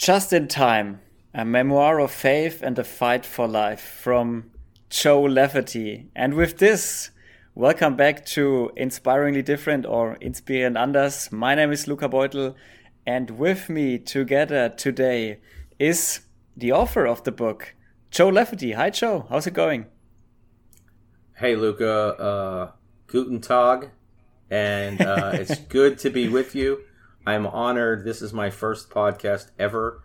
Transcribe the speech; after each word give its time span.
Just 0.00 0.32
in 0.32 0.48
Time, 0.48 1.02
a 1.34 1.44
memoir 1.44 2.00
of 2.00 2.10
faith 2.10 2.62
and 2.62 2.78
a 2.78 2.84
fight 2.84 3.26
for 3.26 3.46
life 3.46 3.82
from 3.82 4.50
Joe 4.88 5.20
Lafferty. 5.20 6.08
And 6.16 6.32
with 6.32 6.56
this, 6.56 7.10
welcome 7.54 7.96
back 7.96 8.24
to 8.28 8.70
Inspiringly 8.76 9.42
Different 9.42 9.84
or 9.84 10.16
Inspirierend 10.22 10.78
Anders. 10.78 11.30
My 11.30 11.54
name 11.54 11.70
is 11.70 11.86
Luca 11.86 12.08
Beutel, 12.08 12.54
and 13.06 13.32
with 13.32 13.68
me 13.68 13.98
together 13.98 14.70
today 14.70 15.40
is 15.78 16.20
the 16.56 16.72
author 16.72 17.06
of 17.06 17.22
the 17.24 17.32
book, 17.32 17.74
Joe 18.10 18.30
Lafferty. 18.30 18.72
Hi, 18.72 18.88
Joe. 18.88 19.26
How's 19.28 19.46
it 19.46 19.52
going? 19.52 19.84
Hey, 21.36 21.56
Luca. 21.56 22.18
Uh, 22.18 22.70
guten 23.06 23.42
Tag. 23.42 23.90
And 24.50 25.02
uh, 25.02 25.32
it's 25.34 25.58
good 25.68 25.98
to 25.98 26.08
be 26.08 26.26
with 26.30 26.54
you. 26.54 26.84
I'm 27.26 27.46
honored. 27.46 28.04
This 28.04 28.22
is 28.22 28.32
my 28.32 28.48
first 28.48 28.88
podcast 28.88 29.50
ever 29.58 30.02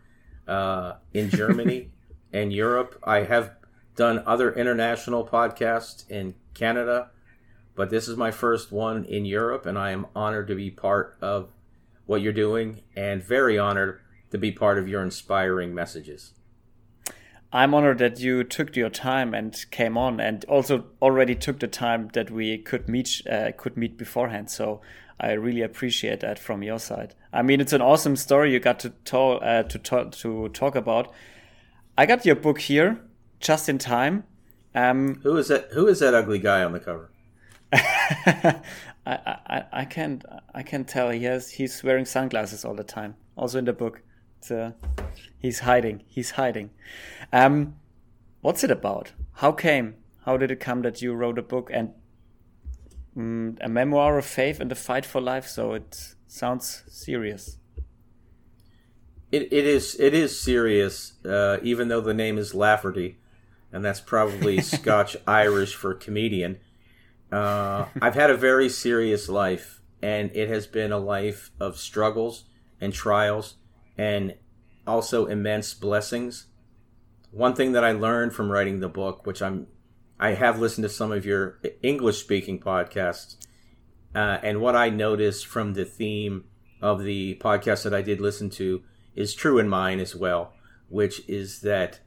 uh, 0.48 0.94
in 1.14 1.30
Germany 1.30 1.92
and 2.34 2.52
Europe. 2.52 3.00
I 3.04 3.24
have 3.24 3.56
done 3.96 4.22
other 4.26 4.54
international 4.54 5.26
podcasts 5.26 6.10
in 6.10 6.36
Canada, 6.54 7.12
but 7.74 7.90
this 7.90 8.10
is 8.10 8.18
my 8.18 8.32
first 8.32 8.72
one 8.72 9.06
in 9.06 9.24
Europe, 9.24 9.66
and 9.66 9.78
I 9.78 9.92
am 9.92 10.08
honored 10.14 10.48
to 10.50 10.56
be 10.56 10.70
part 10.70 11.18
of 11.22 11.52
what 12.06 12.22
you're 12.22 12.34
doing 12.34 12.82
and 12.96 13.24
very 13.24 13.58
honored 13.58 14.02
to 14.32 14.38
be 14.38 14.52
part 14.52 14.78
of 14.78 14.88
your 14.88 15.02
inspiring 15.02 15.74
messages. 15.74 16.34
I'm 17.54 17.74
honored 17.74 18.00
that 18.00 18.20
you 18.20 18.44
took 18.44 18.76
your 18.76 18.90
time 18.90 19.34
and 19.34 19.56
came 19.72 19.98
on, 19.98 20.20
and 20.20 20.44
also 20.46 20.88
already 21.02 21.36
took 21.36 21.60
the 21.60 21.70
time 21.70 22.10
that 22.14 22.30
we 22.30 22.58
could 22.58 22.90
meet 22.90 23.22
uh, 23.32 23.52
could 23.56 23.78
meet 23.78 23.98
beforehand. 23.98 24.50
So 24.52 24.82
I 25.20 25.32
really 25.32 25.62
appreciate 25.62 26.20
that 26.22 26.38
from 26.38 26.62
your 26.62 26.80
side. 26.80 27.16
I 27.32 27.42
mean, 27.42 27.62
it's 27.62 27.74
an 27.74 27.82
awesome 27.82 28.16
story 28.16 28.52
you 28.52 28.60
got 28.60 28.80
to 28.82 28.90
talk 28.90 29.42
uh, 29.44 29.64
to 29.64 29.80
talk 29.80 30.12
to 30.14 30.50
talk 30.50 30.76
about. 30.76 31.14
I 31.98 32.06
got 32.06 32.26
your 32.26 32.36
book 32.36 32.60
here 32.60 33.00
just 33.40 33.70
in 33.70 33.78
time. 33.78 34.26
Um, 34.74 35.22
who 35.24 35.38
is 35.38 35.48
that? 35.48 35.70
Who 35.72 35.88
is 35.88 36.00
that 36.00 36.14
ugly 36.14 36.40
guy 36.40 36.64
on 36.64 36.74
the 36.74 36.80
cover? 36.80 37.12
I, 37.72 38.62
I 39.06 39.64
I 39.72 39.86
can't 39.86 40.24
I 40.54 40.64
can't 40.64 40.88
tell. 40.88 41.10
He 41.10 41.24
has 41.24 41.52
he's 41.52 41.82
wearing 41.84 42.06
sunglasses 42.06 42.66
all 42.66 42.76
the 42.76 42.84
time. 42.84 43.16
Also 43.38 43.58
in 43.58 43.66
the 43.66 43.74
book, 43.74 44.02
uh, 44.52 44.72
he's 45.40 45.60
hiding. 45.60 46.04
He's 46.08 46.32
hiding. 46.32 46.72
Um, 47.32 47.76
what's 48.42 48.64
it 48.64 48.72
about? 48.72 49.14
How 49.34 49.52
came? 49.52 49.96
How 50.26 50.38
did 50.38 50.52
it 50.52 50.60
come 50.60 50.82
that 50.82 51.02
you 51.02 51.14
wrote 51.14 51.38
a 51.38 51.44
book 51.44 51.70
and 51.72 51.92
mm, 53.16 53.58
a 53.62 53.70
memoir 53.70 54.18
of 54.18 54.26
faith 54.26 54.60
and 54.60 54.70
the 54.70 54.76
fight 54.76 55.06
for 55.06 55.22
life? 55.22 55.48
So 55.48 55.74
it 55.74 56.16
sounds 56.28 56.84
serious. 56.88 57.58
It, 59.32 59.52
it 59.52 59.66
is 59.66 60.00
it 60.00 60.14
is 60.14 60.40
serious, 60.40 61.14
uh, 61.26 61.58
even 61.62 61.88
though 61.88 62.02
the 62.02 62.14
name 62.14 62.38
is 62.38 62.54
Lafferty, 62.54 63.18
and 63.72 63.84
that's 63.84 64.00
probably 64.00 64.62
Scotch 64.76 65.18
Irish 65.28 65.76
for 65.76 65.94
comedian. 65.94 66.60
Uh, 67.32 67.86
I've 68.02 68.16
had 68.16 68.30
a 68.30 68.38
very 68.38 68.70
serious 68.70 69.28
life, 69.28 69.82
and 70.02 70.32
it 70.34 70.48
has 70.48 70.68
been 70.68 70.92
a 70.92 71.00
life 71.00 71.52
of 71.60 71.78
struggles 71.78 72.46
and 72.80 72.94
trials, 72.94 73.56
and 73.98 74.36
also 74.86 75.26
immense 75.26 75.74
blessings. 75.74 76.46
One 77.32 77.56
thing 77.56 77.74
that 77.74 77.84
I 77.84 77.92
learned 77.92 78.34
from 78.34 78.52
writing 78.52 78.80
the 78.80 78.88
book, 78.88 79.26
which 79.26 79.42
I'm, 79.42 79.68
I 80.20 80.32
have 80.32 80.60
listened 80.60 80.84
to 80.84 80.90
some 80.90 81.12
of 81.12 81.26
your 81.26 81.60
English 81.82 82.20
speaking 82.20 82.60
podcasts, 82.60 83.36
uh, 84.14 84.40
and 84.42 84.62
what 84.62 84.76
I 84.76 84.90
noticed 84.90 85.46
from 85.46 85.74
the 85.74 85.86
theme 85.86 86.46
of 86.82 87.04
the 87.04 87.36
podcast 87.42 87.84
that 87.84 87.94
I 87.94 88.02
did 88.02 88.22
listen 88.22 88.50
to 88.52 88.84
is 89.16 89.34
true 89.34 89.60
in 89.60 89.68
mine 89.68 90.00
as 90.00 90.16
well, 90.16 90.54
which 90.90 91.28
is 91.28 91.62
that 91.62 92.00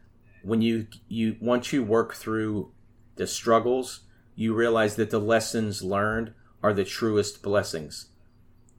when 0.43 0.63
you 0.63 0.87
you 1.09 1.37
once 1.41 1.73
you 1.73 1.83
work 1.83 2.15
through 2.15 2.73
the 3.17 3.27
struggles, 3.27 4.01
you 4.35 4.55
realize 4.55 4.97
that 4.97 5.11
the 5.11 5.19
lessons 5.19 5.83
learned 5.83 6.33
are 6.63 6.73
the 6.73 6.85
truest 6.85 7.43
blessings. 7.43 8.07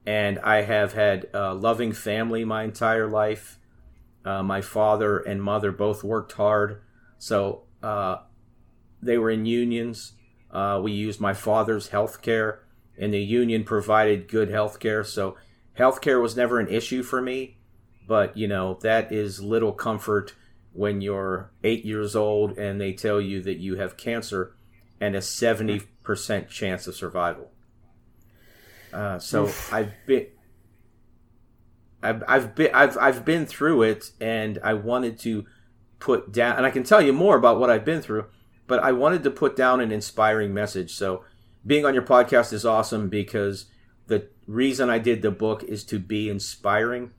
And 0.06 0.38
I 0.40 0.62
have 0.62 0.94
had 0.94 1.28
a 1.32 1.54
loving 1.54 1.92
family 1.92 2.44
my 2.44 2.64
entire 2.64 3.06
life. 3.06 3.58
Uh, 4.24 4.42
my 4.42 4.60
father 4.60 5.18
and 5.18 5.42
mother 5.42 5.72
both 5.72 6.02
worked 6.02 6.32
hard, 6.32 6.82
so 7.18 7.62
uh, 7.82 8.16
they 9.02 9.18
were 9.18 9.30
in 9.30 9.46
unions. 9.46 10.12
Uh, 10.50 10.80
we 10.82 10.92
used 10.92 11.20
my 11.20 11.34
father's 11.34 11.88
health 11.88 12.22
care, 12.22 12.62
and 12.98 13.12
the 13.12 13.20
union 13.20 13.64
provided 13.64 14.28
good 14.28 14.50
health 14.50 14.80
care. 14.80 15.04
So 15.04 15.36
health 15.74 16.00
care 16.00 16.20
was 16.20 16.36
never 16.36 16.58
an 16.58 16.68
issue 16.68 17.02
for 17.02 17.22
me, 17.22 17.58
but 18.06 18.36
you 18.36 18.48
know 18.48 18.78
that 18.82 19.12
is 19.12 19.42
little 19.42 19.72
comfort 19.72 20.34
when 20.72 21.00
you're 21.00 21.50
eight 21.64 21.84
years 21.84 22.14
old 22.14 22.56
and 22.56 22.80
they 22.80 22.92
tell 22.92 23.20
you 23.20 23.42
that 23.42 23.58
you 23.58 23.76
have 23.76 23.96
cancer 23.96 24.54
and 25.00 25.16
a 25.16 25.22
seventy 25.22 25.80
percent 26.02 26.48
chance 26.48 26.86
of 26.86 26.94
survival. 26.94 27.50
Uh, 28.92 29.18
so 29.18 29.44
Oof. 29.44 29.72
I've 29.72 29.92
been 30.06 30.26
I've, 32.02 32.22
I've 32.26 32.54
been 32.54 32.74
I've 32.74 32.98
I've 32.98 33.24
been 33.24 33.46
through 33.46 33.82
it, 33.82 34.10
and 34.20 34.58
I 34.64 34.74
wanted 34.74 35.18
to 35.20 35.46
put 35.98 36.32
down, 36.32 36.56
and 36.56 36.66
I 36.66 36.70
can 36.70 36.82
tell 36.82 37.02
you 37.02 37.12
more 37.12 37.36
about 37.36 37.60
what 37.60 37.70
I've 37.70 37.84
been 37.84 38.00
through, 38.00 38.26
but 38.70 38.84
I 38.84 38.92
wanted 38.92 39.24
to 39.24 39.32
put 39.32 39.56
down 39.56 39.80
an 39.80 39.90
inspiring 39.90 40.54
message. 40.54 40.92
So 40.92 41.24
being 41.66 41.84
on 41.84 41.92
your 41.92 42.04
podcast 42.04 42.52
is 42.52 42.64
awesome 42.64 43.08
because 43.08 43.66
the 44.06 44.28
reason 44.46 44.88
I 44.88 45.00
did 45.00 45.22
the 45.22 45.32
book 45.32 45.64
is 45.64 45.82
to 45.86 45.98
be 45.98 46.30
inspiring 46.30 47.10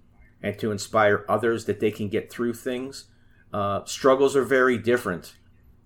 and 0.42 0.58
to 0.60 0.72
inspire 0.72 1.26
others 1.28 1.66
that 1.66 1.82
they 1.82 1.92
can 1.92 2.08
get 2.08 2.32
through 2.32 2.54
things. 2.54 3.04
Uh, 3.52 3.84
struggles 3.84 4.34
are 4.34 4.46
very 4.46 4.78
different. 4.78 5.34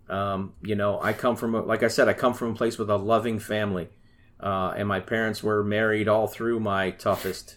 Um, 0.08 0.54
you 0.62 0.76
know, 0.76 1.02
I 1.02 1.14
come 1.14 1.36
from, 1.36 1.56
a, 1.56 1.62
like 1.62 1.82
I 1.82 1.88
said, 1.88 2.08
I 2.08 2.14
come 2.14 2.36
from 2.36 2.52
a 2.52 2.56
place 2.56 2.78
with 2.78 2.92
a 2.92 2.98
loving 2.98 3.40
family, 3.40 3.90
uh, 4.40 4.76
and 4.78 4.88
my 4.88 5.00
parents 5.00 5.42
were 5.42 5.64
married 5.64 6.08
all 6.08 6.28
through 6.28 6.60
my 6.60 6.92
toughest 6.92 7.56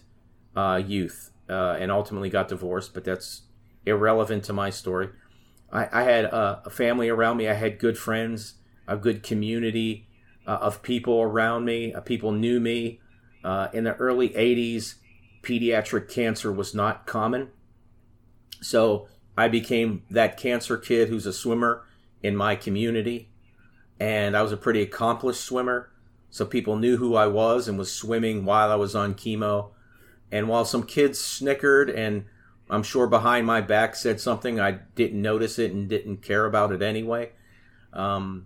uh, 0.55 0.81
youth 0.83 1.29
uh, 1.47 1.77
and 1.79 1.91
ultimately 1.91 2.31
got 2.31 2.47
divorced, 2.47 2.95
but 2.95 3.03
that's 3.03 3.43
irrelevant 3.85 4.45
to 4.45 4.53
my 4.53 4.71
story. 4.71 5.09
I, 5.71 5.87
I 5.91 6.03
had 6.03 6.25
a, 6.25 6.63
a, 6.65 6.69
family 6.69 7.09
around 7.09 7.37
me. 7.37 7.47
I 7.47 7.53
had 7.53 7.79
good 7.79 7.97
friends, 7.97 8.55
a 8.87 8.97
good 8.97 9.23
community 9.23 10.07
uh, 10.47 10.57
of 10.61 10.81
people 10.81 11.21
around 11.21 11.65
me. 11.65 11.93
Uh, 11.93 12.01
people 12.01 12.31
knew 12.31 12.59
me. 12.59 12.99
Uh, 13.43 13.67
in 13.71 13.85
the 13.85 13.95
early 13.95 14.29
80s, 14.29 14.95
pediatric 15.43 16.09
cancer 16.09 16.51
was 16.51 16.73
not 16.73 17.05
common. 17.05 17.49
So 18.61 19.07
I 19.37 19.47
became 19.47 20.03
that 20.09 20.37
cancer 20.37 20.77
kid 20.77 21.09
who's 21.09 21.25
a 21.25 21.33
swimmer 21.33 21.85
in 22.21 22.35
my 22.35 22.55
community. 22.55 23.29
And 23.99 24.35
I 24.35 24.41
was 24.41 24.51
a 24.51 24.57
pretty 24.57 24.81
accomplished 24.81 25.41
swimmer. 25.41 25.91
So 26.29 26.45
people 26.45 26.75
knew 26.75 26.97
who 26.97 27.15
I 27.15 27.27
was 27.27 27.67
and 27.67 27.77
was 27.77 27.91
swimming 27.91 28.45
while 28.45 28.71
I 28.71 28.75
was 28.75 28.95
on 28.95 29.15
chemo 29.15 29.71
and 30.31 30.47
while 30.47 30.65
some 30.65 30.83
kids 30.83 31.19
snickered 31.19 31.89
and 31.89 32.25
I'm 32.69 32.83
sure 32.83 33.07
behind 33.07 33.47
my 33.47 33.61
back 33.61 33.95
said 33.95 34.21
something, 34.21 34.59
I 34.59 34.71
didn't 34.95 35.21
notice 35.21 35.57
it 35.57 35.71
and 35.71 35.89
didn't 35.89 36.17
care 36.17 36.45
about 36.45 36.71
it 36.71 36.81
anyway. 36.81 37.31
Um, 37.93 38.45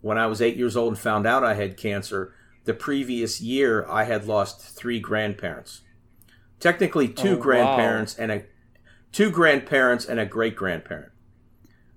when 0.00 0.16
I 0.16 0.26
was 0.26 0.40
eight 0.40 0.56
years 0.56 0.76
old 0.76 0.92
and 0.92 0.98
found 0.98 1.26
out 1.26 1.44
I 1.44 1.54
had 1.54 1.76
cancer, 1.76 2.34
the 2.64 2.74
previous 2.74 3.40
year 3.40 3.84
I 3.88 4.04
had 4.04 4.26
lost 4.26 4.60
three 4.60 5.00
grandparents. 5.00 5.82
Technically, 6.60 7.08
two 7.08 7.36
oh, 7.36 7.40
grandparents 7.40 8.16
wow. 8.16 8.22
and 8.24 8.32
a 8.32 8.44
two 9.10 9.30
grandparents 9.30 10.04
and 10.04 10.20
a 10.20 10.26
great 10.26 10.54
grandparent. 10.54 11.12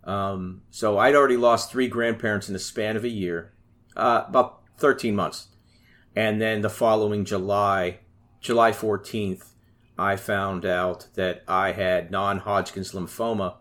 Um, 0.04 0.62
so 0.72 0.98
I'd 0.98 1.16
already 1.16 1.38
lost 1.38 1.72
three 1.72 1.88
grandparents 1.88 2.48
in 2.48 2.54
the 2.54 2.60
span 2.60 2.96
of 2.96 3.04
a 3.04 3.10
year, 3.10 3.54
uh, 3.96 4.24
about 4.28 4.62
13 4.78 5.16
months. 5.16 5.48
And 6.16 6.42
then 6.42 6.62
the 6.62 6.70
following 6.70 7.24
July, 7.24 8.00
July 8.40 8.72
14th, 8.72 9.51
I 10.02 10.16
found 10.16 10.66
out 10.66 11.08
that 11.14 11.44
I 11.48 11.74
had 11.74 12.10
non 12.10 12.40
Hodgkin's 12.40 12.94
lymphoma 12.94 13.58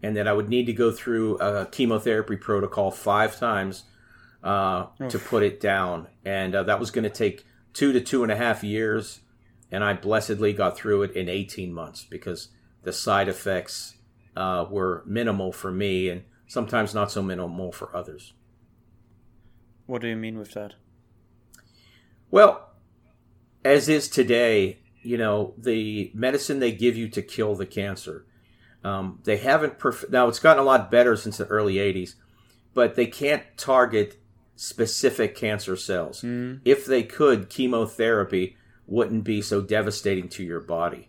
and 0.00 0.16
that 0.16 0.28
I 0.28 0.32
would 0.32 0.48
need 0.48 0.66
to 0.66 0.72
go 0.72 0.92
through 0.92 1.38
a 1.38 1.66
chemotherapy 1.66 2.36
protocol 2.36 2.92
five 2.92 3.36
times 3.36 3.84
uh, 4.44 4.86
to 5.08 5.18
put 5.18 5.42
it 5.42 5.60
down. 5.60 6.06
And 6.24 6.54
uh, 6.54 6.62
that 6.64 6.78
was 6.78 6.92
going 6.92 7.02
to 7.04 7.10
take 7.10 7.44
two 7.72 7.92
to 7.92 8.00
two 8.00 8.22
and 8.22 8.30
a 8.30 8.36
half 8.36 8.62
years. 8.62 9.20
And 9.72 9.82
I 9.82 9.94
blessedly 9.94 10.52
got 10.52 10.76
through 10.76 11.02
it 11.02 11.16
in 11.16 11.28
18 11.28 11.72
months 11.72 12.04
because 12.04 12.48
the 12.84 12.92
side 12.92 13.28
effects 13.28 13.96
uh, 14.36 14.66
were 14.70 15.02
minimal 15.04 15.50
for 15.50 15.72
me 15.72 16.08
and 16.08 16.22
sometimes 16.46 16.94
not 16.94 17.10
so 17.10 17.22
minimal 17.22 17.72
for 17.72 17.94
others. 17.96 18.34
What 19.86 20.00
do 20.00 20.06
you 20.06 20.16
mean 20.16 20.38
with 20.38 20.52
that? 20.52 20.74
Well, 22.30 22.70
as 23.64 23.88
is 23.88 24.08
today, 24.08 24.81
you 25.02 25.18
know, 25.18 25.54
the 25.58 26.10
medicine 26.14 26.58
they 26.58 26.72
give 26.72 26.96
you 26.96 27.08
to 27.08 27.22
kill 27.22 27.54
the 27.54 27.66
cancer, 27.66 28.26
um, 28.84 29.20
they 29.24 29.36
haven't 29.36 29.78
perf- 29.78 30.10
now 30.10 30.28
it's 30.28 30.38
gotten 30.38 30.62
a 30.62 30.66
lot 30.66 30.90
better 30.90 31.16
since 31.16 31.36
the 31.36 31.46
early 31.46 31.74
80s, 31.74 32.14
but 32.74 32.96
they 32.96 33.06
can't 33.06 33.42
target 33.56 34.18
specific 34.56 35.34
cancer 35.34 35.76
cells. 35.76 36.22
Mm. 36.22 36.60
If 36.64 36.86
they 36.86 37.02
could, 37.02 37.48
chemotherapy 37.48 38.56
wouldn't 38.86 39.24
be 39.24 39.40
so 39.42 39.60
devastating 39.60 40.28
to 40.30 40.44
your 40.44 40.60
body. 40.60 41.08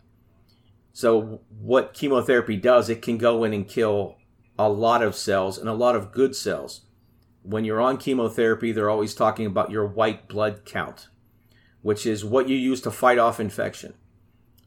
So 0.94 1.42
what 1.50 1.94
chemotherapy 1.94 2.56
does, 2.58 2.90
it 2.90 3.02
can 3.02 3.18
go 3.18 3.44
in 3.44 3.54
and 3.54 3.68
kill 3.68 4.18
a 4.58 4.70
lot 4.70 5.02
of 5.02 5.16
cells 5.16 5.58
and 5.58 5.68
a 5.68 5.74
lot 5.74 5.96
of 5.96 6.12
good 6.12 6.36
cells. 6.36 6.82
When 7.42 7.66
you're 7.66 7.82
on 7.82 7.98
chemotherapy, 7.98 8.72
they're 8.72 8.90
always 8.90 9.16
talking 9.16 9.46
about 9.46 9.72
your 9.72 9.86
white 9.86 10.28
blood 10.28 10.66
count, 10.66 11.10
which 11.84 12.08
is 12.08 12.26
what 12.26 12.50
you 12.50 12.58
use 12.58 12.82
to 12.82 12.90
fight 12.90 13.20
off 13.20 13.40
infection. 13.40 13.94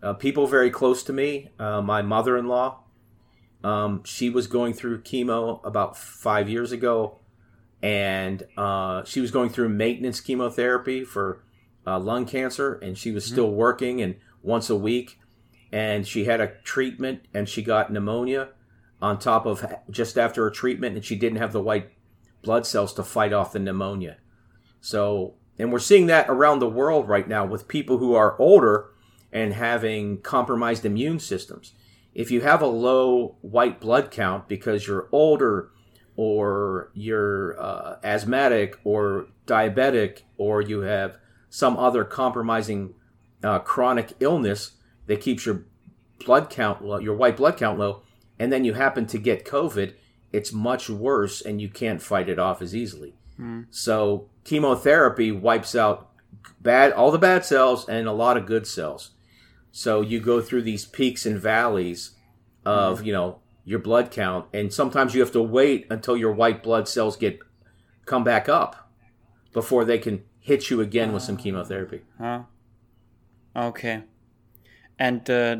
Uh, 0.02 0.12
people 0.12 0.46
very 0.46 0.70
close 0.70 1.02
to 1.02 1.12
me, 1.12 1.48
uh, 1.58 1.82
my 1.82 2.00
mother 2.02 2.36
in 2.36 2.46
law, 2.46 2.84
um, 3.64 4.04
she 4.04 4.30
was 4.30 4.46
going 4.46 4.74
through 4.74 5.02
chemo 5.02 5.64
about 5.64 5.96
five 5.96 6.48
years 6.48 6.70
ago, 6.70 7.18
and 7.82 8.44
uh, 8.56 9.02
she 9.04 9.20
was 9.20 9.32
going 9.32 9.48
through 9.50 9.70
maintenance 9.70 10.20
chemotherapy 10.20 11.04
for 11.04 11.42
uh, 11.86 11.98
lung 11.98 12.26
cancer, 12.26 12.74
and 12.74 12.96
she 12.96 13.10
was 13.10 13.24
mm-hmm. 13.24 13.34
still 13.34 13.50
working 13.50 14.00
and 14.00 14.16
once 14.42 14.70
a 14.70 14.76
week, 14.76 15.18
and 15.72 16.06
she 16.06 16.26
had 16.26 16.40
a 16.40 16.52
treatment, 16.62 17.22
and 17.34 17.48
she 17.48 17.62
got 17.62 17.92
pneumonia 17.92 18.50
on 19.02 19.18
top 19.18 19.46
of 19.46 19.64
just 19.90 20.16
after 20.16 20.44
her 20.44 20.50
treatment, 20.50 20.94
and 20.94 21.04
she 21.04 21.16
didn't 21.16 21.38
have 21.38 21.52
the 21.52 21.62
white 21.62 21.90
blood 22.42 22.66
cells 22.66 22.94
to 22.94 23.02
fight 23.02 23.32
off 23.32 23.52
the 23.52 23.58
pneumonia. 23.58 24.18
So, 24.80 25.34
and 25.58 25.72
we're 25.72 25.78
seeing 25.78 26.06
that 26.06 26.28
around 26.28 26.58
the 26.58 26.68
world 26.68 27.08
right 27.08 27.28
now 27.28 27.44
with 27.44 27.68
people 27.68 27.98
who 27.98 28.14
are 28.14 28.38
older 28.38 28.90
and 29.32 29.54
having 29.54 30.20
compromised 30.20 30.84
immune 30.84 31.18
systems. 31.18 31.72
If 32.14 32.30
you 32.30 32.40
have 32.42 32.62
a 32.62 32.66
low 32.66 33.36
white 33.42 33.80
blood 33.80 34.10
count 34.10 34.48
because 34.48 34.86
you're 34.86 35.08
older 35.12 35.70
or 36.16 36.90
you're 36.94 37.60
uh, 37.60 37.96
asthmatic 38.02 38.78
or 38.84 39.28
diabetic 39.46 40.22
or 40.38 40.62
you 40.62 40.80
have 40.80 41.18
some 41.50 41.76
other 41.76 42.04
compromising 42.04 42.94
uh, 43.42 43.58
chronic 43.58 44.14
illness 44.20 44.72
that 45.06 45.20
keeps 45.20 45.46
your 45.46 45.64
blood 46.24 46.50
count 46.50 46.84
low, 46.84 46.98
your 46.98 47.14
white 47.14 47.36
blood 47.36 47.56
count 47.56 47.78
low, 47.78 48.02
and 48.38 48.52
then 48.52 48.64
you 48.64 48.74
happen 48.74 49.06
to 49.06 49.18
get 49.18 49.44
COVID, 49.44 49.94
it's 50.32 50.52
much 50.52 50.90
worse 50.90 51.40
and 51.40 51.60
you 51.60 51.68
can't 51.68 52.02
fight 52.02 52.28
it 52.28 52.38
off 52.38 52.60
as 52.60 52.74
easily. 52.74 53.14
Mm. 53.38 53.66
So 53.70 54.28
chemotherapy 54.44 55.32
wipes 55.32 55.74
out 55.74 56.10
bad 56.60 56.92
all 56.92 57.10
the 57.10 57.18
bad 57.18 57.44
cells 57.44 57.88
and 57.88 58.06
a 58.06 58.12
lot 58.12 58.36
of 58.36 58.46
good 58.46 58.66
cells. 58.66 59.10
So 59.72 60.00
you 60.00 60.20
go 60.20 60.40
through 60.40 60.62
these 60.62 60.84
peaks 60.84 61.26
and 61.26 61.38
valleys 61.38 62.12
of, 62.64 63.00
mm. 63.00 63.06
you 63.06 63.12
know, 63.12 63.40
your 63.64 63.78
blood 63.78 64.10
count 64.10 64.46
and 64.52 64.72
sometimes 64.72 65.14
you 65.14 65.20
have 65.20 65.32
to 65.32 65.42
wait 65.42 65.86
until 65.90 66.16
your 66.16 66.32
white 66.32 66.62
blood 66.62 66.88
cells 66.88 67.16
get 67.16 67.40
come 68.04 68.22
back 68.22 68.48
up 68.48 68.90
before 69.52 69.84
they 69.84 69.98
can 69.98 70.22
hit 70.38 70.70
you 70.70 70.80
again 70.80 71.12
with 71.12 71.22
some 71.22 71.36
chemotherapy. 71.36 72.02
Huh. 72.18 72.42
Okay. 73.56 74.04
And 74.98 75.28
uh, 75.28 75.56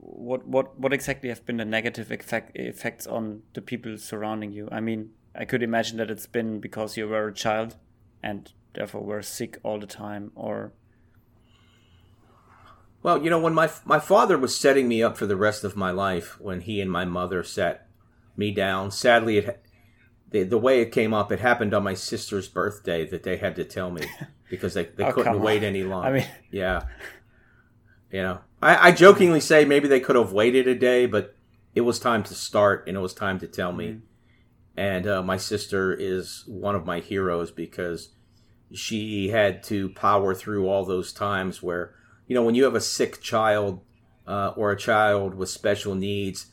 what 0.00 0.46
what 0.46 0.78
what 0.78 0.92
exactly 0.92 1.28
have 1.28 1.44
been 1.44 1.58
the 1.58 1.64
negative 1.64 2.10
effect, 2.10 2.56
effects 2.56 3.06
on 3.06 3.42
the 3.54 3.60
people 3.60 3.98
surrounding 3.98 4.52
you? 4.52 4.68
I 4.72 4.80
mean, 4.80 5.10
I 5.34 5.44
could 5.44 5.62
imagine 5.62 5.96
that 5.98 6.10
it's 6.10 6.26
been 6.26 6.60
because 6.60 6.96
you 6.96 7.08
were 7.08 7.28
a 7.28 7.34
child 7.34 7.76
and 8.22 8.52
therefore 8.74 9.02
were 9.02 9.22
sick 9.22 9.58
all 9.62 9.78
the 9.78 9.86
time, 9.86 10.32
or. 10.34 10.72
Well, 13.02 13.22
you 13.22 13.30
know, 13.30 13.40
when 13.40 13.54
my 13.54 13.70
my 13.84 13.98
father 13.98 14.38
was 14.38 14.56
setting 14.56 14.88
me 14.88 15.02
up 15.02 15.16
for 15.16 15.26
the 15.26 15.36
rest 15.36 15.64
of 15.64 15.76
my 15.76 15.90
life, 15.90 16.40
when 16.40 16.60
he 16.60 16.80
and 16.80 16.90
my 16.90 17.04
mother 17.04 17.42
sat 17.42 17.88
me 18.36 18.52
down, 18.52 18.90
sadly, 18.90 19.38
it 19.38 19.64
the, 20.30 20.44
the 20.44 20.58
way 20.58 20.80
it 20.80 20.92
came 20.92 21.12
up, 21.14 21.30
it 21.30 21.40
happened 21.40 21.74
on 21.74 21.84
my 21.84 21.94
sister's 21.94 22.48
birthday 22.48 23.06
that 23.06 23.22
they 23.22 23.36
had 23.36 23.54
to 23.56 23.64
tell 23.64 23.90
me 23.90 24.02
because 24.50 24.74
they, 24.74 24.84
they 24.84 25.04
oh, 25.04 25.12
couldn't 25.12 25.40
wait 25.40 25.62
any 25.62 25.82
longer. 25.82 26.08
I 26.08 26.12
mean, 26.12 26.26
yeah, 26.50 26.86
you 28.10 28.22
know, 28.22 28.40
I, 28.60 28.88
I 28.88 28.92
jokingly 28.92 29.40
say 29.40 29.64
maybe 29.64 29.88
they 29.88 30.00
could 30.00 30.16
have 30.16 30.32
waited 30.32 30.66
a 30.68 30.74
day, 30.74 31.06
but 31.06 31.36
it 31.74 31.82
was 31.82 31.98
time 31.98 32.22
to 32.24 32.34
start 32.34 32.84
and 32.86 32.96
it 32.96 33.00
was 33.00 33.14
time 33.14 33.38
to 33.40 33.46
tell 33.46 33.72
me. 33.72 33.88
Mm-hmm. 33.88 34.06
And 34.76 35.06
uh, 35.06 35.22
my 35.22 35.36
sister 35.36 35.92
is 35.92 36.44
one 36.46 36.74
of 36.74 36.86
my 36.86 37.00
heroes 37.00 37.50
because 37.50 38.10
she 38.72 39.28
had 39.28 39.62
to 39.64 39.90
power 39.90 40.34
through 40.34 40.68
all 40.68 40.84
those 40.84 41.12
times 41.12 41.62
where, 41.62 41.94
you 42.26 42.34
know, 42.34 42.42
when 42.42 42.54
you 42.54 42.64
have 42.64 42.74
a 42.74 42.80
sick 42.80 43.20
child 43.20 43.80
uh, 44.26 44.52
or 44.56 44.70
a 44.70 44.76
child 44.76 45.34
with 45.34 45.50
special 45.50 45.94
needs, 45.94 46.46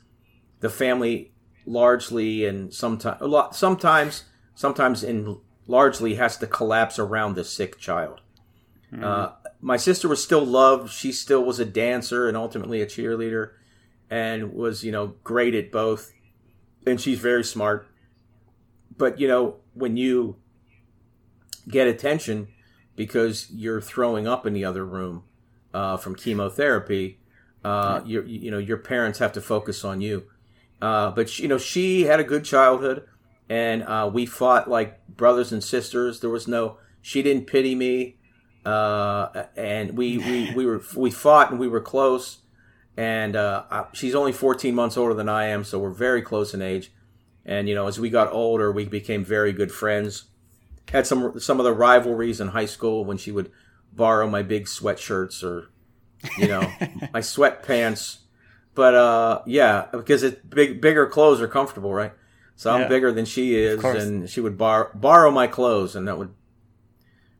the 0.60 0.70
family 0.70 1.34
largely 1.66 2.46
and 2.46 2.74
sometimes 2.74 3.22
a 3.22 3.28
lot 3.28 3.56
sometimes 3.56 4.24
sometimes 4.56 5.04
in 5.04 5.40
largely 5.68 6.16
has 6.16 6.36
to 6.38 6.48
collapse 6.48 6.98
around 6.98 7.36
the 7.36 7.44
sick 7.44 7.78
child. 7.78 8.22
Mm-hmm. 8.92 9.04
Uh, 9.04 9.30
my 9.62 9.78
sister 9.78 10.08
was 10.08 10.24
still 10.24 10.44
loved. 10.44 10.92
She 10.92 11.12
still 11.12 11.44
was 11.44 11.60
a 11.60 11.66
dancer 11.66 12.28
and 12.28 12.36
ultimately 12.36 12.82
a 12.82 12.88
cheerleader, 12.88 13.52
and 14.10 14.54
was 14.54 14.84
you 14.84 14.92
know 14.92 15.16
great 15.24 15.54
at 15.54 15.72
both. 15.72 16.12
And 16.88 17.00
she's 17.00 17.20
very 17.20 17.44
smart. 17.44 17.88
But 19.00 19.20
you 19.20 19.28
know 19.28 19.56
when 19.74 19.98
you 19.98 20.36
get 21.68 21.88
attention 21.88 22.50
because 22.96 23.50
you're 23.50 23.82
throwing 23.82 24.28
up 24.28 24.46
in 24.46 24.54
the 24.54 24.64
other 24.64 24.86
room 24.86 25.24
uh, 25.74 25.98
from 25.98 26.14
chemotherapy, 26.14 27.20
uh, 27.64 28.02
you 28.06 28.22
you 28.22 28.52
know 28.52 28.60
your 28.60 28.78
parents 28.78 29.18
have 29.18 29.34
to 29.34 29.42
focus 29.42 29.84
on 29.84 30.02
you. 30.02 30.26
Uh, 30.80 31.10
but 31.10 31.28
she, 31.30 31.42
you 31.44 31.50
know 31.50 31.58
she 31.58 32.04
had 32.04 32.20
a 32.20 32.24
good 32.24 32.46
childhood, 32.46 33.08
and 33.50 33.82
uh, 33.82 34.08
we 34.14 34.28
fought 34.28 34.70
like 34.70 35.08
brothers 35.08 35.52
and 35.52 35.64
sisters. 35.64 36.20
There 36.20 36.30
was 36.30 36.48
no 36.48 36.78
she 37.02 37.24
didn't 37.24 37.48
pity 37.48 37.74
me 37.74 38.20
uh, 38.66 39.46
and 39.56 39.98
we, 39.98 40.18
we, 40.18 40.52
we 40.56 40.66
were 40.66 40.82
we 40.96 41.12
fought 41.12 41.52
and 41.52 41.60
we 41.60 41.68
were 41.68 41.82
close. 41.82 42.40
And 42.98 43.36
uh, 43.36 43.86
she's 43.94 44.14
only 44.14 44.34
14 44.34 44.76
months 44.76 44.98
older 44.98 45.14
than 45.14 45.30
I 45.30 45.46
am, 45.46 45.64
so 45.64 45.80
we're 45.80 45.90
very 45.90 46.22
close 46.22 46.54
in 46.54 46.62
age. 46.62 46.92
And 47.50 47.68
you 47.68 47.74
know, 47.74 47.88
as 47.88 48.00
we 48.00 48.12
got 48.12 48.32
older, 48.32 48.72
we 48.72 48.86
became 48.86 49.26
very 49.26 49.52
good 49.54 49.72
friends. 49.72 50.26
Had 50.92 51.08
some 51.08 51.40
some 51.40 51.60
of 51.60 51.64
the 51.64 51.74
rivalries 51.74 52.40
in 52.40 52.50
high 52.50 52.68
school 52.68 53.04
when 53.04 53.18
she 53.18 53.32
would 53.32 53.52
borrow 53.92 54.30
my 54.30 54.44
big 54.44 54.66
sweatshirts 54.66 55.44
or 55.44 55.72
you 56.38 56.48
know 56.48 56.60
my 57.12 57.22
sweatpants. 57.22 58.20
But 58.76 58.94
uh, 58.94 59.42
yeah, 59.48 59.88
because 59.92 60.22
it's 60.22 60.40
big 60.46 60.80
bigger 60.80 61.08
clothes 61.08 61.42
are 61.42 61.48
comfortable, 61.48 61.92
right? 61.92 62.14
So 62.56 62.72
I'm 62.72 62.82
yeah, 62.82 62.88
bigger 62.88 63.12
than 63.12 63.26
she 63.26 63.56
is, 63.56 63.84
and 63.84 64.30
she 64.30 64.42
would 64.42 64.56
bar- 64.56 64.92
borrow 64.94 65.32
my 65.32 65.48
clothes, 65.48 65.96
and 65.96 66.08
that 66.08 66.20
would 66.20 66.36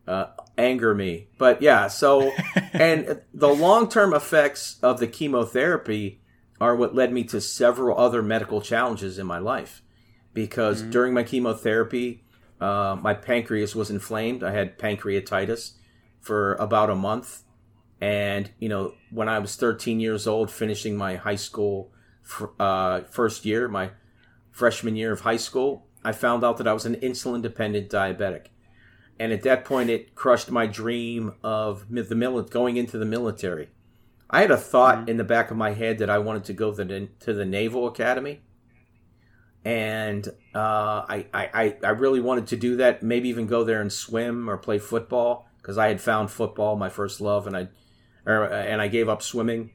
uh, 0.08 0.26
anger 0.58 0.96
me. 0.96 1.28
But 1.38 1.62
yeah, 1.62 1.88
so 1.88 2.32
and 2.74 3.22
the 3.32 3.50
long-term 3.50 4.16
effects 4.16 4.80
of 4.82 5.00
the 5.00 5.08
chemotherapy 5.08 6.20
are 6.60 6.76
what 6.76 6.96
led 6.96 7.14
me 7.14 7.26
to 7.26 7.40
several 7.40 7.96
other 7.96 8.24
medical 8.24 8.60
challenges 8.60 9.20
in 9.20 9.28
my 9.28 9.38
life. 9.38 9.84
Because 10.44 10.82
mm-hmm. 10.82 10.92
during 10.92 11.14
my 11.14 11.24
chemotherapy, 11.24 12.24
uh, 12.62 12.98
my 13.02 13.14
pancreas 13.14 13.76
was 13.76 13.90
inflamed. 13.90 14.44
I 14.44 14.52
had 14.52 14.78
pancreatitis 14.78 15.74
for 16.20 16.56
about 16.56 16.90
a 16.90 16.96
month. 16.96 17.44
And, 18.02 18.52
you 18.60 18.70
know, 18.70 18.94
when 19.12 19.28
I 19.28 19.40
was 19.40 19.56
13 19.56 20.00
years 20.00 20.28
old, 20.28 20.50
finishing 20.52 20.96
my 20.96 21.16
high 21.16 21.36
school 21.36 21.92
uh, 22.60 23.02
first 23.10 23.46
year, 23.46 23.68
my 23.68 23.92
freshman 24.52 24.96
year 24.96 25.12
of 25.12 25.22
high 25.22 25.38
school, 25.38 25.86
I 26.04 26.14
found 26.14 26.44
out 26.44 26.58
that 26.58 26.68
I 26.68 26.74
was 26.74 26.86
an 26.86 26.96
insulin 26.96 27.42
dependent 27.42 27.90
diabetic 27.90 28.48
and 29.20 29.34
at 29.34 29.44
that 29.44 29.66
point 29.66 29.90
it 29.90 30.16
crushed 30.16 30.50
my 30.50 30.66
dream 30.66 31.34
of 31.44 31.86
the 31.90 32.16
mil- 32.16 32.42
going 32.44 32.78
into 32.78 32.98
the 32.98 33.06
military. 33.06 33.70
I 34.30 34.42
had 34.42 34.52
a 34.52 34.58
thought 34.58 35.00
mm-hmm. 35.00 35.10
in 35.10 35.18
the 35.18 35.24
back 35.24 35.52
of 35.52 35.58
my 35.58 35.72
head 35.72 35.98
that 35.98 36.10
I 36.10 36.20
wanted 36.20 36.46
to 36.46 36.54
go 36.54 36.74
to 36.74 36.86
the, 36.86 37.10
to 37.22 37.34
the 37.34 37.46
Naval 37.46 37.88
Academy, 37.88 38.42
and 39.66 40.28
uh, 40.56 41.06
I, 41.08 41.26
I 41.34 41.76
I 41.84 41.90
really 41.90 42.20
wanted 42.20 42.48
to 42.48 42.56
do 42.58 42.78
that. 42.78 43.04
Maybe 43.04 43.30
even 43.30 43.48
go 43.48 43.64
there 43.64 43.82
and 43.82 43.92
swim 43.92 44.50
or 44.50 44.58
play 44.58 44.80
football 44.80 45.48
because 45.62 45.78
I 45.78 45.88
had 45.90 46.02
found 46.02 46.32
football 46.32 46.76
my 46.76 46.90
first 46.90 47.22
love, 47.22 47.48
and 47.48 47.56
I 47.56 47.70
or, 48.26 48.46
and 48.46 48.82
I 48.82 48.88
gave 48.88 49.10
up 49.10 49.22
swimming. 49.22 49.72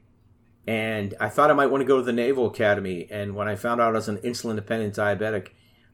And 0.67 1.13
I 1.19 1.29
thought 1.29 1.51
I 1.51 1.53
might 1.53 1.67
want 1.67 1.81
to 1.81 1.87
go 1.87 1.97
to 1.97 2.03
the 2.03 2.11
Naval 2.11 2.47
Academy. 2.47 3.07
And 3.11 3.35
when 3.35 3.47
I 3.47 3.55
found 3.55 3.79
out 3.79 3.89
I 3.89 3.97
was 3.97 4.09
an 4.09 4.17
insulin 4.17 4.55
dependent 4.55 4.95
diabetic, 4.95 5.49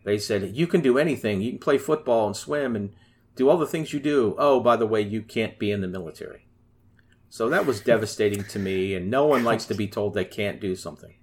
they 0.06 0.18
said 0.18 0.56
you 0.56 0.66
can 0.66 0.80
do 0.80 0.98
anything. 0.98 1.42
You 1.42 1.52
can 1.52 1.60
play 1.60 1.78
football 1.78 2.28
and 2.28 2.36
swim 2.36 2.76
and 2.76 2.94
do 3.36 3.50
all 3.50 3.58
the 3.58 3.68
things 3.68 3.92
you 3.92 4.00
do. 4.00 4.36
Oh, 4.38 4.62
by 4.62 4.78
the 4.78 4.88
way, 4.88 5.02
you 5.02 5.22
can't 5.22 5.60
be 5.60 5.72
in 5.72 5.82
the 5.82 5.88
military. 5.88 6.48
So 7.30 7.50
that 7.50 7.66
was 7.66 7.82
devastating 7.82 8.44
to 8.46 8.60
me, 8.60 8.94
and 8.94 9.10
no 9.10 9.26
one 9.26 9.44
likes 9.44 9.66
to 9.66 9.74
be 9.74 9.88
told 9.88 10.14
they 10.14 10.26
can't 10.26 10.60
do 10.60 10.76
something. 10.76 11.14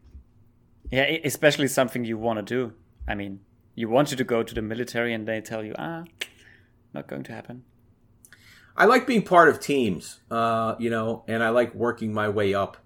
Yeah, 0.91 1.05
especially 1.25 1.69
something 1.69 2.05
you 2.05 2.17
want 2.17 2.39
to 2.39 2.43
do. 2.43 2.73
I 3.07 3.15
mean, 3.15 3.41
you 3.75 3.89
wanted 3.89 4.19
to 4.19 4.25
go 4.25 4.43
to 4.43 4.55
the 4.55 4.63
military, 4.63 5.13
and 5.13 5.27
they 5.27 5.41
tell 5.41 5.65
you, 5.65 5.75
ah, 5.79 6.05
not 6.95 7.09
going 7.09 7.23
to 7.25 7.33
happen. 7.33 7.65
I 8.77 8.85
like 8.85 9.07
being 9.07 9.23
part 9.23 9.49
of 9.49 9.61
teams, 9.61 10.21
uh, 10.31 10.77
you 10.79 10.89
know, 10.89 11.25
and 11.27 11.43
I 11.43 11.49
like 11.49 11.75
working 11.75 12.15
my 12.15 12.29
way 12.29 12.55
up 12.55 12.77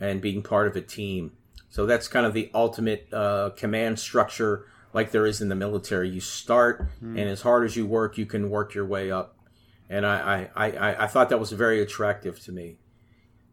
and 0.00 0.20
being 0.20 0.42
part 0.42 0.68
of 0.68 0.76
a 0.76 0.80
team. 0.80 1.32
So 1.70 1.86
that's 1.86 2.06
kind 2.06 2.24
of 2.24 2.34
the 2.34 2.50
ultimate 2.54 3.12
uh, 3.12 3.50
command 3.56 3.98
structure 3.98 4.66
like 4.92 5.10
there 5.10 5.26
is 5.26 5.40
in 5.40 5.48
the 5.48 5.56
military. 5.56 6.08
You 6.08 6.20
start, 6.20 6.86
mm. 7.02 7.18
and 7.18 7.28
as 7.28 7.42
hard 7.42 7.64
as 7.64 7.76
you 7.76 7.84
work, 7.84 8.16
you 8.16 8.26
can 8.26 8.48
work 8.48 8.74
your 8.74 8.86
way 8.86 9.10
up. 9.10 9.36
And 9.90 10.06
I, 10.06 10.48
I, 10.54 10.70
I, 10.70 11.04
I 11.04 11.06
thought 11.08 11.28
that 11.30 11.40
was 11.40 11.50
very 11.50 11.82
attractive 11.82 12.38
to 12.44 12.52
me. 12.52 12.78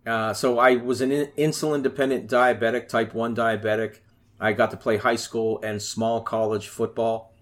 Uh, 0.05 0.33
so 0.33 0.57
I 0.57 0.77
was 0.77 1.01
an 1.01 1.11
insulin 1.11 1.83
dependent 1.83 2.29
diabetic, 2.29 2.87
type 2.87 3.13
1 3.13 3.35
diabetic. 3.35 3.99
I 4.39 4.53
got 4.53 4.71
to 4.71 4.77
play 4.77 4.97
high 4.97 5.15
school 5.15 5.59
and 5.63 5.81
small 5.81 6.21
college 6.21 6.67
football. 6.67 7.33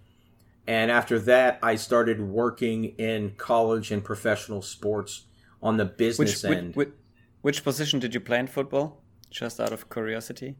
And 0.68 0.92
after 0.92 1.18
that, 1.20 1.60
I 1.63 1.75
started 1.75 2.22
working 2.22 2.86
in 2.98 3.34
college 3.38 3.92
and 3.92 4.04
professional 4.04 4.62
sports 4.62 5.25
on 5.63 5.78
the 5.78 5.86
business 5.86 6.44
which, 6.44 6.51
end. 6.51 6.75
Which, 6.75 6.89
which, 7.42 7.63
position 7.63 8.00
did 8.00 8.13
you 8.13 8.20
play 8.20 8.39
in 8.39 8.48
football? 8.48 9.01
Just 9.32 9.60
out 9.60 9.72
of 9.72 9.89
curiosity. 9.89 10.58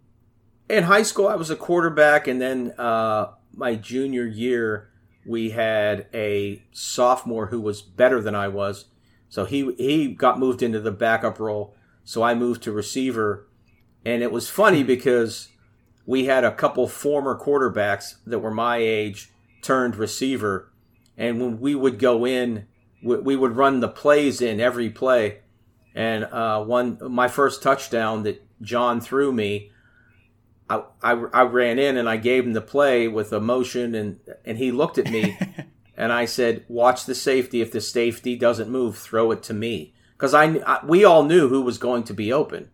In 0.70 0.84
high 0.84 1.04
school, 1.04 1.28
I 1.28 1.36
was 1.36 1.50
a 1.50 1.56
quarterback, 1.56 2.28
and 2.28 2.42
then 2.42 2.74
uh, 2.78 3.34
my 3.54 3.76
junior 3.76 4.26
year, 4.26 4.90
we 5.26 5.52
had 5.52 6.08
a 6.14 6.64
sophomore 6.72 7.48
who 7.48 7.60
was 7.60 7.82
better 7.82 8.22
than 8.22 8.36
I 8.36 8.48
was, 8.48 8.86
so 9.30 9.46
he 9.46 9.74
he 9.78 10.08
got 10.14 10.40
moved 10.40 10.64
into 10.64 10.80
the 10.80 10.92
backup 10.92 11.40
role. 11.40 11.76
So 12.10 12.24
I 12.24 12.34
moved 12.34 12.64
to 12.64 12.72
receiver, 12.72 13.48
and 14.04 14.24
it 14.24 14.32
was 14.32 14.50
funny 14.50 14.82
because 14.82 15.50
we 16.08 16.26
had 16.26 16.44
a 16.44 16.52
couple 16.52 16.88
former 16.88 17.38
quarterbacks 17.40 18.16
that 18.26 18.40
were 18.40 18.50
my 18.50 18.78
age 18.78 19.32
turned 19.62 19.96
receiver, 19.96 20.74
and 21.16 21.40
when 21.40 21.60
we 21.60 21.76
would 21.76 22.00
go 22.00 22.26
in, 22.26 22.66
we, 23.04 23.36
would 23.36 23.56
run 23.56 23.80
the 23.80 23.88
plays 23.88 24.42
in 24.42 24.60
every 24.60 24.90
play. 24.90 25.42
And 25.94 26.24
uh, 26.24 26.64
one, 26.64 26.98
my 27.00 27.28
first 27.28 27.62
touchdown 27.62 28.24
that 28.24 28.44
John 28.60 29.02
threw 29.02 29.32
me, 29.32 29.72
I, 30.68 30.82
I, 31.04 31.12
I, 31.12 31.42
ran 31.44 31.78
in 31.78 31.96
and 31.96 32.10
I 32.10 32.18
gave 32.18 32.44
him 32.44 32.54
the 32.54 32.60
play 32.62 33.08
with 33.08 33.32
a 33.32 33.40
motion, 33.40 33.94
and 33.94 34.20
and 34.44 34.58
he 34.58 34.72
looked 34.72 34.98
at 34.98 35.12
me, 35.12 35.38
and 35.96 36.12
I 36.12 36.26
said, 36.26 36.66
"Watch 36.68 37.06
the 37.06 37.14
safety. 37.14 37.62
If 37.62 37.72
the 37.72 37.82
safety 37.82 38.36
doesn't 38.36 38.68
move, 38.68 38.98
throw 38.98 39.30
it 39.30 39.44
to 39.44 39.54
me." 39.54 39.94
Because 40.20 40.34
I, 40.34 40.44
I, 40.68 40.86
we 40.86 41.06
all 41.06 41.24
knew 41.24 41.48
who 41.48 41.62
was 41.62 41.78
going 41.78 42.04
to 42.04 42.14
be 42.14 42.34
open. 42.34 42.70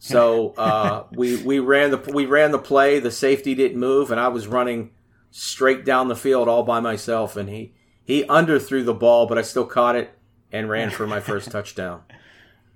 So 0.00 0.50
uh, 0.58 1.04
we 1.12 1.36
we 1.42 1.60
ran 1.60 1.92
the 1.92 2.10
we 2.12 2.26
ran 2.26 2.50
the 2.50 2.58
play. 2.58 2.98
The 2.98 3.12
safety 3.12 3.54
didn't 3.54 3.78
move, 3.78 4.10
and 4.10 4.20
I 4.20 4.28
was 4.28 4.48
running 4.48 4.90
straight 5.30 5.84
down 5.84 6.08
the 6.08 6.16
field 6.16 6.48
all 6.48 6.64
by 6.64 6.80
myself, 6.80 7.36
and 7.36 7.48
he 7.48 7.72
he 8.02 8.24
underthrew 8.24 8.84
the 8.84 8.94
ball, 8.94 9.26
but 9.26 9.38
I 9.38 9.42
still 9.42 9.64
caught 9.64 9.94
it 9.94 10.10
and 10.52 10.68
ran 10.68 10.90
for 10.90 11.06
my 11.06 11.20
first 11.20 11.50
touchdown. 11.52 12.02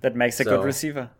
That 0.03 0.17
makes 0.17 0.41
a 0.41 0.45
so, 0.45 0.57
good 0.57 0.65
receiver. 0.65 1.11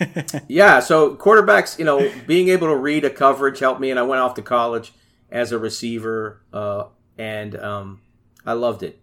yeah, 0.48 0.80
so 0.80 1.14
quarterbacks, 1.14 1.78
you 1.78 1.84
know, 1.84 2.10
being 2.26 2.48
able 2.48 2.68
to 2.68 2.76
read 2.76 3.04
a 3.04 3.10
coverage 3.10 3.58
helped 3.58 3.80
me, 3.80 3.90
and 3.90 3.98
I 3.98 4.02
went 4.02 4.22
off 4.22 4.34
to 4.34 4.42
college 4.42 4.92
as 5.30 5.52
a 5.52 5.58
receiver, 5.58 6.40
uh, 6.52 6.84
and 7.18 7.54
um, 7.56 8.00
I 8.46 8.54
loved 8.54 8.82
it. 8.82 9.00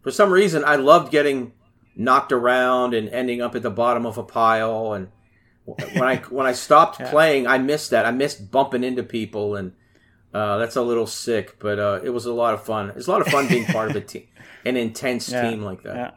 For 0.00 0.12
some 0.12 0.30
reason, 0.30 0.64
I 0.64 0.76
loved 0.76 1.10
getting 1.10 1.52
knocked 1.98 2.32
around 2.32 2.94
and 2.94 3.08
ending 3.10 3.42
up 3.42 3.54
at 3.54 3.62
the 3.62 3.70
bottom 3.70 4.06
of 4.06 4.16
a 4.16 4.22
pile. 4.22 4.94
And 4.94 5.08
when 5.64 6.02
I 6.02 6.16
when 6.30 6.46
I 6.46 6.52
stopped 6.52 6.98
yeah. 7.00 7.10
playing, 7.10 7.46
I 7.46 7.58
missed 7.58 7.90
that. 7.90 8.06
I 8.06 8.12
missed 8.12 8.50
bumping 8.50 8.84
into 8.84 9.02
people 9.02 9.56
and 9.56 9.72
uh, 10.32 10.58
that's 10.58 10.76
a 10.76 10.82
little 10.82 11.06
sick, 11.06 11.58
but 11.58 11.78
uh, 11.78 12.00
it 12.04 12.10
was 12.10 12.26
a 12.26 12.32
lot 12.32 12.54
of 12.54 12.62
fun. 12.62 12.92
It's 12.96 13.08
a 13.08 13.10
lot 13.10 13.22
of 13.22 13.28
fun 13.28 13.48
being 13.48 13.64
part 13.64 13.90
of 13.90 13.96
a 13.96 14.00
team, 14.12 14.28
an 14.64 14.76
intense 14.76 15.30
yeah, 15.30 15.48
team 15.48 15.62
like 15.62 15.82
that. 15.82 15.96
Yeah. 15.96 16.10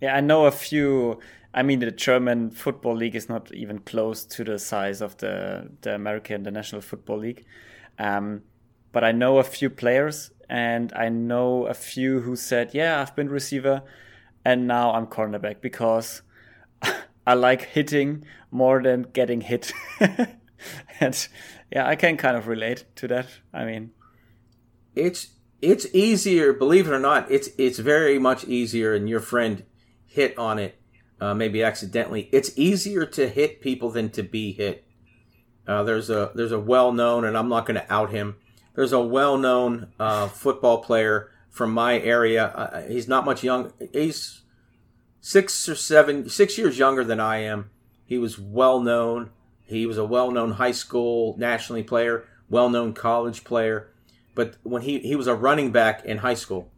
yeah, 0.00 0.16
I 0.16 0.20
know 0.20 0.46
a 0.46 0.50
few. 0.50 1.20
I 1.54 1.62
mean, 1.62 1.78
the 1.78 1.90
German 1.90 2.50
football 2.50 2.94
league 2.94 3.14
is 3.14 3.28
not 3.28 3.52
even 3.54 3.78
close 3.78 4.24
to 4.26 4.44
the 4.44 4.58
size 4.58 5.00
of 5.00 5.16
the 5.18 5.70
the 5.80 5.94
American, 5.94 6.42
the 6.42 6.50
National 6.50 6.82
Football 6.82 7.18
League. 7.18 7.46
Um, 7.98 8.42
but 8.92 9.04
I 9.04 9.12
know 9.12 9.38
a 9.38 9.44
few 9.44 9.70
players, 9.70 10.30
and 10.50 10.92
I 10.92 11.08
know 11.08 11.66
a 11.66 11.74
few 11.74 12.20
who 12.20 12.36
said, 12.36 12.74
"Yeah, 12.74 13.00
I've 13.00 13.16
been 13.16 13.30
receiver, 13.30 13.82
and 14.44 14.66
now 14.66 14.92
I'm 14.92 15.06
cornerback 15.06 15.60
because 15.60 16.22
I 17.26 17.34
like 17.34 17.62
hitting 17.62 18.24
more 18.50 18.82
than 18.82 19.02
getting 19.12 19.40
hit." 19.40 19.72
and 21.00 21.28
yeah, 21.72 21.86
I 21.86 21.96
can 21.96 22.16
kind 22.16 22.36
of 22.36 22.46
relate 22.46 22.84
to 22.96 23.08
that. 23.08 23.26
I 23.52 23.64
mean, 23.64 23.92
it's 24.94 25.28
it's 25.60 25.86
easier, 25.94 26.52
believe 26.52 26.86
it 26.86 26.92
or 26.92 27.00
not. 27.00 27.30
It's 27.30 27.48
it's 27.58 27.78
very 27.78 28.18
much 28.18 28.44
easier, 28.44 28.94
and 28.94 29.08
your 29.08 29.20
friend 29.20 29.64
hit 30.06 30.36
on 30.38 30.58
it, 30.58 30.80
uh, 31.20 31.34
maybe 31.34 31.62
accidentally. 31.62 32.28
It's 32.32 32.56
easier 32.56 33.06
to 33.06 33.28
hit 33.28 33.60
people 33.60 33.90
than 33.90 34.10
to 34.10 34.22
be 34.22 34.52
hit. 34.52 34.84
Uh, 35.66 35.82
there's 35.82 36.10
a 36.10 36.30
there's 36.34 36.52
a 36.52 36.60
well 36.60 36.92
known, 36.92 37.24
and 37.24 37.36
I'm 37.36 37.48
not 37.48 37.66
going 37.66 37.80
to 37.80 37.92
out 37.92 38.10
him. 38.10 38.36
There's 38.74 38.92
a 38.92 39.00
well 39.00 39.38
known 39.38 39.92
uh, 39.98 40.28
football 40.28 40.78
player 40.78 41.30
from 41.54 41.72
my 41.72 42.00
area. 42.00 42.46
Uh, 42.46 42.82
he's 42.88 43.06
not 43.06 43.24
much 43.24 43.44
young. 43.44 43.72
He's 43.92 44.42
six 45.20 45.68
or 45.68 45.76
seven, 45.76 46.28
six 46.28 46.58
years 46.58 46.76
younger 46.76 47.04
than 47.04 47.20
I 47.20 47.38
am. 47.38 47.70
He 48.04 48.18
was 48.18 48.38
well 48.38 48.80
known. 48.80 49.30
He 49.64 49.86
was 49.86 49.96
a 49.96 50.04
well-known 50.04 50.52
high 50.52 50.72
school 50.72 51.36
nationally 51.38 51.82
player, 51.82 52.28
well-known 52.50 52.92
college 52.92 53.44
player, 53.44 53.88
but 54.34 54.56
when 54.62 54.82
he 54.82 54.98
he 54.98 55.16
was 55.16 55.26
a 55.26 55.34
running 55.34 55.70
back 55.72 56.04
in 56.04 56.18
high 56.18 56.34
school, 56.34 56.70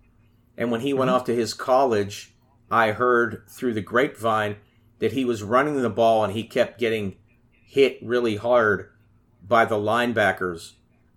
and 0.56 0.70
when 0.70 0.82
he 0.82 0.90
mm-hmm. 0.90 1.00
went 1.00 1.10
off 1.10 1.24
to 1.24 1.34
his 1.34 1.52
college, 1.52 2.34
I 2.70 2.92
heard 2.92 3.42
through 3.48 3.74
the 3.74 3.80
grapevine 3.80 4.56
that 5.00 5.12
he 5.12 5.24
was 5.24 5.42
running 5.42 5.80
the 5.82 5.90
ball 5.90 6.22
and 6.22 6.32
he 6.32 6.44
kept 6.44 6.78
getting 6.78 7.16
hit 7.50 7.98
really 8.02 8.36
hard 8.36 8.90
by 9.42 9.64
the 9.64 9.76
linebackers 9.76 10.74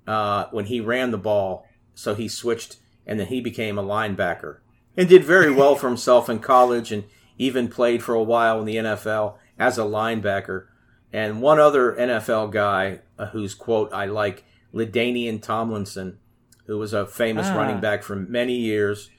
uh, 0.07 0.45
when 0.51 0.65
he 0.65 0.79
ran 0.79 1.11
the 1.11 1.17
ball. 1.17 1.67
So 1.93 2.15
he 2.15 2.27
switched 2.27 2.77
and 3.09 3.19
then 3.19 3.27
he 3.27 3.41
became 3.41 3.79
a 3.79 3.83
linebacker 3.83 4.57
and 4.95 5.09
did 5.09 5.23
very 5.23 5.51
well 5.51 5.75
for 5.75 5.87
himself 5.87 6.29
in 6.29 6.37
college 6.37 6.91
and 6.91 7.03
even 7.39 7.67
played 7.67 8.03
for 8.03 8.13
a 8.13 8.21
while 8.21 8.59
in 8.59 8.65
the 8.65 8.75
NFL 8.75 9.37
as 9.57 9.79
a 9.79 9.81
linebacker. 9.81 10.67
And 11.11 11.41
one 11.41 11.59
other 11.59 11.95
NFL 11.95 12.51
guy 12.51 12.99
uh, 13.17 13.25
whose 13.27 13.55
quote 13.55 13.91
I 13.91 14.05
like, 14.05 14.43
LaDainian 14.75 15.41
Tomlinson, 15.41 16.19
who 16.67 16.77
was 16.77 16.93
a 16.93 17.07
famous 17.07 17.47
ah. 17.47 17.57
running 17.57 17.81
back 17.81 18.03
for 18.03 18.15
many 18.15 18.53
years. 18.53 19.09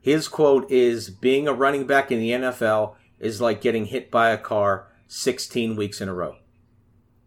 His 0.00 0.28
quote 0.28 0.70
is 0.70 1.10
Being 1.10 1.48
a 1.48 1.52
running 1.52 1.88
back 1.88 2.12
in 2.12 2.20
the 2.20 2.30
NFL 2.30 2.94
is 3.18 3.40
like 3.40 3.60
getting 3.60 3.86
hit 3.86 4.12
by 4.12 4.30
a 4.30 4.38
car 4.38 4.86
16 5.08 5.74
weeks 5.74 6.00
in 6.00 6.08
a 6.08 6.14
row. 6.14 6.36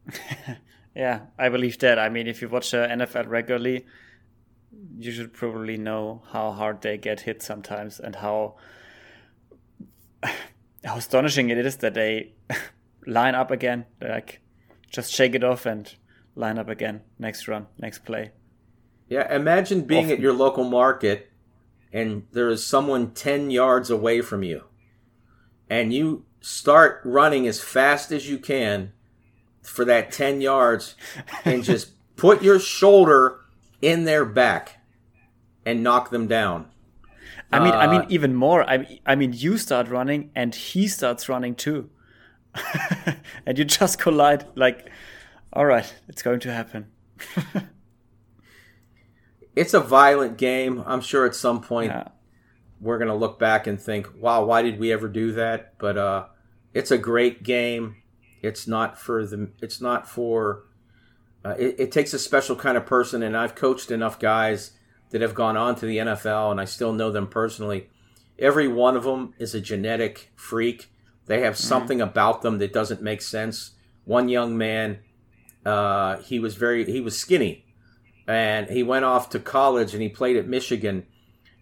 yeah, 0.96 1.24
I 1.38 1.50
believe 1.50 1.78
that. 1.80 2.00
I 2.00 2.08
mean, 2.08 2.28
if 2.28 2.42
you 2.42 2.48
watch 2.48 2.72
the 2.72 2.78
NFL 2.78 3.28
regularly, 3.28 3.86
you 4.98 5.12
should 5.12 5.34
probably 5.34 5.78
know 5.78 6.24
how 6.32 6.52
hard 6.52 6.82
they 6.82 6.98
get 6.98 7.22
hit 7.22 7.42
sometimes 7.42 8.00
and 8.00 8.16
how 8.18 8.56
how 10.24 10.98
astonishing 10.98 11.50
it 11.50 11.58
is 11.58 11.78
that 11.78 11.94
they 11.94 12.34
line 13.08 13.36
up 13.36 13.52
again. 13.52 13.86
Like 14.02 14.42
just 14.90 15.12
shake 15.12 15.36
it 15.36 15.44
off 15.44 15.66
and 15.66 15.94
line 16.36 16.58
up 16.58 16.70
again. 16.70 17.02
Next 17.20 17.48
run, 17.48 17.68
next 17.78 18.06
play. 18.06 18.32
Yeah, 19.10 19.34
imagine 19.34 19.82
being 19.82 20.06
Often. 20.06 20.18
at 20.18 20.22
your 20.22 20.34
local 20.34 20.64
market 20.64 21.30
and 21.92 22.26
there 22.32 22.50
is 22.50 22.66
someone 22.66 23.12
10 23.12 23.52
yards 23.52 23.90
away 23.92 24.22
from 24.22 24.44
you. 24.44 24.64
And 25.70 25.94
you 25.94 26.26
start 26.42 27.02
running 27.06 27.48
as 27.48 27.62
fast 27.62 28.12
as 28.12 28.28
you 28.28 28.38
can 28.38 28.92
for 29.62 29.86
that 29.86 30.12
10 30.12 30.42
yards 30.42 30.96
and 31.46 31.64
just 31.64 31.92
put 32.16 32.42
your 32.42 32.60
shoulder 32.60 33.40
in 33.84 34.06
their 34.06 34.26
back 34.26 34.80
and 35.66 35.84
knock 35.84 36.10
them 36.10 36.28
down. 36.28 36.68
I 37.52 37.60
mean, 37.60 37.74
uh, 37.74 37.78
I 37.78 37.88
mean, 37.88 38.02
uh, 38.02 38.08
even 38.10 38.34
more. 38.34 38.68
I, 38.68 39.00
I 39.06 39.16
mean, 39.16 39.34
you 39.34 39.58
start 39.58 39.88
running 39.88 40.32
and 40.36 40.56
he 40.56 40.88
starts 40.88 41.30
running 41.30 41.54
too. 41.54 41.90
and 43.46 43.58
you 43.58 43.66
just 43.66 44.00
collide 44.00 44.46
like 44.56 44.90
all 45.52 45.66
right 45.66 45.94
it's 46.08 46.22
going 46.22 46.40
to 46.40 46.52
happen 46.52 46.88
it's 49.56 49.74
a 49.74 49.80
violent 49.80 50.38
game 50.38 50.84
i'm 50.86 51.02
sure 51.02 51.26
at 51.26 51.36
some 51.36 51.62
point 51.62 51.92
yeah. 51.92 52.08
we're 52.80 52.98
going 52.98 53.08
to 53.08 53.16
look 53.16 53.40
back 53.40 53.68
and 53.68 53.82
think 53.82 54.08
wow 54.20 54.44
why 54.44 54.62
did 54.62 54.80
we 54.80 54.92
ever 54.92 55.08
do 55.08 55.32
that 55.32 55.74
but 55.80 55.98
uh 55.98 56.26
it's 56.74 56.92
a 56.92 56.98
great 56.98 57.44
game 57.44 57.96
it's 58.42 58.68
not 58.68 59.00
for 59.00 59.26
the 59.26 59.50
it's 59.62 59.82
not 59.82 60.08
for 60.08 60.64
uh, 61.46 61.56
it, 61.58 61.76
it 61.80 61.92
takes 61.92 62.14
a 62.14 62.20
special 62.20 62.56
kind 62.56 62.78
of 62.78 62.86
person 62.86 63.24
and 63.24 63.36
i've 63.36 63.56
coached 63.56 63.92
enough 63.92 64.20
guys 64.20 64.72
that 65.12 65.22
have 65.22 65.36
gone 65.36 65.58
on 65.58 65.76
to 65.76 65.86
the 65.86 65.98
nfl 65.98 66.52
and 66.52 66.60
i 66.60 66.66
still 66.66 66.94
know 66.94 67.12
them 67.12 67.28
personally 67.28 67.90
every 68.40 68.68
one 68.68 68.96
of 68.96 69.04
them 69.04 69.34
is 69.38 69.54
a 69.54 69.62
genetic 69.62 70.32
freak 70.36 70.90
they 71.26 71.42
have 71.42 71.54
mm-hmm. 71.54 71.68
something 71.68 71.98
mm-hmm. 72.00 72.10
about 72.10 72.42
them 72.42 72.58
that 72.60 72.74
doesn't 72.74 73.02
make 73.02 73.22
sense. 73.22 73.72
One 74.06 74.30
young 74.30 74.58
man, 74.58 75.00
uh, 75.66 76.18
he 76.18 76.40
was 76.40 76.56
very 76.56 76.86
he 76.86 77.02
was 77.02 77.18
skinny, 77.18 77.66
and 78.28 78.70
he 78.70 78.84
went 78.84 79.06
off 79.06 79.30
to 79.30 79.40
college 79.40 79.94
and 79.94 80.02
he 80.02 80.10
played 80.10 80.38
at 80.38 80.48
Michigan. 80.48 81.06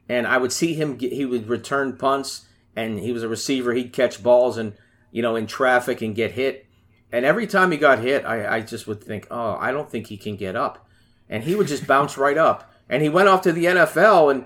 And 0.09 0.27
I 0.27 0.37
would 0.37 0.51
see 0.51 0.73
him. 0.73 0.97
Get, 0.97 1.13
he 1.13 1.25
would 1.25 1.47
return 1.47 1.97
punts, 1.97 2.47
and 2.75 2.99
he 2.99 3.11
was 3.11 3.23
a 3.23 3.29
receiver. 3.29 3.73
He'd 3.73 3.93
catch 3.93 4.23
balls 4.23 4.57
and 4.57 4.73
you 5.11 5.21
know 5.21 5.35
in 5.35 5.47
traffic 5.47 6.01
and 6.01 6.15
get 6.15 6.31
hit. 6.31 6.65
And 7.11 7.25
every 7.25 7.47
time 7.47 7.71
he 7.71 7.77
got 7.77 7.99
hit, 7.99 8.25
I, 8.25 8.57
I 8.57 8.61
just 8.61 8.87
would 8.87 9.03
think, 9.03 9.27
oh, 9.29 9.57
I 9.59 9.71
don't 9.71 9.89
think 9.89 10.07
he 10.07 10.17
can 10.17 10.35
get 10.35 10.55
up. 10.55 10.87
And 11.29 11.43
he 11.43 11.55
would 11.55 11.67
just 11.67 11.87
bounce 11.87 12.17
right 12.17 12.37
up. 12.37 12.71
And 12.89 13.01
he 13.01 13.09
went 13.09 13.29
off 13.29 13.41
to 13.43 13.53
the 13.53 13.65
NFL, 13.65 14.31
and 14.31 14.45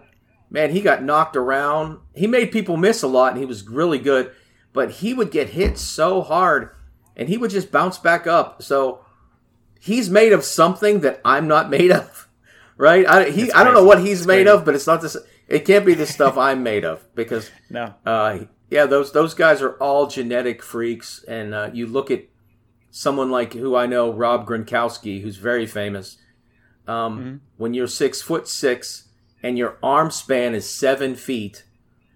man, 0.50 0.72
he 0.72 0.82
got 0.82 1.04
knocked 1.04 1.36
around. 1.36 2.00
He 2.14 2.28
made 2.28 2.52
people 2.52 2.78
miss 2.78 3.02
a 3.02 3.08
lot, 3.08 3.32
and 3.32 3.40
he 3.40 3.46
was 3.46 3.68
really 3.68 4.00
good 4.00 4.32
but 4.76 4.92
he 4.92 5.14
would 5.14 5.32
get 5.32 5.52
hit 5.52 5.78
so 5.80 6.22
hard 6.22 6.70
and 7.16 7.30
he 7.30 7.38
would 7.38 7.50
just 7.50 7.72
bounce 7.72 7.98
back 7.98 8.28
up. 8.28 8.62
So 8.62 9.00
he's 9.80 10.10
made 10.10 10.34
of 10.34 10.44
something 10.44 11.00
that 11.00 11.22
I'm 11.24 11.48
not 11.48 11.70
made 11.70 11.92
of, 11.92 12.28
right? 12.78 13.08
I, 13.08 13.30
he, 13.30 13.52
I 13.54 13.64
don't 13.64 13.74
know 13.74 13.86
what 13.86 14.02
he's 14.02 14.28
made 14.28 14.48
of, 14.48 14.66
but 14.66 14.76
it's 14.76 14.86
not 14.86 15.02
this. 15.02 15.16
It 15.48 15.60
can't 15.66 15.86
be 15.86 15.94
the 15.94 16.06
stuff 16.06 16.38
I'm 16.38 16.62
made 16.62 16.84
of 16.84 17.04
because 17.16 17.50
No. 17.70 17.94
uh, 18.06 18.40
yeah, 18.70 18.86
those 18.86 19.14
those 19.14 19.34
guys 19.34 19.62
are 19.62 19.76
all 19.76 20.08
genetic 20.08 20.62
freaks, 20.62 21.24
and 21.26 21.54
uh, 21.54 21.70
you 21.72 21.88
look 21.88 22.12
at 22.12 22.26
someone 22.96 23.30
like 23.30 23.52
who 23.52 23.76
I 23.76 23.88
know, 23.88 24.10
Rob 24.10 24.48
Gronkowski, 24.48 25.22
who's 25.22 25.36
very 25.36 25.66
famous. 25.66 26.18
Um, 26.88 27.42
When 27.58 27.74
you're 27.74 27.88
six 27.88 28.22
foot 28.22 28.48
six 28.48 29.10
and 29.44 29.58
your 29.58 29.78
arm 29.84 30.12
span 30.12 30.56
is 30.56 30.70
seven 30.70 31.16
feet, 31.16 31.66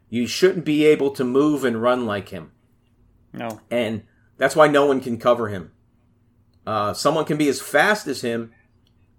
you 0.09 0.25
shouldn't 0.25 0.63
be 0.63 0.85
able 0.85 1.11
to 1.11 1.25
move 1.25 1.65
and 1.65 1.81
run 1.81 2.05
like 2.05 2.29
him, 2.29 2.51
No. 3.33 3.59
and 3.69 4.03
that's 4.37 4.55
why 4.55 4.67
no 4.67 4.85
one 4.85 5.01
can 5.01 5.17
cover 5.17 5.49
him. 5.49 5.71
Uh, 6.65 6.93
someone 6.93 7.25
can 7.25 7.37
be 7.37 7.49
as 7.49 7.59
fast 7.59 8.07
as 8.07 8.21
him, 8.21 8.53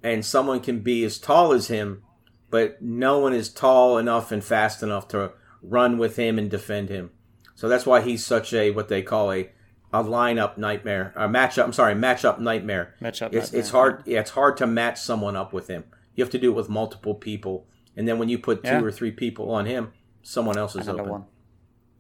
and 0.03 0.25
someone 0.25 0.61
can 0.61 0.81
be 0.81 1.05
as 1.05 1.19
tall 1.19 1.53
as 1.53 1.69
him, 1.69 2.03
but 2.49 2.81
no 2.81 3.19
one 3.19 3.35
is 3.35 3.53
tall 3.53 3.99
enough 3.99 4.33
and 4.33 4.43
fast 4.43 4.83
enough 4.83 5.09
to 5.09 5.33
run 5.63 5.99
with 5.99 6.17
him 6.17 6.39
and 6.39 6.51
defend 6.51 6.89
him. 6.89 7.11
So 7.55 7.69
that's 7.69 7.85
why 7.85 8.01
he's 8.01 8.25
such 8.25 8.55
a 8.55 8.71
what 8.71 8.89
they 8.89 9.03
call 9.03 9.31
a 9.31 9.51
a 9.93 10.03
lineup 10.05 10.57
nightmare, 10.57 11.13
a 11.17 11.29
matchup. 11.29 11.65
I'm 11.65 11.73
sorry, 11.73 11.95
matchup 11.95 12.39
nightmare. 12.39 12.95
Matchup 13.01 13.33
It's 13.33 13.47
nightmare, 13.53 13.61
it's 13.61 13.71
hard. 13.71 14.03
Yeah, 14.07 14.21
it's 14.21 14.31
hard 14.31 14.57
to 14.59 14.67
match 14.67 15.01
someone 15.01 15.37
up 15.37 15.53
with 15.53 15.69
him. 15.69 15.85
You 16.15 16.25
have 16.25 16.31
to 16.33 16.39
do 16.39 16.51
it 16.53 16.55
with 16.55 16.69
multiple 16.69 17.15
people, 17.15 17.67
and 17.97 18.07
then 18.07 18.19
when 18.19 18.29
you 18.29 18.39
put 18.39 18.63
two 18.65 18.71
Yeah. 18.71 18.83
or 18.83 18.91
three 18.93 19.11
people 19.11 19.51
on 19.51 19.67
him, 19.67 19.93
someone 20.23 20.57
else 20.59 20.75
is 20.77 20.83
Another 20.87 21.01
open. 21.01 21.13
one. 21.13 21.25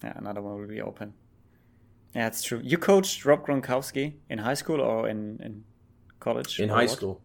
Yeah, 0.04 0.12
another 0.16 0.40
one 0.42 0.58
will 0.60 0.66
be 0.68 0.80
open. 0.80 1.14
Yeah, 2.14 2.26
it's 2.26 2.42
true. 2.42 2.60
You 2.62 2.76
coached 2.78 3.24
Rob 3.24 3.46
Gronkowski 3.46 4.14
in 4.28 4.38
high 4.38 4.54
school 4.54 4.80
or 4.80 5.08
in, 5.08 5.38
in 5.42 5.64
college? 6.18 6.58
in 6.58 6.68
high 6.68 6.82
what? 6.84 6.90
school. 6.90 7.20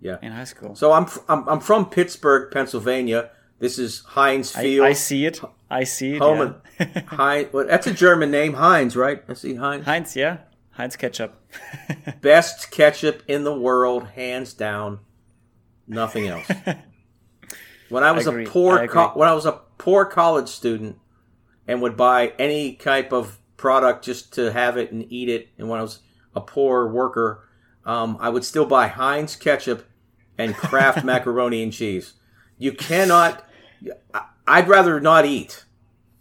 Yeah. 0.00 0.16
In 0.22 0.32
high 0.32 0.44
school. 0.44 0.74
So 0.74 0.92
I'm, 0.92 1.04
f- 1.04 1.18
I'm 1.28 1.48
I'm 1.48 1.60
from 1.60 1.86
Pittsburgh, 1.88 2.50
Pennsylvania. 2.52 3.30
This 3.64 3.78
is 3.78 4.00
Heinz 4.00 4.54
I, 4.54 4.60
Field. 4.60 4.86
I 4.86 4.92
see 4.92 5.24
it. 5.24 5.40
I 5.70 5.84
see 5.84 6.16
it. 6.16 6.18
Home 6.18 6.54
yeah. 6.78 7.00
Heinz. 7.06 7.50
Well, 7.50 7.66
that's 7.66 7.86
a 7.86 7.94
German 7.94 8.30
name, 8.30 8.52
Heinz, 8.52 8.94
right? 8.94 9.24
I 9.26 9.32
see 9.32 9.54
Heinz. 9.54 9.86
Heinz, 9.86 10.14
yeah. 10.14 10.40
Heinz 10.72 10.96
ketchup. 10.96 11.40
Best 12.20 12.70
ketchup 12.70 13.22
in 13.26 13.44
the 13.44 13.58
world, 13.58 14.08
hands 14.08 14.52
down. 14.52 14.98
Nothing 15.88 16.28
else. 16.28 16.46
When 17.88 18.02
I 18.02 18.12
was 18.12 18.26
I 18.26 18.42
a 18.42 18.46
poor 18.46 18.78
I 18.78 18.86
co- 18.86 19.12
when 19.14 19.28
I 19.28 19.34
was 19.34 19.46
a 19.46 19.60
poor 19.78 20.04
college 20.04 20.48
student 20.48 20.98
and 21.66 21.80
would 21.80 21.96
buy 21.96 22.32
any 22.38 22.74
type 22.74 23.12
of 23.12 23.38
product 23.56 24.04
just 24.04 24.34
to 24.34 24.52
have 24.52 24.76
it 24.76 24.90
and 24.90 25.10
eat 25.10 25.28
it, 25.30 25.48
and 25.58 25.68
when 25.70 25.78
I 25.78 25.82
was 25.82 26.00
a 26.34 26.40
poor 26.40 26.86
worker, 26.88 27.48
um, 27.86 28.18
I 28.20 28.28
would 28.28 28.44
still 28.44 28.66
buy 28.66 28.88
Heinz 28.88 29.36
ketchup 29.36 29.86
and 30.36 30.54
Kraft 30.54 31.04
macaroni 31.04 31.62
and 31.62 31.72
cheese. 31.72 32.14
You 32.58 32.72
cannot. 32.72 33.44
I'd 34.46 34.68
rather 34.68 35.00
not 35.00 35.24
eat 35.26 35.64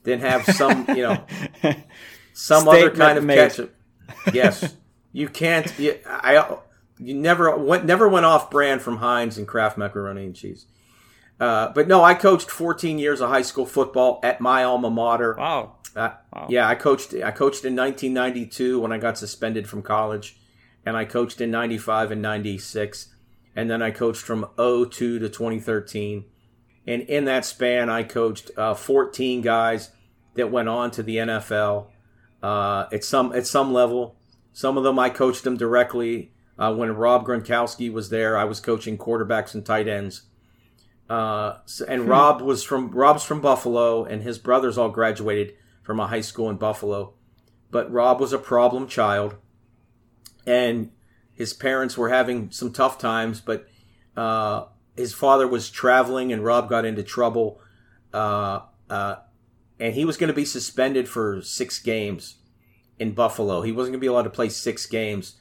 than 0.03 0.19
have 0.19 0.45
some, 0.45 0.85
you 0.89 1.03
know, 1.03 1.25
some 2.33 2.67
other 2.67 2.91
kind 2.91 3.17
of 3.17 3.23
made. 3.23 3.35
ketchup. 3.35 3.75
Yes, 4.33 4.75
you 5.11 5.27
can't. 5.29 5.77
You, 5.79 5.99
I 6.05 6.57
you 6.99 7.13
never 7.13 7.55
went 7.57 7.85
never 7.85 8.07
went 8.07 8.25
off 8.25 8.49
brand 8.49 8.81
from 8.81 8.97
Heinz 8.97 9.37
and 9.37 9.47
Kraft 9.47 9.77
macaroni 9.77 10.25
and 10.25 10.35
cheese. 10.35 10.65
Uh, 11.39 11.69
but 11.73 11.87
no, 11.87 12.03
I 12.03 12.13
coached 12.13 12.49
14 12.49 12.99
years 12.99 13.19
of 13.19 13.29
high 13.29 13.41
school 13.41 13.65
football 13.65 14.19
at 14.23 14.39
my 14.39 14.63
alma 14.63 14.89
mater. 14.89 15.35
wow. 15.37 15.77
Uh, 15.95 16.11
Wow. 16.33 16.47
Yeah, 16.49 16.67
I 16.67 16.73
coached. 16.75 17.13
I 17.13 17.31
coached 17.31 17.65
in 17.65 17.75
1992 17.75 18.79
when 18.79 18.91
I 18.91 18.97
got 18.97 19.17
suspended 19.17 19.67
from 19.69 19.83
college, 19.83 20.37
and 20.85 20.97
I 20.97 21.05
coached 21.05 21.39
in 21.41 21.51
95 21.51 22.11
and 22.11 22.21
96, 22.21 23.09
and 23.55 23.69
then 23.69 23.81
I 23.83 23.91
coached 23.91 24.21
from 24.23 24.47
02 24.57 25.19
to 25.19 25.29
2013. 25.29 26.25
And 26.85 27.03
in 27.03 27.25
that 27.25 27.45
span, 27.45 27.89
I 27.89 28.03
coached 28.03 28.51
uh, 28.57 28.73
14 28.73 29.41
guys 29.41 29.91
that 30.35 30.51
went 30.51 30.67
on 30.69 30.91
to 30.91 31.03
the 31.03 31.17
NFL 31.17 31.87
uh, 32.41 32.85
at 32.91 33.03
some 33.03 33.33
at 33.33 33.47
some 33.47 33.71
level. 33.71 34.17
Some 34.51 34.77
of 34.77 34.83
them 34.83 34.99
I 34.99 35.09
coached 35.09 35.43
them 35.43 35.57
directly. 35.57 36.31
Uh, 36.59 36.73
when 36.73 36.91
Rob 36.91 37.25
Gronkowski 37.25 37.91
was 37.91 38.09
there, 38.09 38.37
I 38.37 38.43
was 38.43 38.59
coaching 38.59 38.97
quarterbacks 38.97 39.55
and 39.55 39.65
tight 39.65 39.87
ends. 39.87 40.23
Uh, 41.09 41.57
so- 41.65 41.85
and 41.87 42.07
Rob 42.07 42.41
was 42.41 42.63
from 42.63 42.91
Rob's 42.91 43.23
from 43.23 43.41
Buffalo, 43.41 44.03
and 44.03 44.21
his 44.21 44.37
brothers 44.37 44.77
all 44.77 44.89
graduated 44.89 45.55
from 45.81 45.99
a 45.99 46.07
high 46.07 46.21
school 46.21 46.49
in 46.49 46.57
Buffalo. 46.57 47.13
But 47.71 47.91
Rob 47.91 48.19
was 48.19 48.33
a 48.33 48.37
problem 48.37 48.87
child, 48.87 49.35
and 50.45 50.91
his 51.33 51.53
parents 51.53 51.97
were 51.97 52.09
having 52.09 52.51
some 52.51 52.71
tough 52.71 52.97
times. 52.99 53.41
But 53.41 53.67
uh, 54.15 54.65
his 54.95 55.13
father 55.13 55.47
was 55.47 55.69
traveling, 55.69 56.31
and 56.31 56.43
Rob 56.43 56.69
got 56.69 56.85
into 56.85 57.03
trouble, 57.03 57.59
uh, 58.13 58.61
uh, 58.89 59.15
and 59.79 59.95
he 59.95 60.05
was 60.05 60.17
going 60.17 60.27
to 60.27 60.33
be 60.33 60.45
suspended 60.45 61.09
for 61.09 61.41
six 61.41 61.79
games 61.79 62.37
in 62.99 63.13
Buffalo. 63.13 63.61
He 63.61 63.71
wasn't 63.71 63.93
going 63.93 63.99
to 63.99 64.05
be 64.05 64.07
allowed 64.07 64.23
to 64.23 64.29
play 64.29 64.49
six 64.49 64.85
games, 64.85 65.35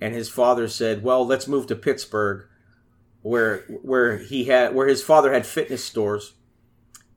and 0.00 0.14
his 0.14 0.28
father 0.28 0.68
said, 0.68 1.02
"Well, 1.02 1.26
let's 1.26 1.48
move 1.48 1.66
to 1.68 1.76
Pittsburgh." 1.76 2.46
Where 3.22 3.58
where 3.82 4.16
he 4.16 4.44
had 4.44 4.74
where 4.74 4.86
his 4.86 5.02
father 5.02 5.32
had 5.32 5.44
fitness 5.46 5.84
stores, 5.84 6.34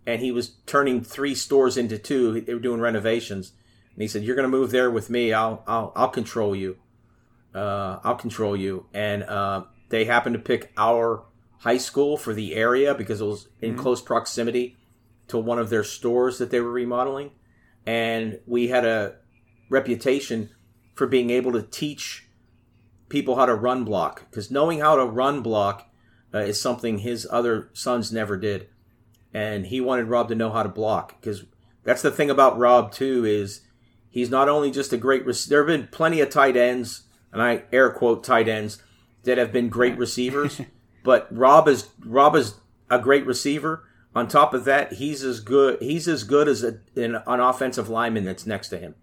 and 0.06 0.22
he 0.22 0.32
was 0.32 0.56
turning 0.66 1.02
three 1.02 1.34
stores 1.36 1.78
into 1.78 1.98
two. 1.98 2.42
They 2.42 2.54
were 2.54 2.60
doing 2.60 2.82
renovations, 2.82 3.54
and 3.94 4.02
he 4.02 4.08
said, 4.08 4.24
"You're 4.24 4.36
going 4.36 4.50
to 4.50 4.58
move 4.58 4.72
there 4.72 4.92
with 4.92 5.10
me. 5.10 5.32
I'll 5.32 5.64
I'll 5.66 5.94
I'll 5.96 6.10
control 6.10 6.56
you. 6.56 6.78
Uh, 7.56 8.00
I'll 8.04 8.16
control 8.16 8.56
you." 8.56 8.86
And 8.94 9.24
uh, 9.24 9.64
they 9.90 10.04
happened 10.04 10.34
to 10.34 10.42
pick 10.42 10.74
our 10.76 11.24
high 11.64 11.78
school 11.78 12.18
for 12.18 12.34
the 12.34 12.56
area 12.56 12.94
because 12.94 13.22
it 13.22 13.26
was 13.26 13.48
in 13.62 13.78
close 13.78 14.02
proximity 14.02 14.78
to 15.28 15.38
one 15.38 15.58
of 15.58 15.70
their 15.70 15.84
stores 15.84 16.38
that 16.38 16.52
they 16.52 16.60
were 16.60 16.72
remodeling, 16.72 17.32
and 17.86 18.40
we 18.46 18.68
had 18.68 18.86
a 18.86 19.16
reputation 19.70 20.50
for 20.94 21.08
being 21.08 21.30
able 21.30 21.54
to 21.54 21.64
teach 21.64 22.28
people 23.08 23.36
how 23.36 23.46
to 23.46 23.56
run 23.56 23.84
block 23.84 24.30
because 24.30 24.52
knowing 24.52 24.80
how 24.80 24.96
to 24.96 25.06
run 25.06 25.42
block 25.42 25.90
uh, 26.34 26.40
is 26.40 26.60
something 26.60 26.98
his 26.98 27.28
other 27.32 27.70
sons 27.74 28.12
never 28.12 28.38
did. 28.38 28.68
And 29.34 29.68
he 29.68 29.82
wanted 29.82 30.08
Rob 30.08 30.28
to 30.30 30.36
know 30.36 30.52
how 30.52 30.64
to 30.64 30.70
block 30.70 31.20
because 31.20 31.46
that's 31.84 32.02
the 32.02 32.12
thing 32.12 32.30
about 32.30 32.58
Rob 32.58 32.92
too 32.92 33.26
is 33.26 33.62
he's 34.10 34.30
not 34.30 34.50
only 34.50 34.70
just 34.70 34.94
a 34.94 34.98
great 34.98 35.26
rec- 35.26 35.38
there 35.48 35.60
have 35.60 35.68
been 35.68 35.88
plenty 35.88 36.22
of 36.22 36.30
tight 36.30 36.58
ends 36.58 37.04
and 37.32 37.42
I 37.42 37.64
air 37.72 37.90
quote 37.90 38.24
tight 38.24 38.48
ends 38.48 38.82
that 39.24 39.38
have 39.38 39.52
been 39.52 39.70
great 39.70 39.98
receivers 39.98 40.62
but 41.04 41.28
Rob 41.36 41.68
is 41.68 41.90
Rob 42.06 42.36
is 42.36 42.56
a 42.90 43.00
great 43.00 43.26
receiver. 43.26 43.84
On 44.16 44.28
top 44.28 44.54
of 44.54 44.64
that 44.66 44.94
he's 44.94 45.24
as 45.24 45.40
good 45.40 45.82
he's 45.82 46.08
as 46.08 46.24
good 46.24 46.48
as 46.48 46.64
a, 46.64 46.80
an, 46.96 47.16
an 47.26 47.40
offensive 47.40 47.90
lineman 47.90 48.26
that's 48.26 48.46
next 48.46 48.70
to 48.70 48.78
him. 48.78 48.96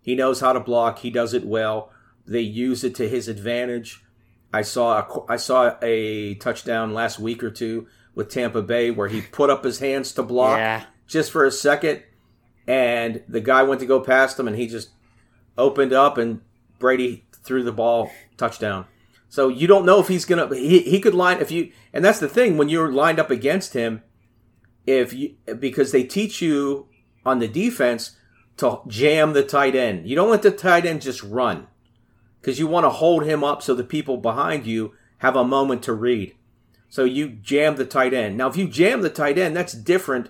He 0.00 0.14
knows 0.14 0.40
how 0.40 0.52
to 0.52 0.60
block. 0.60 1.00
He 1.00 1.10
does 1.10 1.34
it 1.34 1.44
well. 1.44 1.90
They 2.26 2.40
use 2.40 2.84
it 2.84 2.94
to 2.96 3.08
his 3.08 3.28
advantage. 3.28 4.04
I 4.52 4.62
saw 4.62 4.98
a, 5.00 5.32
I 5.32 5.36
saw 5.36 5.76
a 5.82 6.34
touchdown 6.34 6.92
last 6.94 7.18
week 7.18 7.42
or 7.42 7.50
two 7.50 7.86
with 8.14 8.28
Tampa 8.30 8.62
Bay 8.62 8.90
where 8.90 9.08
he 9.08 9.20
put 9.22 9.48
up 9.50 9.64
his 9.64 9.78
hands 9.78 10.12
to 10.12 10.22
block 10.22 10.58
Yeah. 10.58 10.84
just 11.06 11.30
for 11.32 11.44
a 11.44 11.50
second, 11.50 12.02
and 12.66 13.22
the 13.28 13.40
guy 13.40 13.62
went 13.62 13.80
to 13.80 13.86
go 13.86 14.00
past 14.00 14.38
him, 14.38 14.46
and 14.46 14.56
he 14.56 14.66
just 14.66 14.90
opened 15.56 15.92
up, 15.92 16.18
and 16.18 16.40
Brady 16.78 17.24
threw 17.32 17.62
the 17.62 17.72
ball 17.72 18.10
touchdown. 18.36 18.86
So 19.32 19.48
you 19.48 19.66
don't 19.66 19.86
know 19.86 19.98
if 19.98 20.08
he's 20.08 20.26
gonna 20.26 20.54
he, 20.54 20.80
he 20.80 21.00
could 21.00 21.14
line 21.14 21.40
if 21.40 21.50
you 21.50 21.72
and 21.90 22.04
that's 22.04 22.18
the 22.18 22.28
thing 22.28 22.58
when 22.58 22.68
you're 22.68 22.92
lined 22.92 23.18
up 23.18 23.30
against 23.30 23.72
him, 23.72 24.02
if 24.86 25.14
you 25.14 25.36
because 25.58 25.90
they 25.90 26.04
teach 26.04 26.42
you 26.42 26.86
on 27.24 27.38
the 27.38 27.48
defense 27.48 28.18
to 28.58 28.82
jam 28.86 29.32
the 29.32 29.42
tight 29.42 29.74
end. 29.74 30.06
You 30.06 30.16
don't 30.16 30.28
let 30.28 30.42
the 30.42 30.50
tight 30.50 30.84
end 30.84 31.00
just 31.00 31.22
run 31.22 31.66
because 32.42 32.58
you 32.58 32.66
want 32.66 32.84
to 32.84 32.90
hold 32.90 33.24
him 33.24 33.42
up 33.42 33.62
so 33.62 33.74
the 33.74 33.84
people 33.84 34.18
behind 34.18 34.66
you 34.66 34.92
have 35.20 35.34
a 35.34 35.44
moment 35.44 35.82
to 35.84 35.94
read. 35.94 36.36
So 36.90 37.04
you 37.04 37.30
jam 37.30 37.76
the 37.76 37.86
tight 37.86 38.12
end. 38.12 38.36
Now, 38.36 38.50
if 38.50 38.56
you 38.58 38.68
jam 38.68 39.00
the 39.00 39.08
tight 39.08 39.38
end, 39.38 39.56
that's 39.56 39.72
different 39.72 40.28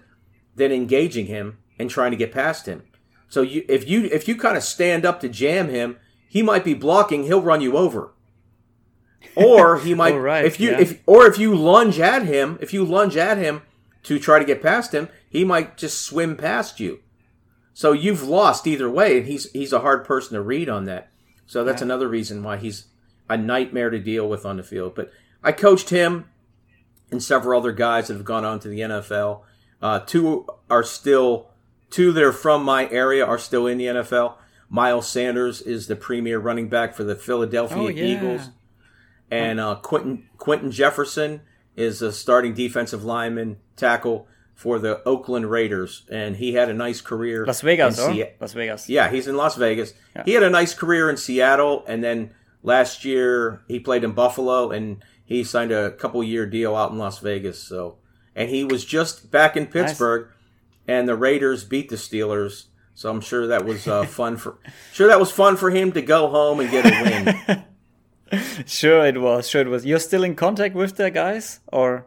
than 0.55 0.71
engaging 0.71 1.27
him 1.27 1.59
and 1.77 1.91
trying 1.91 2.13
to 2.13 2.17
get 2.17 2.31
past 2.31 2.67
him. 2.67 2.85
So 3.29 3.43
you, 3.43 3.65
if 3.69 3.89
you 3.89 4.05
if 4.13 4.29
you 4.29 4.37
kind 4.37 4.57
of 4.57 4.63
stand 4.63 5.05
up 5.05 5.19
to 5.23 5.29
jam 5.29 5.71
him, 5.71 5.97
he 6.29 6.41
might 6.41 6.65
be 6.65 6.75
blocking. 6.75 7.25
He'll 7.25 7.43
run 7.43 7.63
you 7.63 7.77
over, 7.77 8.13
or 9.35 9.79
he 9.81 9.95
might 9.95 10.15
right, 10.15 10.45
if 10.45 10.61
you 10.61 10.71
yeah. 10.71 10.81
if 10.81 11.01
or 11.07 11.27
if 11.27 11.39
you 11.39 11.55
lunge 11.55 11.99
at 11.99 12.27
him, 12.27 12.59
if 12.61 12.73
you 12.73 12.85
lunge 12.85 13.17
at 13.17 13.39
him 13.39 13.63
to 14.05 14.19
try 14.19 14.39
to 14.39 14.45
get 14.45 14.63
past 14.63 14.93
him, 14.93 15.09
he 15.29 15.45
might 15.45 15.77
just 15.77 16.03
swim 16.03 16.37
past 16.37 16.81
you. 16.81 17.01
So 17.75 17.93
you've 17.93 18.23
lost 18.23 18.67
either 18.67 18.91
way, 18.91 19.19
and 19.19 19.27
he's 19.27 19.51
he's 19.53 19.73
a 19.73 19.81
hard 19.81 20.05
person 20.05 20.35
to 20.35 20.43
read 20.43 20.69
on 20.69 20.85
that. 20.85 21.11
So 21.47 21.65
that's 21.65 21.83
another 21.83 22.09
reason 22.09 22.43
why 22.43 22.57
he's 22.57 22.87
a 23.29 23.37
nightmare 23.37 23.91
to 23.91 23.99
deal 23.99 24.29
with 24.29 24.45
on 24.45 24.57
the 24.57 24.63
field. 24.63 24.95
But 24.95 25.11
I 25.43 25.53
coached 25.53 25.91
him 25.91 26.27
and 27.11 27.23
several 27.23 27.59
other 27.59 27.73
guys 27.73 28.09
that 28.09 28.15
have 28.15 28.25
gone 28.25 28.45
on 28.45 28.59
to 28.61 28.69
the 28.69 28.81
NFL. 28.81 29.43
Uh, 29.81 30.01
two 30.01 30.47
are 30.71 30.83
still 30.83 31.51
two 31.91 32.13
that 32.13 32.23
are 32.23 32.33
from 32.33 32.65
my 32.65 32.89
area 32.91 33.25
are 33.25 33.39
still 33.39 33.67
in 33.67 33.79
the 33.79 33.87
NFL. 33.87 34.37
Miles 34.69 35.09
Sanders 35.09 35.61
is 35.61 35.87
the 35.87 35.97
premier 35.97 36.39
running 36.39 36.69
back 36.69 36.95
for 36.95 37.05
the 37.05 37.15
Philadelphia 37.15 37.79
Oh, 37.79 37.89
yeah. 37.89 38.05
Eagles, 38.05 38.49
and 39.33 39.59
uh, 39.61 39.77
Quinton 39.77 40.29
Quinton 40.39 40.71
Jefferson 40.71 41.41
is 41.77 42.03
a 42.03 42.13
starting 42.13 42.55
defensive 42.55 43.03
lineman 43.05 43.57
tackle 43.77 44.27
for 44.55 44.79
the 44.79 45.03
Oakland 45.05 45.51
Raiders, 45.51 46.05
and 46.11 46.37
he 46.37 46.53
had 46.53 46.69
a 46.69 46.75
nice 46.75 47.01
career. 47.01 47.45
Las 47.47 47.63
Vegas, 47.63 47.99
in 47.99 48.05
or 48.05 48.13
Sea- 48.15 48.31
Las 48.41 48.53
Vegas. 48.53 48.89
yeah, 48.89 49.11
he's 49.11 49.27
in 49.27 49.37
Las 49.37 49.57
Vegas. 49.57 49.95
Yeah. 50.15 50.23
He 50.25 50.33
had 50.35 50.43
a 50.43 50.51
nice 50.51 50.75
career 50.75 51.09
in 51.11 51.17
Seattle, 51.17 51.85
and 51.89 52.05
then 52.05 52.33
last 52.63 53.05
year 53.05 53.63
he 53.67 53.81
played 53.81 54.05
in 54.05 54.13
Buffalo, 54.13 54.71
and 54.71 55.03
he 55.25 55.43
signed 55.43 55.73
a 55.73 55.91
couple 55.93 56.23
year 56.23 56.47
deal 56.47 56.77
out 56.77 56.93
in 56.93 56.99
Las 56.99 57.19
Vegas. 57.19 57.59
So, 57.59 57.97
and 58.37 58.51
he 58.51 58.65
was 58.65 58.85
just 58.85 59.31
back 59.31 59.57
in 59.57 59.67
Pittsburgh, 59.67 60.29
and 60.87 61.09
the 61.09 61.17
Raiders 61.17 61.65
beat 61.65 61.89
the 61.89 61.97
Steelers. 61.97 62.67
So 62.95 63.09
I'm 63.11 63.23
sure 63.23 63.47
that 63.47 63.65
was 63.65 63.89
uh, 63.89 64.05
fun 64.05 64.37
for 64.37 64.59
sure 64.93 65.09
that 65.09 65.19
was 65.19 65.33
fun 65.33 65.57
for 65.57 65.71
him 65.71 65.93
to 65.93 66.03
go 66.03 66.29
home 66.29 66.61
and 66.61 66.71
get 66.71 66.85
a 66.85 67.03
win. 67.49 67.65
Sure, 68.67 69.07
it 69.07 69.21
was. 69.21 69.49
Sure, 69.49 69.63
it 69.63 69.69
was. 69.69 69.85
You're 69.85 69.99
still 69.99 70.25
in 70.25 70.35
contact 70.35 70.75
with 70.75 70.97
the 70.97 71.11
guys, 71.11 71.61
or 71.73 72.07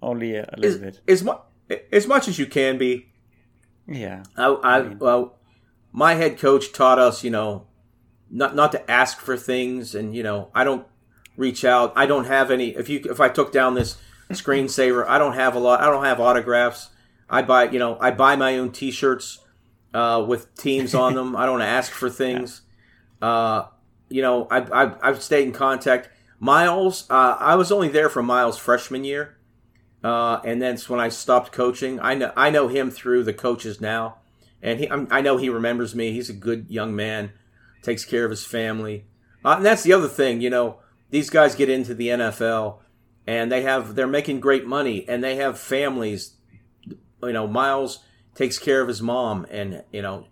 only 0.00 0.36
a, 0.36 0.48
a 0.52 0.58
little 0.58 0.78
bit? 0.78 1.00
as, 1.06 1.22
mu- 1.22 1.38
as 1.90 2.06
much 2.06 2.28
as 2.28 2.38
you 2.38 2.46
can 2.46 2.78
be. 2.78 3.08
Yeah. 3.86 4.22
I, 4.36 4.46
I 4.46 4.80
well, 4.80 5.38
my 5.92 6.14
head 6.14 6.38
coach 6.38 6.72
taught 6.72 6.98
us, 6.98 7.24
you 7.24 7.30
know, 7.30 7.66
not 8.30 8.54
not 8.54 8.72
to 8.72 8.90
ask 8.90 9.18
for 9.18 9.36
things, 9.36 9.94
and 9.94 10.14
you 10.14 10.22
know, 10.22 10.50
I 10.54 10.64
don't 10.64 10.86
reach 11.36 11.64
out. 11.64 11.92
I 11.96 12.06
don't 12.06 12.24
have 12.24 12.50
any. 12.50 12.70
If 12.70 12.88
you 12.88 13.02
if 13.04 13.20
I 13.20 13.28
took 13.28 13.52
down 13.52 13.74
this 13.74 13.98
screensaver, 14.30 15.06
I 15.06 15.18
don't 15.18 15.34
have 15.34 15.54
a 15.54 15.58
lot. 15.58 15.80
I 15.80 15.86
don't 15.86 16.04
have 16.04 16.20
autographs. 16.20 16.88
I 17.28 17.42
buy, 17.42 17.70
you 17.70 17.78
know, 17.78 17.96
I 17.98 18.10
buy 18.10 18.36
my 18.36 18.58
own 18.58 18.72
T-shirts 18.72 19.38
uh, 19.94 20.24
with 20.26 20.54
teams 20.54 20.94
on 20.94 21.14
them. 21.14 21.34
I 21.34 21.46
don't 21.46 21.62
ask 21.62 21.92
for 21.92 22.10
things. 22.10 22.62
Uh, 23.20 23.68
you 24.12 24.22
know, 24.22 24.46
I, 24.50 24.58
I 24.58 25.08
I've 25.08 25.22
stayed 25.22 25.46
in 25.46 25.52
contact. 25.52 26.08
Miles, 26.38 27.08
uh, 27.08 27.36
I 27.38 27.54
was 27.54 27.70
only 27.70 27.88
there 27.88 28.08
for 28.08 28.22
Miles' 28.22 28.58
freshman 28.58 29.04
year. 29.04 29.36
Uh, 30.02 30.40
and 30.44 30.60
then 30.60 30.76
when 30.88 30.98
I 30.98 31.08
stopped 31.08 31.52
coaching, 31.52 32.00
I 32.00 32.14
know 32.14 32.32
I 32.36 32.50
know 32.50 32.68
him 32.68 32.90
through 32.90 33.22
the 33.24 33.32
coaches 33.32 33.80
now, 33.80 34.18
and 34.60 34.80
he 34.80 34.90
I'm, 34.90 35.06
I 35.10 35.20
know 35.20 35.36
he 35.36 35.48
remembers 35.48 35.94
me. 35.94 36.12
He's 36.12 36.28
a 36.28 36.34
good 36.34 36.66
young 36.68 36.96
man, 36.96 37.32
takes 37.82 38.04
care 38.04 38.24
of 38.24 38.30
his 38.30 38.44
family, 38.44 39.06
uh, 39.44 39.54
and 39.56 39.64
that's 39.64 39.84
the 39.84 39.92
other 39.92 40.08
thing. 40.08 40.40
You 40.40 40.50
know, 40.50 40.78
these 41.10 41.30
guys 41.30 41.54
get 41.54 41.70
into 41.70 41.94
the 41.94 42.08
NFL, 42.08 42.78
and 43.28 43.52
they 43.52 43.62
have 43.62 43.94
they're 43.94 44.08
making 44.08 44.40
great 44.40 44.66
money, 44.66 45.08
and 45.08 45.22
they 45.22 45.36
have 45.36 45.58
families. 45.58 46.34
You 47.22 47.32
know, 47.32 47.46
Miles 47.46 48.00
takes 48.34 48.58
care 48.58 48.80
of 48.80 48.88
his 48.88 49.00
mom, 49.00 49.46
and 49.50 49.84
you 49.92 50.02
know, 50.02 50.26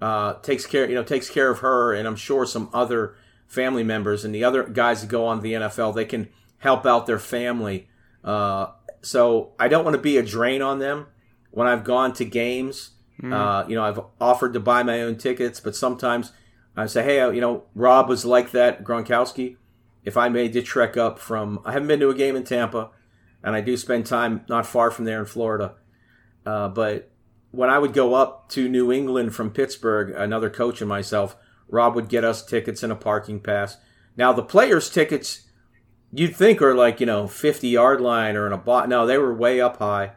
uh, 0.00 0.34
takes 0.34 0.66
care 0.66 0.88
you 0.88 0.94
know 0.94 1.02
takes 1.04 1.28
care 1.30 1.50
of 1.50 1.60
her, 1.60 1.92
and 1.92 2.06
I'm 2.06 2.16
sure 2.16 2.46
some 2.46 2.70
other 2.72 3.16
family 3.46 3.82
members 3.82 4.24
and 4.24 4.34
the 4.34 4.44
other 4.44 4.62
guys 4.62 5.00
that 5.00 5.08
go 5.08 5.26
on 5.26 5.40
the 5.40 5.54
NFL 5.54 5.94
they 5.94 6.04
can 6.04 6.28
help 6.58 6.84
out 6.86 7.06
their 7.06 7.18
family. 7.18 7.88
Uh, 8.22 8.68
so 9.00 9.52
I 9.58 9.68
don't 9.68 9.84
want 9.84 9.94
to 9.94 10.02
be 10.02 10.18
a 10.18 10.22
drain 10.22 10.60
on 10.60 10.78
them 10.78 11.06
when 11.50 11.66
I've 11.66 11.84
gone 11.84 12.12
to 12.14 12.24
games. 12.24 12.90
Uh, 13.32 13.64
you 13.66 13.74
know, 13.74 13.82
I've 13.82 14.00
offered 14.20 14.52
to 14.52 14.60
buy 14.60 14.82
my 14.82 15.02
own 15.02 15.16
tickets, 15.16 15.60
but 15.60 15.74
sometimes 15.74 16.32
I 16.76 16.86
say, 16.86 17.02
hey, 17.02 17.34
you 17.34 17.40
know, 17.40 17.64
Rob 17.74 18.08
was 18.08 18.24
like 18.24 18.52
that, 18.52 18.84
Gronkowski. 18.84 19.56
If 20.04 20.16
I 20.16 20.28
made 20.28 20.52
the 20.52 20.62
trek 20.62 20.96
up 20.96 21.18
from, 21.18 21.60
I 21.64 21.72
haven't 21.72 21.88
been 21.88 22.00
to 22.00 22.10
a 22.10 22.14
game 22.14 22.36
in 22.36 22.44
Tampa, 22.44 22.90
and 23.42 23.56
I 23.56 23.60
do 23.60 23.76
spend 23.76 24.06
time 24.06 24.44
not 24.48 24.66
far 24.66 24.90
from 24.90 25.04
there 25.04 25.18
in 25.18 25.26
Florida. 25.26 25.74
Uh, 26.46 26.68
but 26.68 27.10
when 27.58 27.70
I 27.70 27.78
would 27.80 27.92
go 27.92 28.14
up 28.14 28.48
to 28.50 28.68
New 28.68 28.92
England 28.92 29.34
from 29.34 29.50
Pittsburgh, 29.50 30.10
another 30.16 30.48
coach 30.48 30.80
and 30.80 30.88
myself, 30.88 31.34
Rob 31.68 31.96
would 31.96 32.08
get 32.08 32.22
us 32.24 32.44
tickets 32.44 32.84
and 32.84 32.92
a 32.92 32.96
parking 32.96 33.40
pass. 33.40 33.76
Now 34.16 34.32
the 34.32 34.44
players' 34.44 34.88
tickets, 34.88 35.48
you'd 36.12 36.36
think 36.36 36.62
are 36.62 36.74
like 36.76 37.00
you 37.00 37.06
know 37.06 37.26
fifty 37.26 37.68
yard 37.68 38.00
line 38.00 38.36
or 38.36 38.46
in 38.46 38.52
a 38.52 38.56
bot. 38.56 38.88
No, 38.88 39.06
they 39.06 39.18
were 39.18 39.34
way 39.34 39.60
up 39.60 39.78
high. 39.78 40.12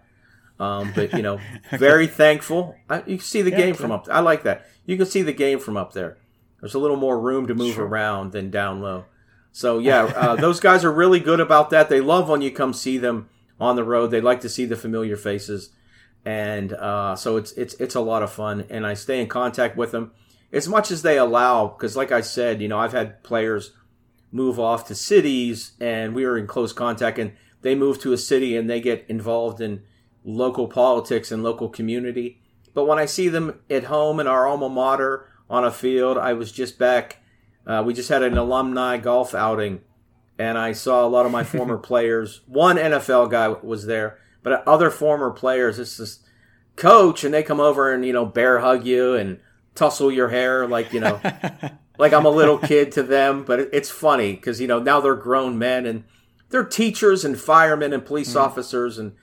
Um, 0.59 0.91
but 0.93 1.13
you 1.13 1.23
know, 1.23 1.39
very 1.71 2.05
thankful. 2.05 2.75
I, 2.87 2.97
you 2.99 3.17
can 3.17 3.19
see 3.19 3.41
the 3.41 3.49
Yeah, 3.49 3.57
game 3.57 3.73
from 3.75 3.91
up. 3.91 4.07
I 4.11 4.19
like 4.19 4.43
that. 4.43 4.67
You 4.85 4.95
can 4.95 5.07
see 5.07 5.23
the 5.23 5.33
game 5.33 5.57
from 5.59 5.77
up 5.77 5.93
there. 5.93 6.17
There's 6.59 6.75
a 6.75 6.79
little 6.79 6.97
more 6.97 7.19
room 7.19 7.47
to 7.47 7.55
move 7.55 7.73
Sure. 7.75 7.87
around 7.87 8.33
than 8.33 8.51
down 8.51 8.81
low. 8.81 9.05
So 9.51 9.79
yeah, 9.79 10.03
uh, 10.03 10.35
those 10.45 10.59
guys 10.59 10.85
are 10.85 10.91
really 10.93 11.19
good 11.19 11.39
about 11.39 11.71
that. 11.71 11.89
They 11.89 12.01
love 12.01 12.29
when 12.29 12.41
you 12.43 12.51
come 12.51 12.73
see 12.73 12.99
them 12.99 13.29
on 13.59 13.75
the 13.75 13.83
road. 13.83 14.11
They 14.11 14.21
like 14.21 14.41
to 14.41 14.49
see 14.49 14.65
the 14.65 14.75
familiar 14.75 15.17
faces, 15.17 15.71
and 16.25 16.73
uh, 16.73 17.15
so 17.15 17.37
it's 17.37 17.51
it's 17.53 17.73
it's 17.75 17.95
a 17.95 18.01
lot 18.01 18.23
of 18.23 18.31
fun. 18.31 18.65
And 18.69 18.85
I 18.85 18.93
stay 18.93 19.21
in 19.21 19.27
contact 19.27 19.77
with 19.77 19.91
them 19.91 20.11
as 20.51 20.67
much 20.67 20.91
as 20.91 21.01
they 21.01 21.17
allow. 21.17 21.67
Because 21.67 21.95
like 21.95 22.11
I 22.11 22.21
said, 22.21 22.61
you 22.61 22.67
know, 22.67 22.79
I've 22.79 22.93
had 22.93 23.23
players 23.23 23.71
move 24.31 24.59
off 24.59 24.87
to 24.87 24.95
cities, 24.95 25.73
and 25.79 26.15
we 26.15 26.25
are 26.25 26.37
in 26.37 26.47
close 26.47 26.73
contact, 26.73 27.19
and 27.19 27.33
they 27.61 27.75
move 27.75 27.99
to 28.01 28.13
a 28.13 28.17
city 28.17 28.57
and 28.57 28.69
they 28.69 28.81
get 28.81 29.05
involved 29.07 29.61
in 29.61 29.83
local 30.23 30.67
politics 30.67 31.31
and 31.31 31.43
local 31.43 31.69
community. 31.69 32.41
But 32.73 32.85
when 32.85 32.99
I 32.99 33.05
see 33.05 33.27
them 33.27 33.59
at 33.69 33.85
home 33.85 34.19
in 34.19 34.27
our 34.27 34.47
alma 34.47 34.69
mater 34.69 35.27
on 35.49 35.63
a 35.63 35.71
field, 35.71 36.17
I 36.17 36.33
was 36.33 36.51
just 36.51 36.77
back. 36.77 37.17
Uh, 37.65 37.83
we 37.85 37.93
just 37.93 38.09
had 38.09 38.23
an 38.23 38.37
alumni 38.37 38.97
golf 38.97 39.35
outing, 39.35 39.81
and 40.39 40.57
I 40.57 40.71
saw 40.71 41.05
a 41.05 41.09
lot 41.09 41.25
of 41.25 41.31
my 41.31 41.43
former 41.43 41.77
players. 41.89 42.41
One 42.47 42.77
NFL 42.77 43.29
guy 43.29 43.49
was 43.49 43.85
there, 43.85 44.19
but 44.43 44.67
other 44.67 44.89
former 44.89 45.31
players. 45.31 45.79
It's 45.79 45.97
just 45.97 46.21
coach, 46.75 47.23
and 47.23 47.33
they 47.33 47.43
come 47.43 47.59
over 47.59 47.93
and 47.93 48.05
you 48.05 48.13
know 48.13 48.25
bear 48.25 48.59
hug 48.59 48.85
you 48.85 49.13
and 49.13 49.39
tussle 49.75 50.11
your 50.11 50.29
hair 50.29 50.67
like 50.67 50.91
you 50.93 50.99
know 50.99 51.19
like 51.97 52.13
I'm 52.13 52.25
a 52.25 52.29
little 52.29 52.57
kid 52.57 52.91
to 52.93 53.03
them. 53.03 53.43
But 53.43 53.59
it's 53.73 53.89
funny 53.89 54.33
because 54.33 54.59
you 54.59 54.67
know 54.67 54.79
now 54.79 54.99
they're 54.99 55.15
grown 55.15 55.57
men 55.57 55.85
and 55.85 56.03
they're 56.49 56.65
teachers 56.65 57.23
and 57.23 57.39
firemen 57.39 57.93
and 57.93 58.05
police 58.05 58.35
officers 58.35 58.97
and 58.97 59.13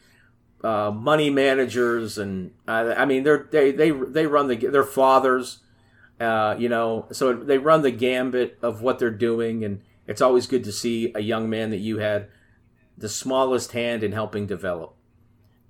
uh, 0.64 0.90
money 0.90 1.30
managers 1.30 2.18
and 2.18 2.52
uh, 2.66 2.94
I 2.96 3.04
mean 3.04 3.22
they're 3.22 3.48
they 3.50 3.70
they 3.70 3.90
they 3.90 4.26
run 4.26 4.48
the 4.48 4.56
their 4.56 4.84
fathers, 4.84 5.58
uh, 6.20 6.56
you 6.58 6.68
know, 6.68 7.06
so 7.12 7.32
they 7.32 7.58
run 7.58 7.82
the 7.82 7.90
gambit 7.90 8.58
of 8.62 8.82
what 8.82 8.98
they're 8.98 9.10
doing, 9.10 9.64
and 9.64 9.82
it's 10.06 10.20
always 10.20 10.46
good 10.46 10.64
to 10.64 10.72
see 10.72 11.12
a 11.14 11.20
young 11.20 11.48
man 11.48 11.70
that 11.70 11.78
you 11.78 11.98
had 11.98 12.28
the 12.96 13.08
smallest 13.08 13.72
hand 13.72 14.02
in 14.02 14.12
helping 14.12 14.46
develop. 14.46 14.94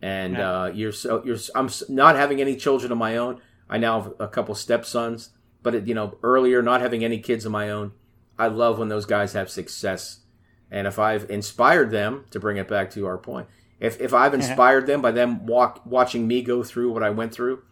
And 0.01 0.35
Yeah. 0.35 0.51
uh, 0.63 0.67
you're 0.67 0.93
so 0.93 1.23
you're 1.25 1.39
I'm 1.55 1.69
not 1.89 2.17
having 2.17 2.41
any 2.41 2.57
children 2.57 2.93
of 2.93 2.99
my 2.99 3.17
own. 3.17 3.41
I 3.69 3.79
now 3.79 4.01
have 4.01 4.13
a 4.21 4.29
couple 4.29 4.55
stepsons, 4.55 5.31
but 5.63 5.75
it, 5.75 5.87
you 5.87 5.95
know 5.95 6.17
earlier 6.23 6.63
not 6.63 6.81
having 6.81 7.05
any 7.05 7.19
kids 7.19 7.45
of 7.45 7.53
my 7.53 7.71
own. 7.71 7.93
I 8.39 8.47
love 8.47 8.79
when 8.79 8.89
those 8.89 9.07
guys 9.07 9.33
have 9.33 9.51
success, 9.51 10.21
and 10.71 10.87
if 10.87 10.99
I've 10.99 11.29
inspired 11.29 11.91
them 11.91 12.25
to 12.31 12.39
bring 12.39 12.57
it 12.57 12.69
back 12.69 12.91
to 12.93 13.07
our 13.07 13.19
point, 13.19 13.49
if 13.81 14.01
if 14.01 14.15
I've 14.15 14.35
inspired 14.35 14.87
them 14.87 15.03
by 15.03 15.11
them 15.11 15.45
walk 15.47 15.83
watching 15.85 16.29
me 16.29 16.43
go 16.43 16.63
through 16.63 16.93
what 16.93 17.03
I 17.03 17.11
went 17.11 17.33
through, 17.35 17.63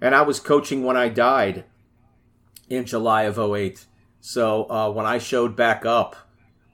and 0.00 0.14
I 0.14 0.22
was 0.22 0.38
coaching 0.38 0.84
when 0.84 0.96
I 0.96 1.08
died 1.08 1.64
in 2.68 2.84
July 2.84 3.24
of 3.24 3.38
08. 3.38 3.86
So 4.20 4.70
uh, 4.70 4.90
when 4.90 5.04
I 5.04 5.18
showed 5.18 5.56
back 5.56 5.84
up, 5.84 6.14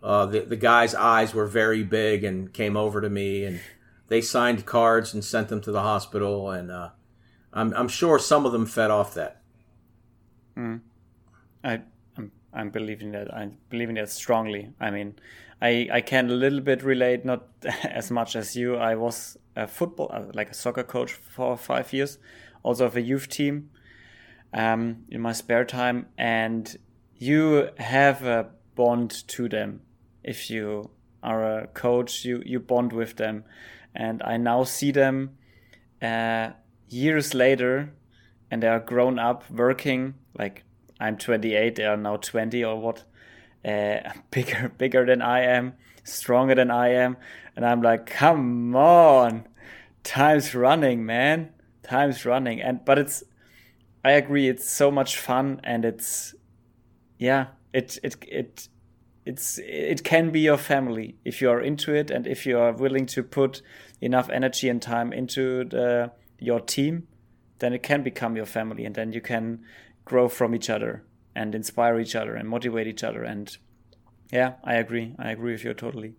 uh, 0.02 0.26
the 0.26 0.40
the 0.40 0.56
guys' 0.56 0.94
eyes 0.94 1.32
were 1.32 1.46
very 1.46 1.82
big 1.82 2.22
and 2.22 2.52
came 2.52 2.76
over 2.76 3.00
to 3.00 3.08
me, 3.08 3.44
and 3.44 3.60
they 4.08 4.20
signed 4.20 4.66
cards 4.66 5.14
and 5.14 5.24
sent 5.24 5.48
them 5.48 5.60
to 5.62 5.72
the 5.72 5.82
hospital, 5.82 6.50
and 6.50 6.70
uh, 6.70 6.90
I'm 7.52 7.72
I'm 7.74 7.88
sure 7.88 8.18
some 8.18 8.46
of 8.46 8.52
them 8.52 8.66
fed 8.66 8.90
off 8.90 9.14
that. 9.14 9.42
I 11.62 11.82
I'm, 12.16 12.32
I'm 12.52 12.70
believing 12.70 13.12
that 13.12 13.32
I'm 13.32 13.58
believing 13.70 13.96
that 13.96 14.10
strongly. 14.10 14.72
I 14.80 14.90
mean, 14.90 15.14
I 15.60 15.88
I 15.92 16.00
can 16.00 16.30
a 16.30 16.34
little 16.34 16.60
bit 16.60 16.82
relate, 16.82 17.24
not 17.24 17.48
as 17.84 18.10
much 18.10 18.34
as 18.34 18.56
you. 18.56 18.76
I 18.76 18.94
was 18.94 19.36
a 19.56 19.66
football 19.66 20.10
uh, 20.12 20.24
like 20.34 20.50
a 20.50 20.54
soccer 20.54 20.84
coach 20.84 21.12
for 21.12 21.56
five 21.56 21.92
years, 21.92 22.18
also 22.62 22.86
of 22.86 22.96
a 22.96 23.02
youth 23.02 23.28
team, 23.28 23.70
um, 24.54 25.04
in 25.10 25.20
my 25.20 25.32
spare 25.32 25.64
time, 25.64 26.06
and 26.16 26.76
you 27.16 27.70
have 27.78 28.24
a 28.24 28.50
bond 28.74 29.10
to 29.28 29.48
them. 29.48 29.80
If 30.22 30.50
you 30.50 30.90
are 31.22 31.58
a 31.60 31.66
coach, 31.66 32.24
you 32.24 32.42
you 32.46 32.60
bond 32.60 32.92
with 32.92 33.16
them, 33.16 33.44
and 33.94 34.22
I 34.22 34.36
now 34.36 34.64
see 34.64 34.90
them 34.90 35.36
uh, 36.00 36.50
years 36.88 37.34
later, 37.34 37.92
and 38.50 38.62
they 38.62 38.68
are 38.68 38.80
grown 38.80 39.18
up 39.18 39.50
working 39.50 40.14
like 40.38 40.64
I'm 41.00 41.16
28, 41.16 41.76
they 41.76 41.84
are 41.84 41.96
now 41.96 42.16
20 42.16 42.64
or 42.64 42.80
what, 42.80 43.04
uh, 43.64 43.98
bigger, 44.30 44.72
bigger 44.76 45.04
than 45.06 45.22
I 45.22 45.40
am, 45.40 45.74
stronger 46.04 46.54
than 46.54 46.70
I 46.70 46.88
am, 46.90 47.16
and 47.56 47.64
I'm 47.64 47.82
like, 47.82 48.06
come 48.06 48.74
on, 48.74 49.46
time's 50.02 50.54
running, 50.54 51.04
man, 51.04 51.50
time's 51.82 52.24
running, 52.24 52.60
and 52.60 52.84
but 52.84 52.98
it's, 52.98 53.22
I 54.04 54.12
agree, 54.12 54.48
it's 54.48 54.68
so 54.68 54.90
much 54.90 55.18
fun, 55.18 55.60
and 55.64 55.84
it's, 55.84 56.34
yeah, 57.18 57.46
it 57.72 57.98
it 58.02 58.16
it. 58.28 58.68
It's 59.30 59.58
it 59.58 60.00
can 60.04 60.30
be 60.30 60.40
your 60.40 60.58
family 60.58 61.08
if 61.24 61.34
you 61.42 61.50
are 61.50 61.60
into 61.60 61.94
it 62.00 62.10
and 62.10 62.26
if 62.26 62.46
you 62.46 62.58
are 62.58 62.72
willing 62.72 63.06
to 63.14 63.22
put 63.22 63.62
enough 64.00 64.28
energy 64.30 64.68
and 64.68 64.80
time 64.80 65.12
into 65.12 65.64
the, 65.64 66.12
your 66.38 66.60
team 66.60 66.94
then 67.58 67.72
it 67.72 67.82
can 67.82 68.02
become 68.02 68.36
your 68.36 68.46
family, 68.46 68.84
and 68.84 68.94
then 68.94 69.12
you 69.12 69.20
can 69.20 69.60
grow 70.04 70.28
from 70.28 70.54
each 70.54 70.70
other 70.70 71.04
and 71.34 71.54
inspire 71.54 71.98
each 71.98 72.14
other 72.14 72.34
and 72.34 72.48
motivate 72.48 72.86
each 72.86 73.04
other. 73.04 73.22
And 73.22 73.56
yeah, 74.32 74.54
I 74.64 74.74
agree. 74.74 75.14
I 75.18 75.30
agree 75.30 75.52
with 75.52 75.64
you 75.64 75.74
totally. 75.74 76.14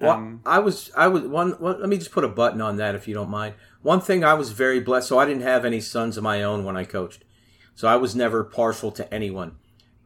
Well, 0.00 0.12
um, 0.12 0.40
I 0.46 0.60
was, 0.60 0.90
I 0.96 1.08
was 1.08 1.24
one, 1.24 1.52
one. 1.52 1.80
Let 1.80 1.88
me 1.88 1.98
just 1.98 2.10
put 2.10 2.24
a 2.24 2.28
button 2.28 2.60
on 2.60 2.76
that, 2.76 2.94
if 2.94 3.06
you 3.06 3.14
don't 3.14 3.30
mind. 3.30 3.54
One 3.82 4.00
thing 4.00 4.24
I 4.24 4.34
was 4.34 4.50
very 4.50 4.80
blessed. 4.80 5.08
So 5.08 5.18
I 5.18 5.26
didn't 5.26 5.42
have 5.42 5.64
any 5.64 5.80
sons 5.80 6.16
of 6.16 6.24
my 6.24 6.42
own 6.42 6.64
when 6.64 6.76
I 6.76 6.84
coached, 6.84 7.24
so 7.74 7.86
I 7.86 7.96
was 7.96 8.16
never 8.16 8.42
partial 8.42 8.90
to 8.92 9.12
anyone. 9.12 9.56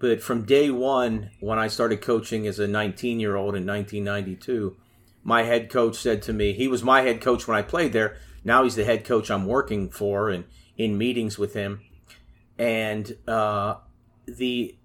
But 0.05 0.23
from 0.23 0.45
day 0.45 0.69
one, 0.71 1.31
when 1.41 1.59
I 1.59 1.69
started 1.69 2.03
coaching 2.03 2.47
as 2.47 2.59
a 2.59 2.69
19 2.69 3.21
year 3.21 3.37
old 3.37 3.57
in 3.57 3.65
1992, 3.65 4.77
my 5.23 5.45
head 5.45 5.71
coach 5.71 5.97
said 5.97 6.21
to 6.25 6.35
me, 6.35 6.53
he 6.53 6.69
was 6.69 6.83
my 6.83 7.01
head 7.01 7.23
coach 7.23 7.49
when 7.49 7.57
I 7.57 7.63
played 7.63 7.95
there. 7.95 8.19
Now 8.45 8.65
he's 8.65 8.75
the 8.75 8.85
head 8.85 9.07
coach 9.07 9.31
I'm 9.31 9.47
working 9.47 9.89
for 9.89 10.29
and 10.29 10.45
in 10.77 10.99
meetings 10.99 11.39
with 11.39 11.55
him. 11.55 11.81
And 12.59 13.17
uh, 13.27 13.77
the 14.27 14.77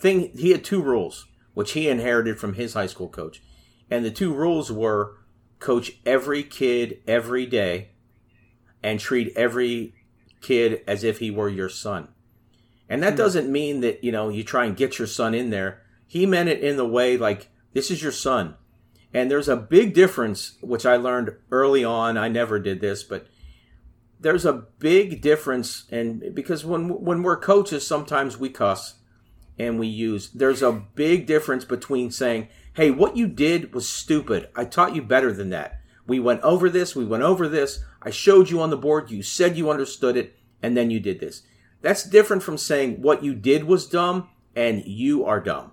thing, 0.00 0.30
he 0.38 0.52
had 0.52 0.64
two 0.64 0.80
rules, 0.80 1.26
which 1.52 1.72
he 1.72 1.90
inherited 1.90 2.40
from 2.40 2.54
his 2.54 2.72
high 2.72 2.86
school 2.86 3.10
coach. 3.10 3.42
And 3.90 4.06
the 4.06 4.10
two 4.10 4.32
rules 4.32 4.72
were 4.72 5.18
coach 5.58 5.92
every 6.06 6.42
kid 6.42 7.02
every 7.06 7.44
day 7.44 7.90
and 8.82 8.98
treat 8.98 9.36
every 9.36 9.92
kid 10.40 10.80
as 10.86 11.04
if 11.04 11.18
he 11.18 11.30
were 11.30 11.50
your 11.50 11.68
son. 11.68 12.08
And 12.92 13.02
that 13.02 13.14
hmm. 13.14 13.16
doesn't 13.16 13.50
mean 13.50 13.80
that, 13.80 14.04
you 14.04 14.12
know, 14.12 14.28
you 14.28 14.44
try 14.44 14.66
and 14.66 14.76
get 14.76 14.98
your 14.98 15.08
son 15.08 15.34
in 15.34 15.48
there. 15.48 15.80
He 16.06 16.26
meant 16.26 16.50
it 16.50 16.62
in 16.62 16.76
the 16.76 16.86
way 16.86 17.16
like, 17.16 17.48
this 17.72 17.90
is 17.90 18.02
your 18.02 18.12
son. 18.12 18.54
And 19.14 19.30
there's 19.30 19.48
a 19.48 19.56
big 19.56 19.94
difference, 19.94 20.58
which 20.60 20.84
I 20.84 20.96
learned 20.96 21.34
early 21.50 21.84
on. 21.84 22.18
I 22.18 22.28
never 22.28 22.58
did 22.58 22.82
this, 22.82 23.02
but 23.02 23.26
there's 24.20 24.44
a 24.44 24.64
big 24.78 25.22
difference. 25.22 25.84
And 25.90 26.34
because 26.34 26.66
when, 26.66 27.00
when 27.00 27.22
we're 27.22 27.38
coaches, 27.38 27.86
sometimes 27.86 28.36
we 28.36 28.50
cuss 28.50 28.96
and 29.58 29.78
we 29.78 29.86
use, 29.86 30.28
there's 30.28 30.60
a 30.60 30.72
big 30.72 31.26
difference 31.26 31.64
between 31.64 32.10
saying, 32.10 32.48
Hey, 32.74 32.90
what 32.90 33.16
you 33.16 33.26
did 33.26 33.74
was 33.74 33.88
stupid. 33.88 34.50
I 34.54 34.66
taught 34.66 34.94
you 34.94 35.00
better 35.00 35.32
than 35.32 35.48
that. 35.48 35.80
We 36.06 36.20
went 36.20 36.42
over 36.42 36.68
this. 36.68 36.94
We 36.94 37.06
went 37.06 37.22
over 37.22 37.48
this. 37.48 37.82
I 38.02 38.10
showed 38.10 38.50
you 38.50 38.60
on 38.60 38.68
the 38.68 38.76
board. 38.76 39.10
You 39.10 39.22
said 39.22 39.56
you 39.56 39.70
understood 39.70 40.18
it. 40.18 40.36
And 40.62 40.76
then 40.76 40.90
you 40.90 41.00
did 41.00 41.20
this. 41.20 41.42
That's 41.82 42.04
different 42.04 42.42
from 42.42 42.56
saying 42.56 43.02
what 43.02 43.22
you 43.22 43.34
did 43.34 43.64
was 43.64 43.86
dumb 43.86 44.28
and 44.54 44.84
you 44.86 45.24
are 45.24 45.40
dumb. 45.40 45.72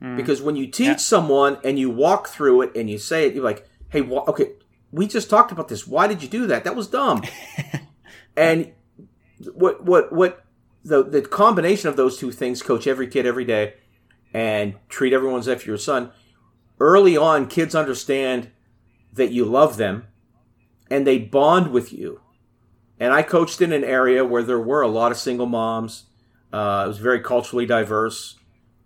Mm. 0.00 0.16
Because 0.16 0.40
when 0.40 0.56
you 0.56 0.66
teach 0.66 0.86
yeah. 0.86 0.96
someone 0.96 1.58
and 1.64 1.78
you 1.78 1.90
walk 1.90 2.28
through 2.28 2.62
it 2.62 2.76
and 2.76 2.88
you 2.88 2.98
say 2.98 3.26
it, 3.26 3.34
you're 3.34 3.44
like, 3.44 3.68
hey, 3.90 4.00
wh- 4.00 4.28
okay, 4.28 4.52
we 4.90 5.06
just 5.06 5.28
talked 5.28 5.52
about 5.52 5.68
this. 5.68 5.86
Why 5.86 6.06
did 6.06 6.22
you 6.22 6.28
do 6.28 6.46
that? 6.46 6.64
That 6.64 6.76
was 6.76 6.88
dumb. 6.88 7.22
and 8.36 8.72
what, 9.52 9.84
what, 9.84 10.12
what, 10.12 10.44
the, 10.84 11.02
the 11.02 11.22
combination 11.22 11.88
of 11.88 11.96
those 11.96 12.18
two 12.18 12.32
things, 12.32 12.62
coach 12.62 12.86
every 12.86 13.06
kid 13.06 13.26
every 13.26 13.44
day 13.44 13.74
and 14.34 14.74
treat 14.88 15.12
everyone 15.12 15.40
as 15.40 15.46
if 15.46 15.66
you're 15.66 15.74
your 15.74 15.78
son. 15.78 16.10
Early 16.80 17.16
on, 17.16 17.46
kids 17.46 17.74
understand 17.74 18.50
that 19.12 19.30
you 19.30 19.44
love 19.44 19.76
them 19.76 20.06
and 20.90 21.06
they 21.06 21.18
bond 21.18 21.70
with 21.70 21.92
you. 21.92 22.21
And 23.02 23.12
I 23.12 23.24
coached 23.24 23.60
in 23.60 23.72
an 23.72 23.82
area 23.82 24.24
where 24.24 24.44
there 24.44 24.60
were 24.60 24.80
a 24.80 24.86
lot 24.86 25.10
of 25.10 25.18
single 25.18 25.46
moms. 25.46 26.04
Uh, 26.52 26.84
it 26.84 26.88
was 26.88 26.98
very 26.98 27.18
culturally 27.18 27.66
diverse. 27.66 28.36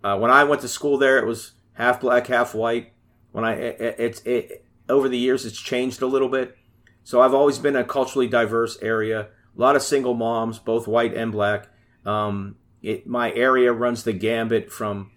Uh, 0.03 0.17
when 0.17 0.31
I 0.31 0.43
went 0.43 0.61
to 0.61 0.67
school 0.67 0.97
there, 0.97 1.19
it 1.19 1.27
was 1.27 1.51
half 1.73 2.01
black, 2.01 2.25
half 2.25 2.55
white. 2.55 2.93
When 3.31 3.45
I 3.45 3.53
it, 3.53 3.95
it's 3.99 4.21
it, 4.21 4.65
over 4.89 5.07
the 5.07 5.19
years, 5.19 5.45
it's 5.45 5.61
changed 5.61 6.01
a 6.01 6.07
little 6.07 6.29
bit. 6.29 6.57
So 7.03 7.21
I've 7.21 7.35
always 7.35 7.59
been 7.59 7.75
a 7.75 7.83
culturally 7.83 8.25
diverse 8.25 8.79
area. 8.81 9.27
A 9.55 9.61
lot 9.61 9.75
of 9.75 9.83
single 9.83 10.15
moms, 10.15 10.57
both 10.57 10.87
white 10.87 11.13
and 11.13 11.31
black. 11.31 11.67
Um, 12.03 12.55
it, 12.81 13.05
my 13.05 13.31
area 13.33 13.71
runs 13.71 14.01
the 14.01 14.13
gambit 14.13 14.71
from 14.71 15.11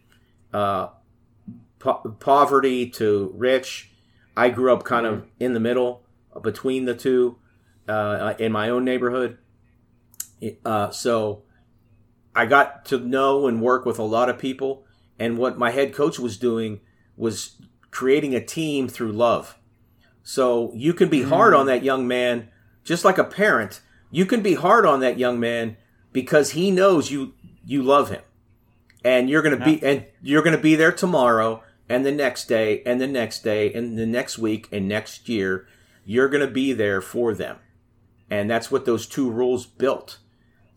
uh, 0.53 0.89
po- 1.79 2.17
poverty 2.21 2.91
to 2.91 3.33
rich. 3.35 3.93
I 4.37 4.51
grew 4.51 4.75
up 4.75 4.85
kind 4.85 5.07
of 5.07 5.25
in 5.39 5.55
the 5.55 5.61
middle 5.61 6.03
between 6.43 6.85
the 6.85 6.95
two 6.95 7.39
uh, 7.88 8.35
in 8.38 8.53
my 8.53 8.69
own 8.69 8.85
neighborhood. 8.85 9.38
Uh, 10.64 10.90
so 10.90 11.43
I 12.35 12.47
got 12.47 12.85
to 12.87 12.99
know 12.99 13.47
and 13.47 13.61
work 13.61 13.85
with 13.85 13.99
a 13.99 14.05
lot 14.05 14.29
of 14.29 14.38
people. 14.38 14.85
And 15.19 15.37
what 15.37 15.59
my 15.59 15.71
head 15.71 15.93
coach 15.93 16.19
was 16.19 16.38
doing 16.38 16.81
was 17.16 17.61
creating 17.90 18.35
a 18.35 18.45
team 18.45 18.88
through 18.88 19.12
love. 19.12 19.59
So 20.23 20.73
you 20.75 20.95
can 20.95 21.09
be 21.09 21.23
hard 21.23 21.55
on 21.55 21.64
mm. 21.64 21.69
that 21.69 21.85
young 21.85 22.07
man, 22.07 22.49
just 22.85 23.05
like 23.05 23.19
a 23.19 23.25
parent. 23.25 23.81
You 24.11 24.27
can 24.27 24.43
be 24.43 24.55
hard 24.55 24.87
on 24.87 25.01
that 25.01 25.19
young 25.19 25.38
man 25.38 25.77
because 26.12 26.51
he 26.51 26.71
knows 26.71 27.11
you 27.11 27.35
you 27.64 27.83
love 27.83 28.11
him, 28.11 28.23
and 29.05 29.31
you're 29.31 29.43
gonna 29.43 29.64
be 29.64 29.83
and 29.83 30.07
you're 30.23 30.43
gonna 30.43 30.59
be 30.59 30.75
there 30.75 30.93
tomorrow 30.93 31.62
and 31.88 32.05
the 32.05 32.12
next 32.12 32.47
day 32.47 32.83
and 32.85 33.01
the 33.01 33.07
next 33.07 33.45
day 33.45 33.73
and 33.73 33.99
the 33.99 34.07
next 34.07 34.38
week 34.38 34.69
and 34.73 34.88
next 34.88 35.29
year. 35.29 35.66
You're 36.05 36.29
gonna 36.29 36.47
be 36.51 36.73
there 36.73 37.01
for 37.01 37.35
them, 37.35 37.59
and 38.31 38.49
that's 38.49 38.71
what 38.71 38.85
those 38.85 39.07
two 39.07 39.31
rules 39.31 39.66
built. 39.66 40.19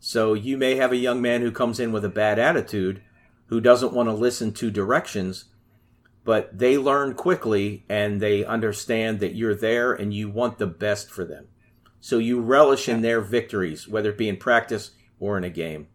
So 0.00 0.34
you 0.34 0.58
may 0.58 0.74
have 0.74 0.92
a 0.92 0.96
young 0.96 1.22
man 1.22 1.40
who 1.40 1.50
comes 1.50 1.80
in 1.80 1.92
with 1.92 2.04
a 2.04 2.10
bad 2.10 2.38
attitude, 2.38 3.02
who 3.46 3.60
doesn't 3.60 3.92
want 3.92 4.08
to 4.08 4.12
listen 4.12 4.52
to 4.54 4.70
directions, 4.70 5.46
but 6.24 6.58
they 6.58 6.76
learn 6.76 7.14
quickly 7.14 7.84
and 7.88 8.20
they 8.20 8.44
understand 8.44 9.20
that 9.20 9.34
you're 9.34 9.54
there 9.54 9.92
and 9.92 10.12
you 10.12 10.28
want 10.28 10.58
the 10.58 10.66
best 10.66 11.10
for 11.10 11.24
them. 11.24 11.46
So 12.00 12.18
you 12.18 12.40
relish 12.40 12.88
in 12.88 13.00
their 13.00 13.20
victories, 13.20 13.88
whether 13.88 14.10
it 14.10 14.18
be 14.18 14.28
in 14.28 14.36
practice 14.36 14.90
or 15.18 15.38
in 15.38 15.44
a 15.44 15.50
game. 15.50 15.88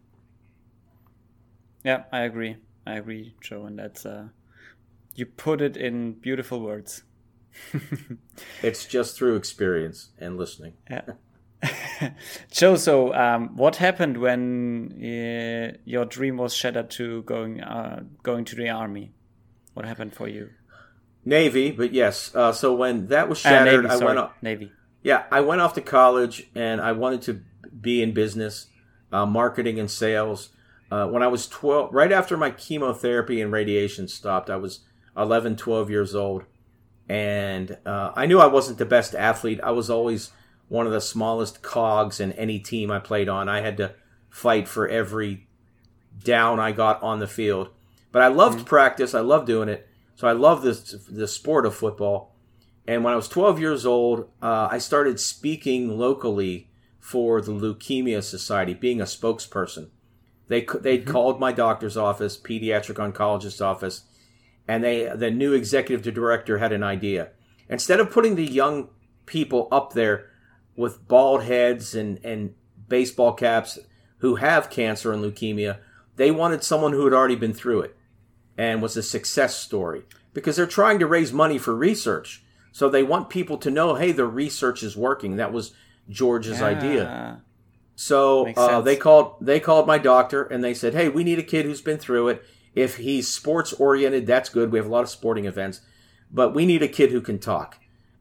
Yeah, 1.84 2.04
I 2.12 2.22
agree. 2.22 2.56
I 2.86 2.94
agree, 2.94 3.34
Joe, 3.40 3.66
and 3.66 3.78
that's 3.78 4.04
uh, 4.04 4.28
you 5.14 5.26
put 5.26 5.60
it 5.60 5.76
in 5.76 6.14
beautiful 6.14 6.60
words. 6.60 7.04
it's 8.62 8.86
just 8.86 9.16
through 9.16 9.36
experience 9.36 10.10
and 10.18 10.36
listening. 10.36 10.74
Yeah. 10.90 11.02
Joe, 12.50 12.76
so 12.76 13.14
um, 13.14 13.56
what 13.56 13.76
happened 13.76 14.18
when 14.18 14.92
uh, 15.02 15.76
your 15.84 16.04
dream 16.04 16.36
was 16.36 16.54
shattered 16.54 16.90
to 16.92 17.22
going 17.22 17.60
uh, 17.60 18.04
going 18.22 18.44
to 18.46 18.56
the 18.56 18.68
army? 18.68 19.12
What 19.74 19.86
happened 19.86 20.14
for 20.14 20.28
you? 20.28 20.50
Navy, 21.24 21.70
but 21.70 21.92
yes. 21.92 22.34
Uh, 22.34 22.52
so 22.52 22.74
when 22.74 23.08
that 23.08 23.28
was 23.28 23.44
uh, 23.44 23.50
shattered, 23.50 23.84
Navy, 23.84 24.02
I 24.02 24.04
went 24.04 24.18
off. 24.18 24.32
Navy. 24.42 24.72
Yeah, 25.02 25.24
I 25.30 25.40
went 25.40 25.60
off 25.60 25.74
to 25.74 25.80
college, 25.80 26.48
and 26.54 26.80
I 26.80 26.92
wanted 26.92 27.22
to 27.22 27.40
be 27.80 28.02
in 28.02 28.12
business, 28.12 28.66
uh, 29.12 29.26
marketing 29.26 29.78
and 29.78 29.90
sales. 29.90 30.50
Uh, 30.90 31.06
when 31.06 31.22
I 31.22 31.28
was 31.28 31.46
12, 31.46 31.94
right 31.94 32.10
after 32.10 32.36
my 32.36 32.50
chemotherapy 32.50 33.40
and 33.40 33.52
radiation 33.52 34.08
stopped, 34.08 34.50
I 34.50 34.56
was 34.56 34.80
11, 35.16 35.56
12 35.56 35.88
years 35.88 36.14
old. 36.14 36.44
And 37.08 37.78
I 37.86 38.26
knew 38.26 38.38
I 38.38 38.46
wasn't 38.46 38.78
the 38.78 38.84
best 38.84 39.14
athlete. 39.14 39.60
I 39.62 39.70
was 39.72 39.90
always 39.90 40.30
one 40.70 40.86
of 40.86 40.92
the 40.92 41.00
smallest 41.00 41.62
cogs 41.62 42.20
in 42.20 42.30
any 42.32 42.60
team 42.60 42.92
I 42.92 43.00
played 43.00 43.28
on. 43.28 43.48
I 43.48 43.60
had 43.60 43.76
to 43.78 43.92
fight 44.30 44.68
for 44.68 44.88
every 44.88 45.48
down 46.22 46.60
I 46.60 46.70
got 46.70 47.02
on 47.02 47.18
the 47.18 47.26
field. 47.26 47.70
But 48.12 48.22
I 48.22 48.28
loved 48.28 48.58
mm-hmm. 48.58 48.66
practice. 48.66 49.12
I 49.12 49.20
loved 49.20 49.48
doing 49.48 49.68
it. 49.68 49.88
So 50.14 50.28
I 50.28 50.32
love 50.32 50.62
this 50.62 50.92
the 51.08 51.26
sport 51.26 51.66
of 51.66 51.74
football. 51.74 52.36
And 52.86 53.02
when 53.02 53.12
I 53.12 53.16
was 53.16 53.26
12 53.26 53.58
years 53.58 53.84
old, 53.84 54.30
uh, 54.40 54.68
I 54.70 54.78
started 54.78 55.18
speaking 55.18 55.98
locally 55.98 56.70
for 57.00 57.40
the 57.40 57.52
Leukemia 57.52 58.22
Society, 58.22 58.72
being 58.72 59.00
a 59.00 59.04
spokesperson. 59.04 59.88
They 60.46 60.60
they'd 60.60 61.02
mm-hmm. 61.02 61.10
called 61.10 61.40
my 61.40 61.50
doctor's 61.50 61.96
office, 61.96 62.38
pediatric 62.38 62.94
oncologist's 62.94 63.60
office, 63.60 64.04
and 64.68 64.84
they 64.84 65.10
the 65.16 65.32
new 65.32 65.52
executive 65.52 66.14
director 66.14 66.58
had 66.58 66.72
an 66.72 66.84
idea. 66.84 67.30
Instead 67.68 67.98
of 67.98 68.12
putting 68.12 68.36
the 68.36 68.46
young 68.46 68.88
people 69.26 69.66
up 69.72 69.94
there 69.94 70.29
with 70.80 71.06
bald 71.06 71.44
heads 71.44 71.94
and, 71.94 72.18
and 72.24 72.54
baseball 72.88 73.34
caps 73.34 73.78
who 74.18 74.36
have 74.36 74.70
cancer 74.70 75.12
and 75.12 75.22
leukemia. 75.22 75.78
They 76.16 76.30
wanted 76.30 76.64
someone 76.64 76.92
who 76.92 77.04
had 77.04 77.12
already 77.12 77.36
been 77.36 77.52
through 77.52 77.82
it 77.82 77.96
and 78.56 78.80
was 78.80 78.96
a 78.96 79.02
success 79.02 79.56
story 79.56 80.02
because 80.32 80.56
they're 80.56 80.66
trying 80.66 80.98
to 80.98 81.06
raise 81.06 81.32
money 81.32 81.58
for 81.58 81.76
research. 81.76 82.42
So 82.72 82.88
they 82.88 83.02
want 83.02 83.28
people 83.28 83.58
to 83.58 83.70
know, 83.70 83.94
hey, 83.94 84.12
the 84.12 84.24
research 84.24 84.82
is 84.82 84.96
working. 84.96 85.36
That 85.36 85.52
was 85.52 85.72
George's 86.08 86.60
yeah. 86.60 86.66
idea. 86.66 87.42
So 87.94 88.46
uh, 88.56 88.80
they 88.80 88.96
called 88.96 89.36
they 89.42 89.60
called 89.60 89.86
my 89.86 89.98
doctor 89.98 90.44
and 90.44 90.64
they 90.64 90.72
said, 90.72 90.94
hey, 90.94 91.10
we 91.10 91.24
need 91.24 91.38
a 91.38 91.42
kid 91.42 91.66
who's 91.66 91.82
been 91.82 91.98
through 91.98 92.28
it. 92.28 92.44
If 92.74 92.96
he's 92.96 93.28
sports 93.28 93.74
oriented, 93.74 94.26
that's 94.26 94.48
good. 94.48 94.72
We 94.72 94.78
have 94.78 94.86
a 94.86 94.90
lot 94.90 95.02
of 95.02 95.10
sporting 95.10 95.44
events, 95.44 95.82
but 96.30 96.54
we 96.54 96.64
need 96.64 96.82
a 96.82 96.88
kid 96.88 97.10
who 97.10 97.20
can 97.20 97.38
talk. 97.38 97.79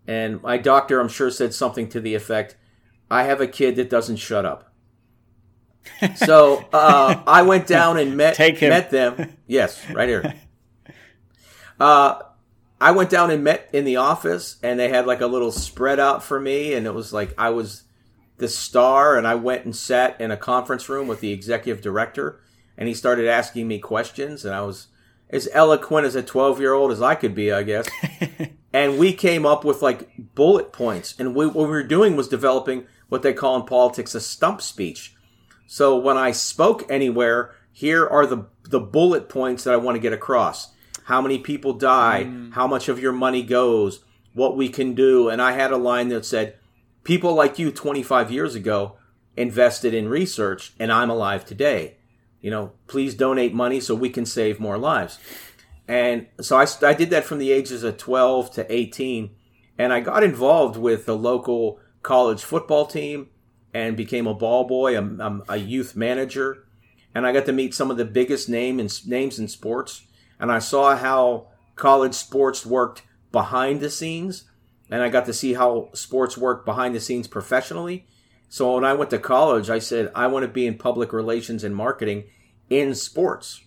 And 0.10 0.41
my 0.41 0.58
doctor, 0.58 1.00
I'm 1.00 1.08
sure, 1.08 1.30
said 1.30 1.54
something 1.54 1.88
to 1.89 2.02
the 2.02 2.15
effect, 2.15 2.58
I 3.12 3.26
have 3.26 3.41
a 3.41 3.48
kid 3.48 3.76
that 3.76 3.91
doesn't 3.91 4.15
shut 4.15 4.43
up. 4.43 4.74
so 6.15 6.65
uh, 6.74 7.22
I 7.28 7.43
went 7.43 7.67
down 7.67 8.00
and 8.00 8.17
met 8.17 8.36
met 8.39 8.89
them. 8.89 9.38
Yes, 9.45 9.88
right 9.91 10.10
here. 10.10 10.34
Uh, 11.80 12.22
I 12.82 12.91
went 12.91 13.10
down 13.10 13.32
and 13.32 13.41
met 13.41 13.69
in 13.72 13.86
the 13.86 13.95
office, 13.95 14.58
and 14.62 14.78
they 14.78 14.89
had 14.89 15.08
like 15.08 15.22
a 15.22 15.28
little 15.28 15.54
spread 15.54 15.98
out 15.98 16.22
for 16.22 16.38
me, 16.38 16.74
and 16.74 16.86
it 16.86 16.93
was 16.93 17.13
like 17.13 17.34
I 17.38 17.52
was 17.52 17.84
the 18.36 18.50
star, 18.50 19.17
and 19.17 19.26
I 19.26 19.36
went 19.36 19.63
and 19.63 19.74
sat 19.74 20.19
in 20.19 20.30
a 20.30 20.36
conference 20.36 20.89
room 20.89 21.08
with 21.08 21.22
the 21.22 21.32
executive 21.32 21.82
director, 21.82 22.41
and 22.78 22.89
he 22.89 22.93
started 22.93 23.30
asking 23.30 23.69
me 23.69 23.80
questions, 23.80 24.43
and 24.43 24.54
I 24.54 24.60
was 24.60 24.88
as 25.30 25.48
eloquent 25.54 26.06
as 26.06 26.15
a 26.15 26.22
12 26.22 26.60
year 26.60 26.74
old 26.74 26.91
as 26.91 27.02
I 27.02 27.15
could 27.15 27.34
be, 27.34 27.50
I 27.50 27.63
guess. 27.63 27.88
and 28.73 28.97
we 28.97 29.13
came 29.13 29.45
up 29.45 29.63
with 29.63 29.82
like 29.82 30.10
bullet 30.36 30.71
points, 30.71 31.15
and 31.17 31.36
we, 31.36 31.47
what 31.47 31.55
we 31.55 31.67
were 31.67 31.84
doing 31.84 32.15
was 32.15 32.27
developing 32.27 32.86
what 33.10 33.23
they 33.23 33.34
call 33.34 33.55
in 33.55 33.63
politics 33.63 34.15
a 34.15 34.21
stump 34.21 34.62
speech. 34.62 35.15
So 35.67 35.97
when 35.97 36.17
I 36.17 36.32
spoke 36.32 36.89
anywhere, 36.91 37.55
here 37.71 38.08
are 38.08 38.25
the 38.25 38.45
the 38.63 38.79
bullet 38.79 39.29
points 39.29 39.63
that 39.63 39.73
I 39.73 39.77
want 39.77 39.95
to 39.95 40.01
get 40.01 40.13
across. 40.13 40.73
How 41.05 41.21
many 41.21 41.39
people 41.39 41.73
die? 41.73 42.25
Mm. 42.27 42.53
How 42.53 42.67
much 42.67 42.88
of 42.88 42.99
your 42.99 43.12
money 43.12 43.41
goes? 43.41 44.03
What 44.34 44.55
we 44.55 44.69
can 44.69 44.93
do? 44.93 45.27
And 45.27 45.41
I 45.41 45.53
had 45.53 45.71
a 45.71 45.77
line 45.77 46.10
that 46.10 46.25
said, 46.25 46.55
"People 47.03 47.34
like 47.34 47.58
you 47.58 47.71
25 47.71 48.32
years 48.32 48.53
ago 48.53 48.97
invested 49.36 49.93
in 49.93 50.08
research, 50.08 50.73
and 50.79 50.91
I'm 50.91 51.10
alive 51.10 51.45
today. 51.45 51.97
You 52.41 52.51
know, 52.51 52.71
please 52.88 53.15
donate 53.15 53.53
money 53.53 53.79
so 53.79 53.95
we 53.95 54.10
can 54.10 54.25
save 54.25 54.60
more 54.60 54.77
lives." 54.77 55.17
And 55.89 56.28
so 56.39 56.56
I, 56.56 56.67
I 56.84 56.93
did 56.93 57.10
that 57.10 57.25
from 57.25 57.39
the 57.39 57.52
ages 57.52 57.84
of 57.84 57.97
12 57.97 58.52
to 58.52 58.71
18, 58.71 59.32
and 59.80 59.91
I 59.91 60.02
got 60.02 60.23
involved 60.23 60.78
with 60.78 61.08
the 61.08 61.17
local 61.17 61.80
college 62.04 62.43
football 62.43 62.86
team 62.86 63.30
and 63.73 63.97
became 63.97 64.28
a 64.28 64.36
ball 64.36 64.65
boy, 64.65 64.95
a, 64.95 65.41
a 65.49 65.58
youth 65.58 65.95
manager. 65.95 66.67
And 67.15 67.25
I 67.25 67.34
got 67.34 67.47
to 67.47 67.54
meet 67.54 67.73
some 67.73 67.89
of 67.89 67.97
the 67.97 68.06
biggest 68.06 68.47
name 68.47 68.80
in, 68.80 68.88
names 69.08 69.39
in 69.39 69.47
sports, 69.47 70.06
and 70.39 70.52
I 70.52 70.60
saw 70.60 70.95
how 70.95 71.47
college 71.75 72.13
sports 72.13 72.67
worked 72.67 73.02
behind 73.32 73.82
the 73.82 73.89
scenes, 73.89 74.43
and 74.91 75.02
I 75.02 75.10
got 75.10 75.25
to 75.25 75.34
see 75.34 75.56
how 75.56 75.89
sports 75.93 76.38
work 76.38 76.65
behind 76.65 76.93
the 76.93 76.99
scenes 76.99 77.28
professionally. 77.28 78.06
So 78.47 78.75
when 78.75 78.86
I 78.86 78.93
went 78.93 79.10
to 79.10 79.17
college, 79.17 79.71
I 79.71 79.80
said 79.80 80.12
I 80.13 80.28
want 80.28 80.43
to 80.43 80.52
be 80.52 80.67
in 80.67 80.78
public 80.78 81.12
relations 81.12 81.63
and 81.63 81.75
marketing 81.75 82.25
in 82.69 82.93
sports, 82.93 83.62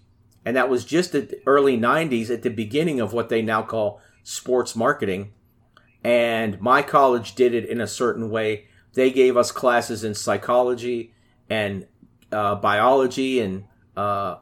and 0.44 0.56
that 0.56 0.68
was 0.68 0.84
just 0.84 1.14
at 1.14 1.30
the 1.30 1.40
early 1.46 1.78
'90s, 1.78 2.30
at 2.30 2.42
the 2.42 2.50
beginning 2.50 3.00
of 3.00 3.12
what 3.12 3.28
they 3.28 3.42
now 3.42 3.62
call 3.62 4.00
sports 4.22 4.74
marketing. 4.76 5.32
And 6.04 6.60
my 6.60 6.82
college 6.82 7.34
did 7.34 7.54
it 7.54 7.68
in 7.68 7.80
a 7.80 7.86
certain 7.86 8.28
way. 8.30 8.66
They 8.94 9.10
gave 9.10 9.36
us 9.36 9.52
classes 9.52 10.04
in 10.04 10.14
psychology 10.14 11.14
and 11.48 11.86
uh, 12.32 12.56
biology 12.56 13.40
and 13.40 13.64
uh, 13.96 14.36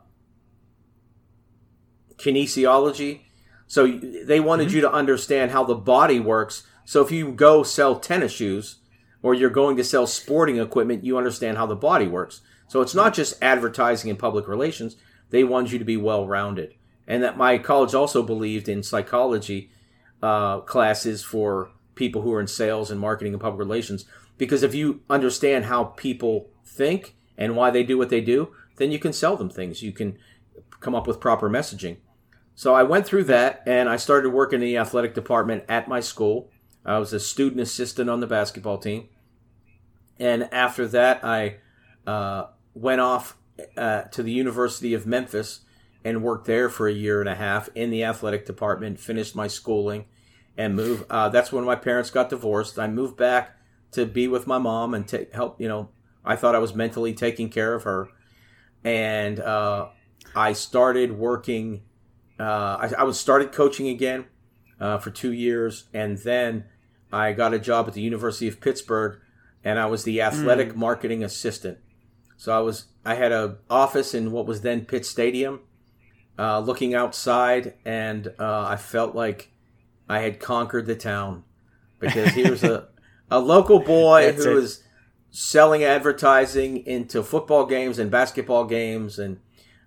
kinesiology. 2.17 3.23
So 3.67 3.87
they 3.87 4.41
wanted 4.41 4.69
mm-hmm. 4.69 4.77
you 4.77 4.81
to 4.83 4.93
understand 4.93 5.51
how 5.51 5.65
the 5.65 5.75
body 5.75 6.19
works. 6.19 6.65
So 6.85 7.03
if 7.03 7.11
you 7.11 7.33
go 7.33 7.63
sell 7.63 8.01
tennis 8.01 8.33
shoes 8.33 8.79
or 9.23 9.35
you're 9.35 9.51
going 9.51 9.77
to 9.77 9.85
sell 9.85 10.07
sporting 10.07 10.59
equipment, 10.59 11.05
you 11.05 11.19
understand 11.19 11.57
how 11.57 11.67
the 11.67 11.77
body 11.77 12.07
works. 12.07 12.41
So 12.69 12.81
it's 12.81 12.95
not 12.95 13.15
just 13.15 13.41
advertising 13.43 14.11
and 14.11 14.19
public 14.19 14.49
relations. 14.49 14.97
They 15.31 15.45
want 15.45 15.73
you 15.73 15.79
to 15.79 15.85
be 15.85 15.97
well 15.97 16.27
rounded. 16.27 16.75
And 17.07 17.23
that 17.23 17.37
my 17.37 17.59
college 17.59 17.95
also 17.95 18.23
believed 18.23 18.69
in 18.69 18.83
psychology 18.83 19.71
uh, 20.23 20.61
classes 20.61 21.25
for 21.25 21.71
people 21.95 22.23
who 22.23 22.33
are 22.33 22.41
in 22.41 22.47
sales 22.47 22.91
and 22.91 23.01
marketing 23.01 23.33
and 23.33 23.41
public 23.41 23.59
relations. 23.59 24.05
Because 24.39 24.63
if 24.63 24.75
you 24.75 25.03
understand 25.11 25.67
how 25.67 25.85
people 25.85 26.51
think 26.65 27.17
and 27.37 27.57
why 27.57 27.71
they 27.71 27.83
do 27.83 27.99
what 27.99 28.11
they 28.11 28.21
do, 28.21 28.55
then 28.77 28.91
you 28.93 28.99
can 28.99 29.13
sell 29.13 29.37
them 29.37 29.51
things. 29.51 29.83
You 29.83 29.93
can 29.93 30.19
come 30.81 30.95
up 30.95 31.07
with 31.07 31.21
proper 31.21 31.51
messaging. 31.51 31.99
So 32.55 32.75
I 32.75 32.83
went 32.83 33.07
through 33.07 33.25
that 33.25 33.63
and 33.67 33.89
I 33.89 33.97
started 33.97 34.31
working 34.31 34.61
in 34.61 34.67
the 34.67 34.77
athletic 34.77 35.15
department 35.15 35.65
at 35.69 35.89
my 35.89 36.01
school. 36.01 36.51
I 36.85 36.99
was 36.99 37.13
a 37.13 37.21
student 37.21 37.61
assistant 37.61 38.11
on 38.11 38.21
the 38.21 38.27
basketball 38.27 38.79
team. 38.79 39.09
And 40.19 40.49
after 40.53 40.87
that, 40.89 41.25
I 41.25 41.57
uh, 42.07 42.47
went 42.75 43.01
off 43.01 43.37
uh, 43.77 44.03
to 44.03 44.23
the 44.23 44.33
University 44.33 44.95
of 44.95 45.07
Memphis 45.07 45.61
and 46.05 46.23
worked 46.23 46.47
there 46.47 46.69
for 46.69 46.89
a 46.89 46.93
year 46.93 47.21
and 47.21 47.29
a 47.29 47.35
half 47.35 47.69
in 47.75 47.91
the 47.91 48.05
athletic 48.05 48.47
department, 48.47 48.99
finished 48.99 49.37
my 49.37 49.47
schooling, 49.47 50.07
and 50.57 50.75
moved. 50.75 51.05
Uh, 51.11 51.29
that's 51.29 51.53
when 51.53 51.65
my 51.65 51.77
parents 51.77 52.11
got 52.11 52.31
divorced. 52.31 52.79
I 52.79 52.89
moved 52.89 53.17
back 53.17 53.57
to 53.93 54.07
be 54.07 54.29
with 54.29 54.47
my 54.47 54.59
mom 54.59 54.95
and 54.95 55.07
to 55.09 55.27
help, 55.33 55.61
you 55.61 55.69
know, 55.69 55.91
I 56.25 56.37
thought 56.37 56.55
I 56.55 56.59
was 56.59 56.75
mentally 56.75 57.15
taking 57.15 57.49
care 57.49 57.75
of 57.75 57.85
her, 57.85 58.09
and 58.85 59.41
uh, 59.41 59.89
I 60.35 60.53
started 60.53 61.19
working. 61.19 61.83
Uh, 62.39 62.43
I, 62.81 62.93
I, 62.99 63.03
was 63.05 63.19
started 63.19 63.53
coaching 63.53 63.89
again 63.89 64.27
uh, 64.81 64.99
for 64.99 65.11
two 65.11 65.33
years, 65.33 65.85
and 65.93 66.19
then 66.19 66.65
I 67.13 67.33
got 67.33 67.55
a 67.55 67.59
job 67.59 67.89
at 67.89 67.95
the 67.95 68.01
University 68.03 68.49
of 68.49 68.61
Pittsburgh, 68.61 69.19
and 69.65 69.79
I 69.79 69.87
was 69.87 70.05
the 70.05 70.23
athletic 70.23 70.73
mm. 70.73 70.77
marketing 70.77 71.25
assistant. 71.25 71.79
So 72.41 72.57
I 72.57 72.61
was 72.61 72.87
I 73.05 73.17
had 73.17 73.33
a 73.33 73.59
office 73.69 74.15
in 74.15 74.33
what 74.33 74.47
was 74.47 74.63
then 74.63 74.87
Pitt 74.87 75.05
Stadium, 75.05 75.61
uh, 76.39 76.61
looking 76.61 76.95
outside, 76.95 77.75
and 77.85 78.33
uh, 78.39 78.65
I 78.67 78.77
felt 78.77 79.15
like 79.15 79.53
I 80.09 80.21
had 80.21 80.41
conquered 80.41 80.87
the 80.87 80.97
town 80.97 81.45
because 81.99 82.33
he 82.33 82.49
was 82.49 82.65
a 82.65 82.89
a 83.31 83.39
local 83.41 83.79
boy 83.79 84.33
who 84.33 84.55
was 84.55 84.83
selling 85.31 85.85
advertising 85.85 86.79
into 86.87 87.23
football 87.23 87.67
games 87.67 87.99
and 87.99 88.11
basketball 88.11 88.65
games 88.65 89.19
and 89.19 89.39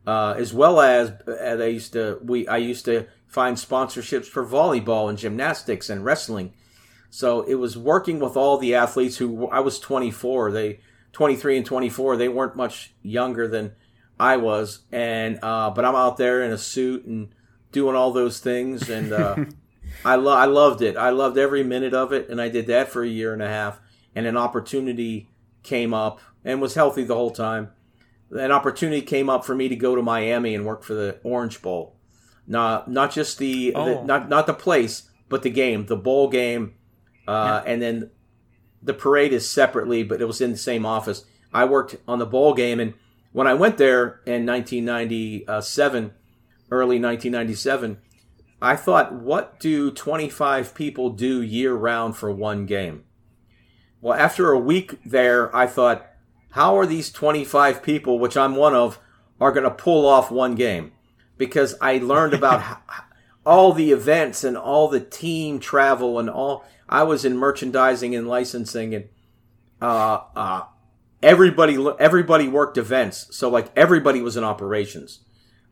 uh, 0.05 0.35
as 0.37 0.53
well 0.53 0.79
as 0.79 1.11
they 1.25 1.71
used 1.71 1.93
to 1.93 2.19
we 2.23 2.47
I 2.47 2.57
used 2.57 2.85
to 2.85 3.07
find 3.25 3.57
sponsorships 3.57 4.27
for 4.27 4.45
volleyball 4.45 5.09
and 5.09 5.17
gymnastics 5.17 5.89
and 5.89 6.05
wrestling. 6.05 6.53
So 7.09 7.41
it 7.41 7.55
was 7.55 7.79
working 7.79 8.19
with 8.19 8.37
all 8.37 8.59
the 8.59 8.75
athletes 8.75 9.17
who 9.17 9.47
I 9.47 9.59
was 9.59 9.79
24, 9.79 10.51
they 10.51 10.79
23 11.13 11.57
and 11.57 11.65
24, 11.65 12.17
they 12.17 12.27
weren't 12.27 12.55
much 12.55 12.93
younger 13.01 13.47
than 13.47 13.73
I 14.19 14.37
was 14.37 14.81
and 14.91 15.39
uh, 15.41 15.71
but 15.71 15.85
I'm 15.85 15.95
out 15.95 16.17
there 16.17 16.43
in 16.43 16.51
a 16.51 16.57
suit 16.57 17.05
and 17.05 17.33
doing 17.71 17.95
all 17.95 18.11
those 18.11 18.39
things 18.39 18.89
and 18.89 19.11
uh, 19.11 19.35
I 20.05 20.15
lo- 20.15 20.35
I 20.35 20.45
loved 20.45 20.81
it. 20.81 20.97
I 20.97 21.09
loved 21.09 21.37
every 21.37 21.63
minute 21.63 21.93
of 21.93 22.13
it 22.13 22.29
and 22.29 22.39
I 22.39 22.49
did 22.49 22.67
that 22.67 22.89
for 22.89 23.03
a 23.03 23.07
year 23.07 23.33
and 23.33 23.41
a 23.41 23.47
half 23.47 23.79
and 24.15 24.25
an 24.25 24.37
opportunity 24.37 25.29
came 25.63 25.93
up 25.93 26.19
and 26.45 26.61
was 26.61 26.75
healthy 26.75 27.03
the 27.03 27.15
whole 27.15 27.31
time. 27.31 27.71
An 28.31 28.51
opportunity 28.51 29.01
came 29.01 29.29
up 29.29 29.45
for 29.45 29.55
me 29.55 29.67
to 29.69 29.75
go 29.75 29.95
to 29.95 30.01
Miami 30.01 30.55
and 30.55 30.65
work 30.65 30.83
for 30.83 30.93
the 30.93 31.19
Orange 31.23 31.61
Bowl. 31.61 31.95
Not 32.45 32.89
not 32.89 33.11
just 33.11 33.37
the, 33.37 33.73
oh. 33.73 33.85
the 33.85 34.03
not 34.03 34.27
not 34.27 34.47
the 34.47 34.53
place, 34.53 35.09
but 35.29 35.43
the 35.43 35.49
game, 35.49 35.85
the 35.85 35.95
bowl 35.95 36.29
game, 36.29 36.75
uh, 37.27 37.61
yeah. 37.63 37.71
and 37.71 37.81
then 37.81 38.09
the 38.83 38.93
parade 38.93 39.33
is 39.33 39.49
separately, 39.49 40.03
but 40.03 40.21
it 40.21 40.25
was 40.25 40.41
in 40.41 40.51
the 40.51 40.57
same 40.57 40.85
office. 40.85 41.25
I 41.53 41.65
worked 41.65 41.95
on 42.07 42.19
the 42.19 42.25
bowl 42.25 42.53
game, 42.53 42.79
and 42.79 42.93
when 43.31 43.47
I 43.47 43.53
went 43.53 43.77
there 43.77 44.21
in 44.25 44.45
1997, 44.45 46.13
early 46.71 46.99
1997, 46.99 47.97
I 48.61 48.75
thought, 48.75 49.13
what 49.13 49.59
do 49.59 49.91
25 49.91 50.73
people 50.73 51.09
do 51.09 51.41
year 51.41 51.73
round 51.73 52.15
for 52.15 52.31
one 52.31 52.65
game? 52.65 53.03
Well, 54.01 54.17
after 54.17 54.51
a 54.51 54.59
week 54.59 54.99
there, 55.05 55.53
I 55.55 55.67
thought, 55.67 56.07
how 56.51 56.77
are 56.77 56.85
these 56.85 57.11
25 57.11 57.81
people, 57.81 58.19
which 58.19 58.37
I'm 58.37 58.55
one 58.55 58.75
of, 58.75 58.99
are 59.39 59.51
going 59.51 59.63
to 59.63 59.71
pull 59.71 60.05
off 60.05 60.31
one 60.31 60.55
game? 60.55 60.91
Because 61.37 61.75
I 61.81 61.97
learned 61.97 62.33
about 62.33 62.63
all 63.45 63.73
the 63.73 63.91
events 63.91 64.43
and 64.43 64.57
all 64.57 64.87
the 64.87 64.99
team 64.99 65.59
travel 65.59 66.19
and 66.19 66.29
all. 66.29 66.65
I 66.87 67.03
was 67.03 67.25
in 67.25 67.37
merchandising 67.37 68.15
and 68.15 68.27
licensing, 68.27 68.93
and 68.93 69.09
uh, 69.81 70.21
uh, 70.35 70.61
everybody 71.21 71.77
everybody 71.99 72.47
worked 72.47 72.77
events. 72.77 73.35
So 73.35 73.49
like 73.49 73.71
everybody 73.75 74.21
was 74.21 74.37
in 74.37 74.43
operations. 74.43 75.19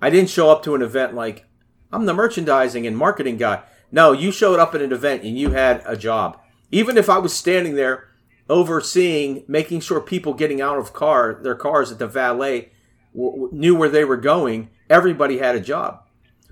I 0.01 0.09
didn't 0.09 0.29
show 0.29 0.49
up 0.49 0.63
to 0.63 0.75
an 0.75 0.81
event 0.81 1.13
like 1.13 1.45
I'm 1.91 2.05
the 2.05 2.13
merchandising 2.13 2.87
and 2.87 2.97
marketing 2.97 3.37
guy. 3.37 3.63
No, 3.91 4.13
you 4.13 4.31
showed 4.31 4.59
up 4.59 4.73
at 4.73 4.81
an 4.81 4.93
event 4.93 5.23
and 5.23 5.37
you 5.37 5.51
had 5.51 5.83
a 5.85 5.97
job. 5.97 6.39
Even 6.71 6.97
if 6.97 7.09
I 7.09 7.17
was 7.17 7.33
standing 7.33 7.75
there 7.75 8.07
overseeing, 8.49 9.43
making 9.47 9.81
sure 9.81 9.99
people 9.99 10.33
getting 10.33 10.61
out 10.61 10.77
of 10.77 10.93
car 10.93 11.39
their 11.43 11.55
cars 11.55 11.91
at 11.91 11.99
the 11.99 12.07
valet 12.07 12.71
w- 13.13 13.49
knew 13.51 13.75
where 13.75 13.89
they 13.89 14.05
were 14.05 14.17
going. 14.17 14.69
Everybody 14.89 15.37
had 15.37 15.55
a 15.55 15.61
job, 15.61 16.03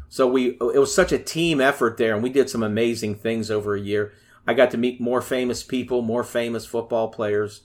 so 0.10 0.28
we 0.28 0.58
it 0.60 0.80
was 0.80 0.94
such 0.94 1.12
a 1.12 1.20
team 1.20 1.62
effort 1.62 1.98
there, 1.98 2.16
and 2.16 2.24
we 2.24 2.32
did 2.32 2.50
some 2.50 2.64
amazing 2.64 3.16
things 3.16 3.52
over 3.52 3.76
a 3.76 3.80
year. 3.80 4.12
I 4.48 4.56
got 4.56 4.72
to 4.72 4.78
meet 4.78 5.00
more 5.00 5.22
famous 5.22 5.62
people, 5.62 6.02
more 6.02 6.24
famous 6.24 6.66
football 6.66 7.10
players. 7.10 7.62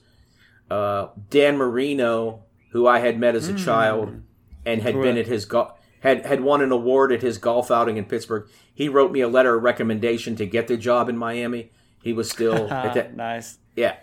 Uh, 0.69 1.07
Dan 1.31 1.57
Marino, 1.57 2.43
who 2.69 2.85
I 2.85 2.99
had 2.99 3.19
met 3.19 3.35
as 3.35 3.49
a 3.49 3.53
mm. 3.53 3.65
child 3.65 4.21
and 4.65 4.81
had 4.81 4.93
been 4.93 5.17
at 5.17 5.25
his 5.25 5.45
go- 5.45 5.73
had 6.01 6.25
had 6.25 6.41
won 6.41 6.61
an 6.61 6.71
award 6.71 7.11
at 7.11 7.23
his 7.23 7.39
golf 7.39 7.71
outing 7.71 7.97
in 7.97 8.05
Pittsburgh. 8.05 8.47
He 8.73 8.89
wrote 8.89 9.11
me 9.11 9.21
a 9.21 9.27
letter 9.27 9.55
of 9.55 9.63
recommendation 9.63 10.35
to 10.35 10.45
get 10.45 10.67
the 10.67 10.77
job 10.77 11.09
in 11.09 11.17
Miami. 11.17 11.71
He 12.03 12.13
was 12.13 12.29
still 12.29 12.67
at 12.71 12.93
that, 12.93 13.15
nice. 13.15 13.57
Yeah, 13.75 13.95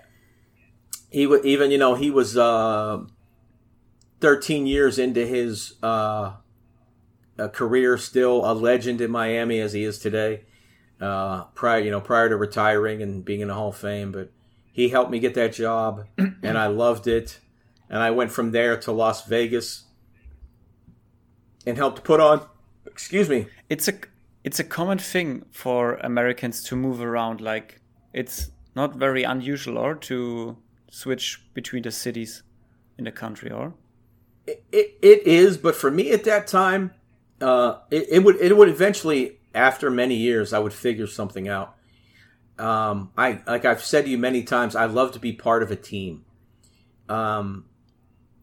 he 1.10 1.28
would 1.28 1.44
even 1.44 1.70
you 1.70 1.78
know 1.78 1.94
he 1.94 2.10
was 2.10 2.36
uh, 2.36 3.04
13 4.20 4.66
years 4.66 4.98
into 4.98 5.24
his 5.24 5.74
uh, 5.82 6.32
career, 7.48 7.98
still 7.98 8.44
a 8.50 8.52
legend 8.52 9.00
in 9.00 9.10
Miami 9.10 9.60
as 9.60 9.72
he 9.72 9.84
is 9.84 9.98
today. 9.98 10.44
Uh, 11.00 11.44
prior 11.54 11.80
you 11.80 11.90
know 11.90 12.00
prior 12.00 12.28
to 12.28 12.36
retiring 12.36 13.02
and 13.02 13.24
being 13.24 13.40
in 13.40 13.48
the 13.48 13.54
Hall 13.54 13.70
of 13.70 13.76
Fame, 13.76 14.12
but 14.12 14.30
he 14.72 14.88
helped 14.88 15.10
me 15.10 15.18
get 15.18 15.34
that 15.34 15.52
job, 15.52 16.06
and 16.18 16.56
I 16.56 16.68
loved 16.68 17.06
it. 17.06 17.40
And 17.90 18.02
I 18.02 18.10
went 18.10 18.30
from 18.30 18.52
there 18.52 18.76
to 18.78 18.92
Las 18.92 19.26
Vegas 19.26 19.84
and 21.66 21.76
helped 21.76 22.04
put 22.04 22.20
on. 22.20 22.46
Excuse 22.86 23.28
me. 23.28 23.46
It's 23.68 23.88
a 23.88 23.94
it's 24.44 24.58
a 24.58 24.64
common 24.64 24.98
thing 24.98 25.44
for 25.50 25.96
Americans 25.96 26.62
to 26.64 26.76
move 26.76 27.00
around. 27.02 27.40
Like 27.40 27.80
it's 28.12 28.50
not 28.74 28.96
very 28.96 29.22
unusual 29.22 29.78
or 29.78 29.94
to 29.94 30.56
switch 30.90 31.42
between 31.54 31.82
the 31.82 31.90
cities 31.90 32.42
in 32.98 33.04
the 33.04 33.12
country 33.12 33.50
or 33.50 33.74
it, 34.46 34.62
it, 34.72 34.98
it 35.02 35.26
is 35.26 35.56
but 35.56 35.74
for 35.74 35.90
me 35.90 36.12
at 36.12 36.24
that 36.24 36.46
time 36.46 36.92
uh, 37.42 37.80
it, 37.90 38.06
it 38.10 38.24
would 38.24 38.36
it 38.36 38.56
would 38.56 38.68
eventually 38.68 39.38
after 39.54 39.90
many 39.90 40.16
years 40.16 40.52
i 40.52 40.58
would 40.58 40.72
figure 40.72 41.06
something 41.06 41.48
out 41.48 41.76
um, 42.58 43.10
i 43.16 43.40
like 43.46 43.64
i've 43.64 43.82
said 43.82 44.04
to 44.04 44.10
you 44.10 44.18
many 44.18 44.42
times 44.42 44.76
i 44.76 44.86
love 44.86 45.12
to 45.12 45.18
be 45.18 45.32
part 45.32 45.62
of 45.62 45.70
a 45.70 45.76
team 45.76 46.24
um, 47.08 47.64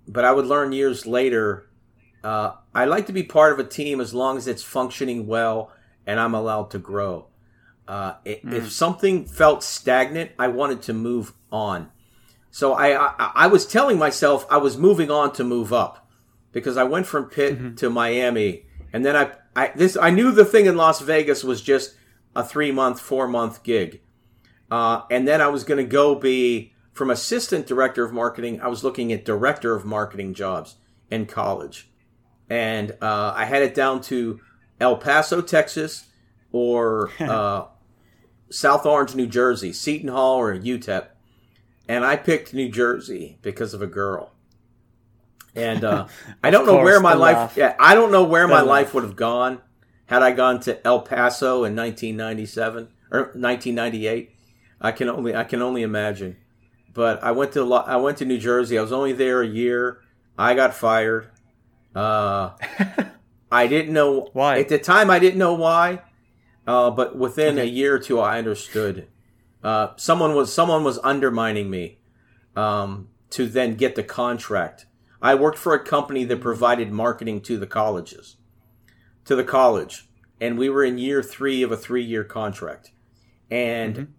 but 0.07 0.25
i 0.25 0.31
would 0.31 0.45
learn 0.45 0.71
years 0.71 1.05
later 1.05 1.69
uh, 2.23 2.51
i 2.73 2.85
like 2.85 3.07
to 3.07 3.13
be 3.13 3.23
part 3.23 3.53
of 3.53 3.59
a 3.59 3.63
team 3.67 3.99
as 3.99 4.13
long 4.13 4.37
as 4.37 4.47
it's 4.47 4.63
functioning 4.63 5.25
well 5.25 5.71
and 6.05 6.19
i'm 6.19 6.35
allowed 6.35 6.69
to 6.69 6.77
grow 6.77 7.29
uh, 7.89 8.13
mm. 8.23 8.53
If 8.53 8.71
something 8.71 9.25
felt 9.25 9.63
stagnant, 9.63 10.31
I 10.37 10.47
wanted 10.47 10.83
to 10.83 10.93
move 10.93 11.33
on. 11.51 11.89
So 12.51 12.73
I, 12.73 12.95
I, 12.95 13.31
I 13.33 13.47
was 13.47 13.65
telling 13.65 13.97
myself 13.97 14.45
I 14.49 14.57
was 14.57 14.77
moving 14.77 15.09
on 15.09 15.33
to 15.33 15.43
move 15.43 15.73
up 15.73 16.07
because 16.51 16.77
I 16.77 16.83
went 16.83 17.07
from 17.07 17.25
Pitt 17.25 17.55
mm-hmm. 17.55 17.75
to 17.75 17.89
Miami, 17.89 18.67
and 18.93 19.05
then 19.05 19.15
I, 19.15 19.31
I 19.55 19.71
this 19.75 19.97
I 19.97 20.09
knew 20.09 20.31
the 20.31 20.45
thing 20.45 20.65
in 20.65 20.77
Las 20.77 21.01
Vegas 21.01 21.43
was 21.43 21.61
just 21.61 21.95
a 22.35 22.43
three 22.43 22.71
month, 22.71 22.99
four 22.99 23.27
month 23.27 23.63
gig, 23.63 24.01
uh, 24.71 25.01
and 25.09 25.27
then 25.27 25.41
I 25.41 25.47
was 25.47 25.63
going 25.63 25.77
to 25.77 25.89
go 25.89 26.15
be 26.15 26.73
from 26.91 27.09
assistant 27.09 27.67
director 27.67 28.03
of 28.03 28.13
marketing. 28.13 28.61
I 28.61 28.67
was 28.67 28.83
looking 28.83 29.11
at 29.11 29.25
director 29.25 29.75
of 29.75 29.85
marketing 29.85 30.33
jobs 30.33 30.75
in 31.09 31.25
college, 31.25 31.89
and 32.49 32.91
uh, 33.01 33.33
I 33.35 33.45
had 33.45 33.61
it 33.61 33.73
down 33.73 34.01
to 34.03 34.39
El 34.79 34.97
Paso, 34.97 35.41
Texas, 35.41 36.07
or 36.51 37.11
uh, 37.19 37.65
South 38.49 38.85
Orange, 38.85 39.15
New 39.15 39.27
Jersey, 39.27 39.73
Seton 39.73 40.09
Hall 40.09 40.37
or 40.37 40.57
UTEP, 40.57 41.07
and 41.87 42.05
I 42.05 42.15
picked 42.15 42.53
New 42.53 42.69
Jersey 42.69 43.37
because 43.41 43.73
of 43.73 43.81
a 43.81 43.87
girl. 43.87 44.31
And 45.55 45.83
uh, 45.83 46.07
I 46.43 46.49
don't 46.51 46.65
know 46.65 46.77
where 46.77 46.99
my 46.99 47.13
life. 47.13 47.35
Laugh. 47.35 47.57
Yeah, 47.57 47.75
I 47.79 47.95
don't 47.95 48.11
know 48.11 48.23
where 48.23 48.43
the 48.43 48.53
my 48.53 48.61
laugh. 48.61 48.67
life 48.67 48.93
would 48.93 49.03
have 49.03 49.15
gone 49.15 49.61
had 50.05 50.23
I 50.23 50.31
gone 50.31 50.59
to 50.61 50.85
El 50.85 51.01
Paso 51.01 51.63
in 51.63 51.75
1997 51.75 52.89
or 53.11 53.19
1998. 53.19 54.31
I 54.81 54.91
can 54.91 55.09
only 55.09 55.35
I 55.35 55.43
can 55.43 55.61
only 55.61 55.83
imagine. 55.83 56.37
But 56.93 57.23
I 57.23 57.31
went 57.31 57.51
to 57.53 57.73
I 57.73 57.97
went 57.97 58.17
to 58.17 58.25
New 58.25 58.37
Jersey. 58.37 58.77
I 58.77 58.81
was 58.81 58.91
only 58.91 59.13
there 59.13 59.41
a 59.41 59.47
year. 59.47 59.99
I 60.37 60.55
got 60.55 60.73
fired. 60.73 61.29
Uh, 61.95 62.51
I 63.51 63.67
didn't 63.67 63.93
know 63.93 64.29
why. 64.33 64.59
At 64.59 64.69
the 64.69 64.79
time, 64.79 65.09
I 65.09 65.19
didn't 65.19 65.39
know 65.39 65.53
why. 65.53 66.01
Uh, 66.65 66.91
but 66.91 67.17
within 67.17 67.57
okay. 67.57 67.67
a 67.67 67.71
year 67.71 67.95
or 67.95 67.99
two, 67.99 68.19
I 68.19 68.37
understood. 68.37 69.07
Uh, 69.63 69.89
someone 69.97 70.35
was 70.35 70.53
someone 70.53 70.83
was 70.83 70.99
undermining 71.03 71.69
me 71.69 71.99
um, 72.55 73.09
to 73.31 73.47
then 73.47 73.75
get 73.75 73.95
the 73.95 74.03
contract. 74.03 74.85
I 75.21 75.35
worked 75.35 75.57
for 75.57 75.73
a 75.73 75.83
company 75.83 76.23
that 76.25 76.41
provided 76.41 76.91
marketing 76.91 77.41
to 77.41 77.57
the 77.57 77.67
colleges, 77.67 78.37
to 79.25 79.35
the 79.35 79.43
college, 79.43 80.07
and 80.39 80.57
we 80.57 80.69
were 80.69 80.83
in 80.83 80.97
year 80.97 81.21
three 81.21 81.61
of 81.61 81.71
a 81.71 81.77
three-year 81.77 82.23
contract. 82.23 82.91
And 83.51 83.95
mm-hmm. 83.95 84.11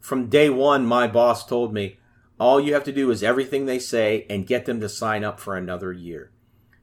from 0.00 0.28
day 0.28 0.50
one, 0.50 0.84
my 0.84 1.06
boss 1.06 1.46
told 1.46 1.72
me, 1.72 1.98
all 2.38 2.60
you 2.60 2.74
have 2.74 2.84
to 2.84 2.92
do 2.92 3.10
is 3.10 3.22
everything 3.22 3.64
they 3.64 3.78
say 3.78 4.26
and 4.28 4.46
get 4.46 4.66
them 4.66 4.80
to 4.80 4.88
sign 4.88 5.24
up 5.24 5.40
for 5.40 5.56
another 5.56 5.92
year. 5.92 6.30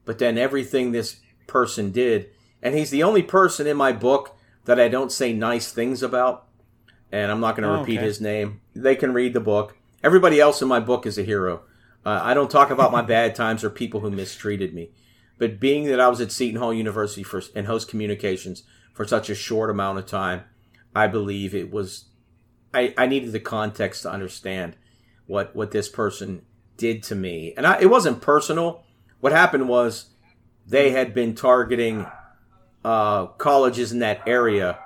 But 0.03 0.17
then 0.17 0.37
everything 0.37 0.91
this 0.91 1.17
person 1.45 1.91
did, 1.91 2.31
and 2.61 2.73
he's 2.75 2.89
the 2.89 3.03
only 3.03 3.21
person 3.21 3.67
in 3.67 3.77
my 3.77 3.91
book 3.91 4.35
that 4.65 4.79
I 4.79 4.87
don't 4.87 5.11
say 5.11 5.31
nice 5.31 5.71
things 5.71 6.01
about, 6.01 6.47
and 7.11 7.31
I'm 7.31 7.39
not 7.39 7.55
going 7.55 7.69
to 7.69 7.75
oh, 7.75 7.79
repeat 7.81 7.99
okay. 7.99 8.07
his 8.07 8.19
name. 8.19 8.61
They 8.73 8.95
can 8.95 9.13
read 9.13 9.33
the 9.33 9.39
book. 9.39 9.77
Everybody 10.03 10.39
else 10.39 10.61
in 10.61 10.67
my 10.67 10.79
book 10.79 11.05
is 11.05 11.17
a 11.17 11.23
hero. 11.23 11.61
Uh, 12.05 12.19
I 12.21 12.33
don't 12.33 12.51
talk 12.51 12.69
about 12.69 12.91
my 12.91 13.01
bad 13.01 13.35
times 13.35 13.63
or 13.63 13.69
people 13.69 14.01
who 14.01 14.11
mistreated 14.11 14.73
me. 14.73 14.91
But 15.37 15.59
being 15.59 15.85
that 15.85 15.99
I 15.99 16.07
was 16.09 16.21
at 16.21 16.31
Seton 16.31 16.59
Hall 16.59 16.73
University 16.73 17.23
for 17.23 17.41
in 17.55 17.65
host 17.65 17.87
communications 17.87 18.63
for 18.93 19.05
such 19.05 19.29
a 19.29 19.35
short 19.35 19.69
amount 19.69 19.99
of 19.99 20.05
time, 20.05 20.43
I 20.95 21.07
believe 21.07 21.55
it 21.55 21.71
was 21.71 22.05
I, 22.73 22.93
I 22.97 23.07
needed 23.07 23.31
the 23.31 23.39
context 23.39 24.03
to 24.03 24.11
understand 24.11 24.75
what 25.27 25.55
what 25.55 25.71
this 25.71 25.89
person 25.89 26.43
did 26.77 27.03
to 27.03 27.15
me. 27.15 27.53
And 27.55 27.65
I, 27.65 27.81
it 27.81 27.89
wasn't 27.89 28.21
personal. 28.21 28.83
What 29.19 29.31
happened 29.31 29.69
was 29.69 30.07
they 30.65 30.91
had 30.91 31.13
been 31.13 31.35
targeting 31.35 32.05
uh, 32.83 33.27
colleges 33.27 33.91
in 33.91 33.99
that 33.99 34.21
area, 34.27 34.79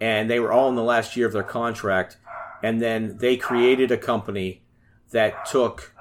and 0.00 0.28
they 0.28 0.40
were 0.40 0.52
all 0.52 0.68
in 0.68 0.74
the 0.74 0.82
last 0.82 1.16
year 1.16 1.26
of 1.26 1.32
their 1.32 1.42
contract. 1.42 2.16
And 2.62 2.82
then 2.82 3.18
they 3.18 3.36
created 3.36 3.90
a 3.90 3.96
company 3.96 4.62
that 5.10 5.46
took. 5.46 5.94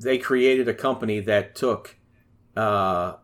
They 0.00 0.18
created 0.18 0.68
a 0.68 0.74
company 0.74 1.20
that 1.20 1.54
took 1.54 1.96
uh, 2.56 3.14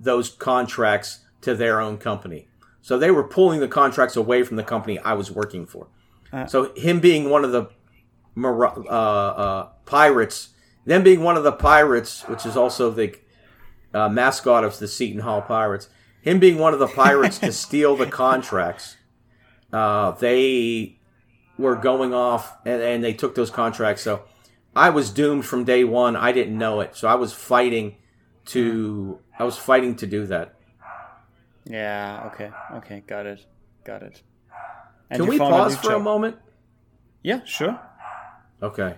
those 0.00 0.30
contracts 0.30 1.20
to 1.42 1.54
their 1.54 1.80
own 1.80 1.98
company. 1.98 2.48
So 2.82 2.98
they 2.98 3.10
were 3.10 3.24
pulling 3.24 3.60
the 3.60 3.68
contracts 3.68 4.16
away 4.16 4.42
from 4.42 4.56
the 4.56 4.62
company 4.62 4.98
I 4.98 5.12
was 5.12 5.30
working 5.30 5.66
for. 5.66 5.88
Uh, 6.32 6.46
so 6.46 6.72
him 6.74 7.00
being 7.00 7.30
one 7.30 7.44
of 7.44 7.52
the 7.52 7.66
uh, 8.36 8.90
uh, 8.90 9.68
pirates, 9.84 10.50
them 10.84 11.02
being 11.02 11.22
one 11.22 11.36
of 11.36 11.44
the 11.44 11.52
pirates, 11.52 12.22
which 12.22 12.46
is 12.46 12.56
also 12.56 12.90
the 12.90 13.14
uh, 13.94 14.08
mascot 14.08 14.64
of 14.64 14.78
the 14.78 14.88
Seton 14.88 15.20
Hall 15.20 15.42
Pirates, 15.42 15.88
him 16.20 16.38
being 16.38 16.58
one 16.58 16.72
of 16.72 16.78
the 16.78 16.86
pirates 16.86 17.38
to 17.38 17.52
steal 17.64 17.96
the 17.96 18.06
contracts, 18.06 18.96
uh, 19.72 20.12
they 20.12 20.98
were 21.58 21.76
going 21.76 22.14
off 22.14 22.56
and, 22.64 22.80
and 22.80 23.04
they 23.04 23.12
took 23.12 23.34
those 23.34 23.50
contracts. 23.50 24.02
So 24.02 24.22
I 24.74 24.90
was 24.90 25.10
doomed 25.10 25.44
from 25.46 25.64
day 25.64 25.84
one. 25.84 26.16
I 26.16 26.32
didn't 26.32 26.56
know 26.56 26.80
it, 26.80 26.96
so 26.96 27.08
I 27.08 27.14
was 27.14 27.32
fighting 27.32 27.96
to 28.46 29.18
I 29.38 29.44
was 29.44 29.56
fighting 29.56 29.96
to 29.96 30.06
do 30.06 30.26
that. 30.26 30.54
Yeah. 31.64 32.30
Okay. 32.32 32.50
Okay. 32.74 33.02
Got 33.06 33.26
it. 33.26 33.44
Got 33.84 34.02
it. 34.02 34.22
And 35.10 35.20
Can 35.20 35.28
we 35.30 35.38
pause 35.38 35.76
for 35.76 35.90
job. 35.90 36.00
a 36.00 36.04
moment? 36.04 36.36
Yeah. 37.22 37.44
Sure. 37.44 37.78
Okay. 38.62 38.96